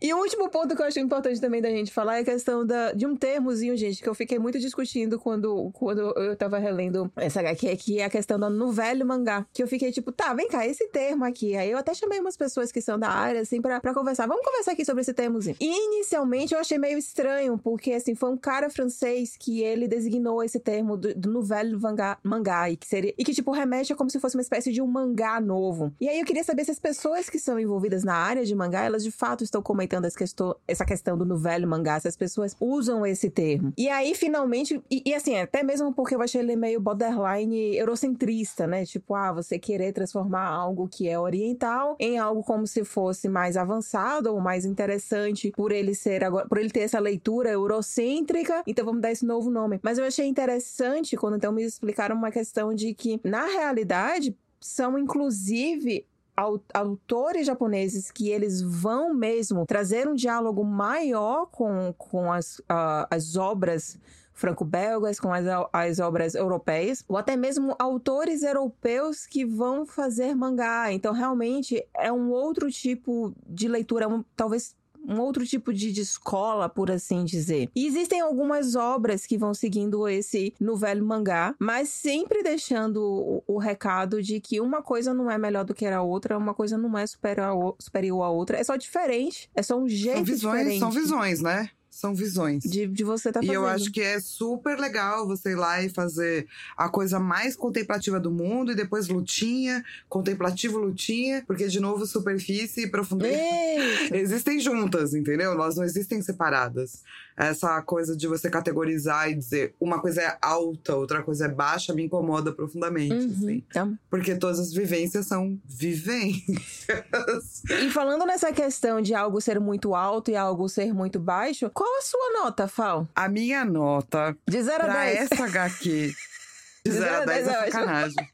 E 0.00 0.12
o 0.12 0.18
último 0.18 0.50
ponto 0.50 0.76
que 0.76 0.82
eu 0.82 0.86
acho 0.86 1.00
importante 1.00 1.40
também 1.40 1.62
da 1.62 1.70
gente 1.70 1.90
falar 1.90 2.18
é 2.18 2.20
a 2.20 2.24
questão 2.24 2.66
da, 2.66 2.92
de 2.92 3.06
um 3.06 3.16
termozinho, 3.16 3.76
gente, 3.76 4.02
que 4.02 4.08
eu 4.08 4.14
fiquei 4.14 4.38
muito 4.38 4.58
discutindo 4.58 5.18
quando, 5.18 5.70
quando 5.72 6.00
eu 6.18 6.36
tava 6.36 6.58
relendo 6.58 7.10
essa 7.16 7.40
HQ, 7.40 7.76
que 7.76 8.00
é 8.00 8.04
a 8.04 8.10
questão 8.10 8.38
da 8.38 8.50
novela 8.50 9.04
mangá. 9.04 9.46
Que 9.52 9.62
eu 9.62 9.66
fiquei 9.66 9.90
tipo, 9.90 10.12
tá, 10.12 10.34
vem 10.34 10.48
cá, 10.48 10.66
esse 10.66 10.86
termo 10.88 11.24
aqui. 11.24 11.56
Aí 11.56 11.70
eu 11.70 11.78
até 11.78 11.94
chamei 11.94 12.20
umas 12.20 12.36
pessoas 12.36 12.70
que 12.70 12.80
são 12.80 12.98
da 12.98 13.08
área, 13.08 13.40
assim, 13.40 13.60
pra, 13.60 13.80
pra 13.80 13.94
conversar. 13.94 14.26
Vamos 14.26 14.44
conversar 14.44 14.72
aqui 14.72 14.84
sobre 14.84 15.00
esse 15.00 15.14
termozinho. 15.14 15.56
E 15.58 15.86
inicialmente 15.86 16.52
eu 16.52 16.60
achei 16.60 16.78
meio 16.78 16.98
estranho, 16.98 17.58
porque, 17.58 17.92
assim, 17.92 18.14
foi 18.14 18.30
um 18.30 18.36
cara 18.36 18.68
francês 18.68 19.34
que 19.38 19.62
ele 19.62 19.88
designou 19.88 20.42
esse 20.42 20.60
termo 20.60 20.96
do, 20.96 21.14
do 21.14 21.32
novela 21.32 21.78
mangá, 21.78 22.18
mangá 22.22 22.70
e 22.70 22.76
que 22.76 22.86
seria, 22.86 23.14
e 23.16 23.24
que, 23.24 23.32
tipo, 23.32 23.50
remete 23.50 23.92
a 23.92 23.96
como 23.96 24.10
se 24.10 24.20
fosse 24.20 24.36
uma 24.36 24.42
espécie 24.42 24.72
de 24.72 24.82
um 24.82 24.86
mangá 24.86 25.40
novo. 25.40 25.92
E 25.98 26.08
aí 26.08 26.20
eu 26.20 26.26
queria 26.26 26.44
saber 26.44 26.64
se 26.64 26.70
as 26.70 26.78
pessoas 26.78 27.30
que 27.30 27.38
são 27.38 27.58
envolvidas 27.58 28.04
na 28.04 28.14
área 28.14 28.44
de 28.44 28.54
mangá, 28.54 28.84
elas 28.84 29.02
de 29.02 29.10
fato 29.10 29.42
estão 29.42 29.62
comentando 29.62 29.85
essa 29.86 30.18
questão, 30.18 30.56
essa 30.66 30.84
questão 30.84 31.16
do 31.16 31.24
novello 31.24 31.66
mangá, 31.66 31.98
se 32.00 32.08
as 32.08 32.16
pessoas 32.16 32.56
usam 32.60 33.04
esse 33.06 33.30
termo. 33.30 33.72
E 33.76 33.88
aí, 33.88 34.14
finalmente, 34.14 34.80
e, 34.90 35.02
e 35.04 35.14
assim, 35.14 35.38
até 35.38 35.62
mesmo 35.62 35.92
porque 35.92 36.14
eu 36.14 36.22
achei 36.22 36.40
ele 36.40 36.56
meio 36.56 36.80
borderline 36.80 37.76
eurocentrista, 37.76 38.66
né? 38.66 38.84
Tipo, 38.84 39.14
ah, 39.14 39.32
você 39.32 39.58
querer 39.58 39.92
transformar 39.92 40.46
algo 40.46 40.88
que 40.88 41.08
é 41.08 41.18
oriental 41.18 41.96
em 41.98 42.18
algo 42.18 42.42
como 42.42 42.66
se 42.66 42.84
fosse 42.84 43.28
mais 43.28 43.56
avançado 43.56 44.32
ou 44.32 44.40
mais 44.40 44.64
interessante 44.64 45.50
por 45.50 45.72
ele 45.72 45.94
ser 45.94 46.24
agora, 46.24 46.46
por 46.48 46.58
ele 46.58 46.70
ter 46.70 46.80
essa 46.80 46.98
leitura 46.98 47.50
eurocêntrica, 47.50 48.62
então 48.66 48.84
vamos 48.84 49.00
dar 49.00 49.10
esse 49.10 49.24
novo 49.24 49.50
nome. 49.50 49.80
Mas 49.82 49.98
eu 49.98 50.04
achei 50.04 50.26
interessante 50.26 51.16
quando 51.16 51.36
então 51.36 51.52
me 51.52 51.62
explicaram 51.62 52.16
uma 52.16 52.30
questão 52.30 52.74
de 52.74 52.94
que, 52.94 53.20
na 53.24 53.46
realidade, 53.46 54.36
são 54.60 54.98
inclusive 54.98 56.06
autores 56.36 57.46
japoneses 57.46 58.10
que 58.10 58.28
eles 58.30 58.60
vão 58.60 59.14
mesmo 59.14 59.64
trazer 59.66 60.06
um 60.06 60.14
diálogo 60.14 60.62
maior 60.64 61.46
com, 61.46 61.94
com 61.96 62.30
as, 62.32 62.60
ah, 62.68 63.06
as 63.10 63.36
obras 63.36 63.98
franco-belgas, 64.32 65.18
com 65.18 65.32
as, 65.32 65.46
as 65.72 65.98
obras 65.98 66.34
europeias, 66.34 67.02
ou 67.08 67.16
até 67.16 67.34
mesmo 67.36 67.74
autores 67.78 68.42
europeus 68.42 69.26
que 69.26 69.46
vão 69.46 69.86
fazer 69.86 70.34
mangá. 70.34 70.92
Então, 70.92 71.14
realmente, 71.14 71.82
é 71.96 72.12
um 72.12 72.30
outro 72.30 72.70
tipo 72.70 73.32
de 73.46 73.66
leitura, 73.66 74.06
um- 74.06 74.22
talvez 74.36 74.76
um 75.06 75.20
outro 75.20 75.46
tipo 75.46 75.72
de, 75.72 75.92
de 75.92 76.00
escola, 76.00 76.68
por 76.68 76.90
assim 76.90 77.24
dizer. 77.24 77.70
E 77.74 77.86
existem 77.86 78.20
algumas 78.20 78.74
obras 78.74 79.26
que 79.26 79.38
vão 79.38 79.54
seguindo 79.54 80.08
esse 80.08 80.52
novelo 80.60 81.04
mangá, 81.04 81.54
mas 81.58 81.88
sempre 81.88 82.42
deixando 82.42 83.02
o, 83.02 83.42
o 83.46 83.58
recado 83.58 84.22
de 84.22 84.40
que 84.40 84.60
uma 84.60 84.82
coisa 84.82 85.14
não 85.14 85.30
é 85.30 85.38
melhor 85.38 85.64
do 85.64 85.74
que 85.74 85.86
a 85.86 86.02
outra, 86.02 86.36
uma 86.36 86.54
coisa 86.54 86.76
não 86.76 86.96
é 86.98 87.06
superior 87.06 87.76
superior 87.78 88.22
à 88.22 88.30
outra, 88.30 88.58
é 88.58 88.64
só 88.64 88.76
diferente, 88.76 89.50
é 89.54 89.62
só 89.62 89.78
um 89.78 89.88
jeito 89.88 90.16
são 90.16 90.24
visões, 90.24 90.58
diferente 90.58 90.80
são 90.80 90.90
visões, 90.90 91.40
né? 91.40 91.70
São 91.96 92.14
visões. 92.14 92.62
de, 92.62 92.86
de 92.86 93.02
você 93.02 93.30
estar 93.30 93.42
E 93.42 93.46
fazendo. 93.46 93.62
eu 93.62 93.66
acho 93.66 93.90
que 93.90 94.02
é 94.02 94.20
super 94.20 94.78
legal 94.78 95.26
você 95.26 95.52
ir 95.52 95.54
lá 95.54 95.82
e 95.82 95.88
fazer 95.88 96.46
a 96.76 96.90
coisa 96.90 97.18
mais 97.18 97.56
contemplativa 97.56 98.20
do 98.20 98.30
mundo 98.30 98.70
e 98.72 98.74
depois 98.74 99.08
lutinha, 99.08 99.82
contemplativo 100.06 100.76
lutinha, 100.78 101.42
porque 101.46 101.66
de 101.68 101.80
novo 101.80 102.04
superfície 102.04 102.82
e 102.82 102.86
profundeza 102.86 103.34
Eita! 103.34 104.14
existem 104.18 104.60
juntas, 104.60 105.14
entendeu? 105.14 105.52
Elas 105.52 105.76
não 105.76 105.84
existem 105.84 106.20
separadas. 106.20 107.02
Essa 107.36 107.82
coisa 107.82 108.16
de 108.16 108.26
você 108.26 108.48
categorizar 108.48 109.28
e 109.30 109.34
dizer 109.34 109.74
uma 109.78 110.00
coisa 110.00 110.22
é 110.22 110.38
alta, 110.40 110.94
outra 110.96 111.22
coisa 111.22 111.44
é 111.44 111.48
baixa, 111.48 111.92
me 111.92 112.02
incomoda 112.04 112.50
profundamente, 112.50 113.12
Uhum. 113.14 113.30
assim. 113.30 113.64
Então, 113.68 113.98
Porque 114.08 114.34
todas 114.36 114.58
as 114.58 114.72
vivências 114.72 115.26
são 115.26 115.60
vivências. 115.66 117.62
E 117.68 117.90
falando 117.90 118.24
nessa 118.24 118.52
questão 118.52 119.02
de 119.02 119.14
algo 119.14 119.40
ser 119.40 119.60
muito 119.60 119.94
alto 119.94 120.30
e 120.30 120.36
algo 120.36 120.66
ser 120.68 120.94
muito 120.94 121.18
baixo, 121.20 121.70
qual 121.74 121.98
a 121.98 122.02
sua 122.02 122.42
nota, 122.42 122.66
Fal? 122.66 123.06
A 123.14 123.28
minha 123.28 123.64
nota 123.64 124.36
De 124.48 124.62
0 124.62 124.82
a 124.84 124.86
pra 124.86 125.04
10. 125.04 125.30
essa 125.32 125.44
HQ 125.44 126.14
de 126.86 126.90
De 126.90 126.98
0 126.98 127.16
a 127.22 127.24
10 127.26 127.48
é 127.48 127.52
sacanagem. 127.70 128.28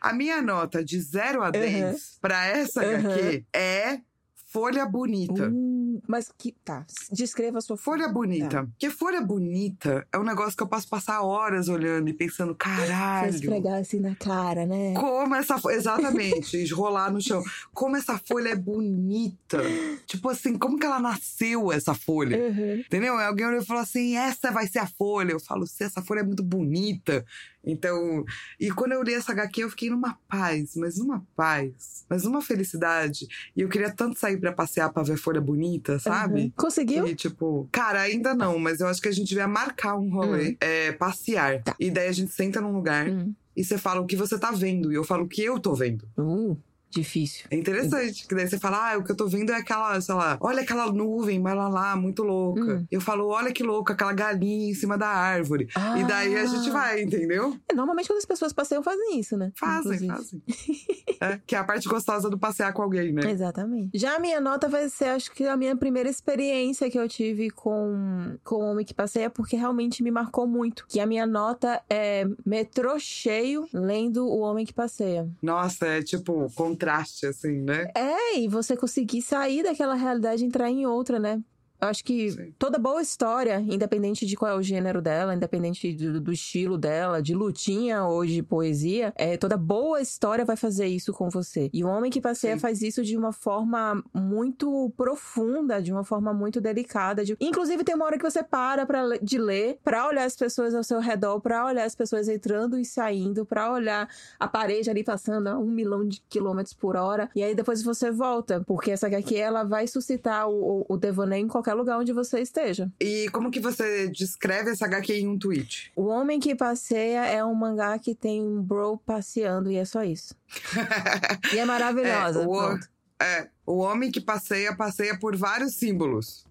A 0.00 0.12
minha 0.12 0.40
nota 0.42 0.84
de 0.84 1.00
0 1.00 1.42
a 1.42 1.50
10 1.50 2.18
pra 2.20 2.46
essa 2.46 2.84
Uhum. 2.84 2.94
HQ 3.10 3.44
é 3.54 4.00
folha 4.46 4.86
bonita. 4.86 5.48
Hum, 5.48 5.87
Mas 6.06 6.30
que. 6.36 6.52
Tá. 6.64 6.84
Descreva 7.10 7.58
a 7.58 7.60
sua 7.60 7.76
Folha 7.76 8.08
bonita. 8.08 8.64
Porque 8.64 8.90
folha 8.90 9.20
bonita 9.20 10.06
é 10.12 10.18
um 10.18 10.24
negócio 10.24 10.56
que 10.56 10.62
eu 10.62 10.66
posso 10.66 10.88
passar 10.88 11.22
horas 11.22 11.68
olhando 11.68 12.08
e 12.08 12.12
pensando, 12.12 12.52
Você 12.52 12.58
caralho. 12.58 13.30
esfregar 13.30 13.80
assim 13.80 14.00
na 14.00 14.14
cara, 14.14 14.66
né? 14.66 14.94
Como 14.94 15.34
essa. 15.34 15.58
Exatamente, 15.70 16.64
rolar 16.72 17.10
no 17.10 17.20
chão. 17.20 17.42
Como 17.72 17.96
essa 17.96 18.18
folha 18.18 18.50
é 18.50 18.56
bonita. 18.56 19.58
Tipo 20.06 20.28
assim, 20.28 20.58
como 20.58 20.78
que 20.78 20.86
ela 20.86 21.00
nasceu, 21.00 21.72
essa 21.72 21.94
folha? 21.94 22.38
Uhum. 22.38 22.80
Entendeu? 22.80 23.18
Alguém 23.18 23.46
olhou 23.46 23.60
e 23.62 23.64
falou 23.66 23.82
assim: 23.82 24.16
essa 24.16 24.50
vai 24.50 24.66
ser 24.66 24.80
a 24.80 24.86
folha. 24.86 25.32
Eu 25.32 25.40
falo, 25.40 25.66
se 25.66 25.84
essa 25.84 26.02
folha 26.02 26.20
é 26.20 26.24
muito 26.24 26.42
bonita. 26.42 27.24
Então, 27.68 28.24
e 28.58 28.70
quando 28.70 28.92
eu 28.92 29.02
li 29.02 29.12
essa 29.14 29.32
HQ, 29.32 29.62
eu 29.64 29.70
fiquei 29.70 29.90
numa 29.90 30.18
paz, 30.28 30.74
mas 30.74 30.96
numa 30.98 31.24
paz, 31.36 32.04
mas 32.08 32.24
numa 32.24 32.40
felicidade. 32.40 33.26
E 33.54 33.60
eu 33.60 33.68
queria 33.68 33.90
tanto 33.90 34.18
sair 34.18 34.38
pra 34.38 34.52
passear 34.52 34.90
pra 34.92 35.02
ver 35.02 35.16
folha 35.18 35.40
bonita, 35.40 35.98
sabe? 35.98 36.40
Uhum. 36.42 36.52
Conseguiu? 36.56 37.06
E, 37.06 37.14
tipo, 37.14 37.68
cara, 37.70 38.00
ainda 38.00 38.34
não, 38.34 38.58
mas 38.58 38.80
eu 38.80 38.86
acho 38.86 39.00
que 39.02 39.08
a 39.08 39.12
gente 39.12 39.28
devia 39.28 39.46
marcar 39.46 39.96
um 39.96 40.10
rolê, 40.10 40.56
é, 40.60 40.92
passear. 40.92 41.62
Tá. 41.62 41.76
E 41.78 41.90
daí 41.90 42.08
a 42.08 42.12
gente 42.12 42.32
senta 42.32 42.60
num 42.60 42.72
lugar 42.72 43.08
Hum. 43.08 43.32
e 43.56 43.62
você 43.64 43.76
fala 43.76 44.00
o 44.00 44.06
que 44.06 44.16
você 44.16 44.38
tá 44.38 44.50
vendo, 44.50 44.90
e 44.90 44.94
eu 44.94 45.04
falo 45.04 45.24
o 45.24 45.28
que 45.28 45.42
eu 45.42 45.58
tô 45.60 45.74
vendo. 45.74 46.08
Uh, 46.16 46.56
difícil. 46.90 47.46
É 47.50 47.56
interessante, 47.56 48.26
que 48.26 48.34
daí 48.34 48.48
você 48.48 48.58
fala, 48.58 48.92
ah, 48.94 48.98
o 48.98 49.04
que 49.04 49.12
eu 49.12 49.16
tô 49.16 49.26
vendo 49.26 49.50
é 49.52 49.56
aquela, 49.56 50.00
sei 50.00 50.14
lá, 50.14 50.36
olha 50.40 50.62
aquela 50.62 50.90
nuvem, 50.92 51.40
vai 51.42 51.54
lá 51.54 51.68
lá, 51.68 51.96
muito 51.96 52.22
louca. 52.22 52.60
Hum. 52.62 52.86
Eu 52.90 53.00
falo, 53.00 53.26
olha 53.28 53.52
que 53.52 53.62
louca, 53.62 53.92
aquela 53.92 54.12
galinha 54.12 54.70
em 54.70 54.74
cima 54.74 54.96
da 54.96 55.08
árvore. 55.08 55.68
E 55.98 56.04
daí 56.04 56.36
a 56.36 56.46
gente 56.46 56.70
Ah. 56.70 56.72
vai, 56.72 57.02
entendeu? 57.02 57.56
É, 57.70 57.74
Normalmente 57.74 58.06
quando 58.08 58.18
as 58.18 58.24
pessoas 58.24 58.52
passeiam 58.52 58.82
fazem 58.82 59.18
isso, 59.20 59.36
né? 59.36 59.52
Fazem, 59.54 60.04
Inclusive. 60.06 60.08
fazem. 60.08 60.42
É, 61.20 61.40
que 61.44 61.56
é 61.56 61.58
a 61.58 61.64
parte 61.64 61.88
gostosa 61.88 62.30
do 62.30 62.38
passear 62.38 62.72
com 62.72 62.80
alguém, 62.80 63.12
né? 63.12 63.28
Exatamente. 63.28 63.90
Já 63.98 64.14
a 64.14 64.20
minha 64.20 64.40
nota 64.40 64.68
vai 64.68 64.88
ser, 64.88 65.06
acho 65.06 65.32
que 65.32 65.44
a 65.44 65.56
minha 65.56 65.74
primeira 65.76 66.08
experiência 66.08 66.88
que 66.88 66.96
eu 66.96 67.08
tive 67.08 67.50
com, 67.50 68.36
com 68.44 68.54
o 68.56 68.70
Homem 68.70 68.84
que 68.84 68.94
Passeia, 68.94 69.28
porque 69.28 69.56
realmente 69.56 70.00
me 70.00 70.12
marcou 70.12 70.46
muito. 70.46 70.84
Que 70.88 71.00
a 71.00 71.06
minha 71.06 71.26
nota 71.26 71.82
é 71.90 72.24
metrô 72.46 73.00
cheio 73.00 73.66
lendo 73.72 74.26
O 74.28 74.38
Homem 74.40 74.64
que 74.64 74.72
Passeia. 74.72 75.28
Nossa, 75.42 75.86
é 75.86 76.02
tipo 76.02 76.48
contraste, 76.78 77.26
assim, 77.26 77.60
né? 77.60 77.90
É, 77.96 78.38
e 78.38 78.48
você 78.48 78.76
conseguir 78.76 79.20
sair 79.20 79.64
daquela 79.64 79.94
realidade 79.94 80.44
e 80.44 80.46
entrar 80.46 80.70
em 80.70 80.86
outra, 80.86 81.18
né? 81.18 81.42
Eu 81.80 81.88
acho 81.88 82.02
que 82.04 82.30
Sim. 82.32 82.52
toda 82.58 82.78
boa 82.78 83.00
história, 83.00 83.60
independente 83.60 84.26
de 84.26 84.36
qual 84.36 84.50
é 84.50 84.54
o 84.56 84.62
gênero 84.62 85.00
dela, 85.00 85.34
independente 85.34 85.92
do, 85.92 86.20
do 86.20 86.32
estilo 86.32 86.76
dela, 86.76 87.22
de 87.22 87.34
lutinha 87.34 88.04
ou 88.04 88.26
de 88.26 88.42
poesia, 88.42 89.12
é, 89.16 89.36
toda 89.36 89.56
boa 89.56 90.00
história 90.00 90.44
vai 90.44 90.56
fazer 90.56 90.86
isso 90.86 91.12
com 91.12 91.28
você. 91.30 91.70
E 91.72 91.84
o 91.84 91.88
Homem 91.88 92.10
que 92.10 92.20
Passeia 92.20 92.54
Sim. 92.54 92.60
faz 92.60 92.82
isso 92.82 93.04
de 93.04 93.16
uma 93.16 93.32
forma 93.32 94.02
muito 94.12 94.92
profunda, 94.96 95.80
de 95.80 95.92
uma 95.92 96.02
forma 96.04 96.32
muito 96.34 96.60
delicada. 96.60 97.24
de- 97.24 97.36
Inclusive, 97.40 97.84
tem 97.84 97.94
uma 97.94 98.04
hora 98.06 98.18
que 98.18 98.28
você 98.28 98.42
para 98.42 98.84
pra, 98.84 99.02
de 99.22 99.38
ler, 99.38 99.78
pra 99.84 100.06
olhar 100.08 100.24
as 100.24 100.34
pessoas 100.36 100.74
ao 100.74 100.82
seu 100.82 100.98
redor, 101.00 101.40
pra 101.40 101.64
olhar 101.64 101.84
as 101.84 101.94
pessoas 101.94 102.28
entrando 102.28 102.78
e 102.78 102.84
saindo, 102.84 103.46
pra 103.46 103.70
olhar 103.72 104.08
a 104.38 104.48
parede 104.48 104.90
ali 104.90 105.04
passando 105.04 105.46
a 105.48 105.58
um 105.58 105.66
milhão 105.70 106.06
de 106.06 106.20
quilômetros 106.28 106.74
por 106.74 106.96
hora. 106.96 107.30
E 107.36 107.42
aí 107.42 107.54
depois 107.54 107.82
você 107.82 108.10
volta, 108.10 108.62
porque 108.66 108.90
essa 108.90 109.06
HQ 109.06 109.36
ela 109.36 109.62
vai 109.64 109.86
suscitar 109.86 110.48
o, 110.48 110.80
o, 110.80 110.86
o 110.88 110.96
devaneio 110.96 111.44
em 111.44 111.48
qualquer 111.48 111.67
lugar 111.74 111.98
onde 111.98 112.12
você 112.12 112.40
esteja. 112.40 112.90
E 113.00 113.28
como 113.30 113.50
que 113.50 113.60
você 113.60 114.08
descreve 114.08 114.70
essa 114.70 114.86
HQ 114.86 115.12
em 115.12 115.28
um 115.28 115.38
tweet? 115.38 115.92
O 115.94 116.06
Homem 116.06 116.40
que 116.40 116.54
Passeia 116.54 117.26
é 117.26 117.44
um 117.44 117.54
mangá 117.54 117.98
que 117.98 118.14
tem 118.14 118.42
um 118.42 118.62
bro 118.62 118.98
passeando 118.98 119.70
e 119.70 119.76
é 119.76 119.84
só 119.84 120.02
isso. 120.04 120.34
E 121.52 121.58
é 121.58 121.64
maravilhosa. 121.64 122.42
É, 122.42 122.46
o-. 122.46 122.78
É, 123.20 123.48
o 123.66 123.78
homem 123.78 124.10
que 124.10 124.20
passeia, 124.20 124.74
passeia 124.76 125.18
por 125.18 125.36
vários 125.36 125.74
símbolos. 125.74 126.44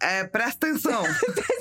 É, 0.00 0.24
presta 0.24 0.66
atenção. 0.66 1.02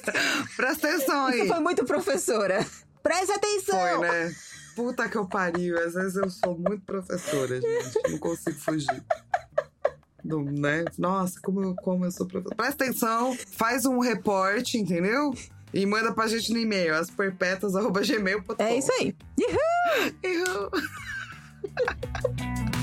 presta 0.56 0.88
atenção 0.88 1.26
aí. 1.26 1.40
Isso 1.40 1.48
foi 1.48 1.60
muito 1.60 1.86
professora. 1.86 2.66
Preste 3.02 3.32
atenção! 3.32 3.80
Foi, 3.80 4.00
né? 4.00 4.36
Puta 4.76 5.10
que 5.10 5.18
eu 5.18 5.26
pariu. 5.26 5.78
Às 5.80 5.94
vezes 5.94 6.16
eu 6.18 6.30
sou 6.30 6.58
muito 6.58 6.86
professora, 6.86 7.60
gente. 7.60 8.12
Não 8.12 8.20
consigo 8.20 8.60
fugir 8.60 9.04
do, 10.28 10.42
né? 10.44 10.86
Nossa, 10.98 11.40
como 11.42 11.64
eu, 11.64 11.76
como 11.76 12.06
eu 12.06 12.12
sou 12.12 12.28
professor. 12.28 12.56
Presta 12.56 12.84
atenção, 12.84 13.36
faz 13.52 13.86
um 13.86 14.00
reporte, 14.00 14.78
entendeu? 14.78 15.34
E 15.74 15.86
manda 15.86 16.14
pra 16.14 16.28
gente 16.28 16.52
no 16.52 16.60
e-mail, 16.60 16.96
asperpetas.gmail.com. 16.96 18.64
É 18.64 18.78
isso 18.78 18.92
aí. 18.94 19.16
Uhul! 19.40 20.72
Uhul! 22.34 22.77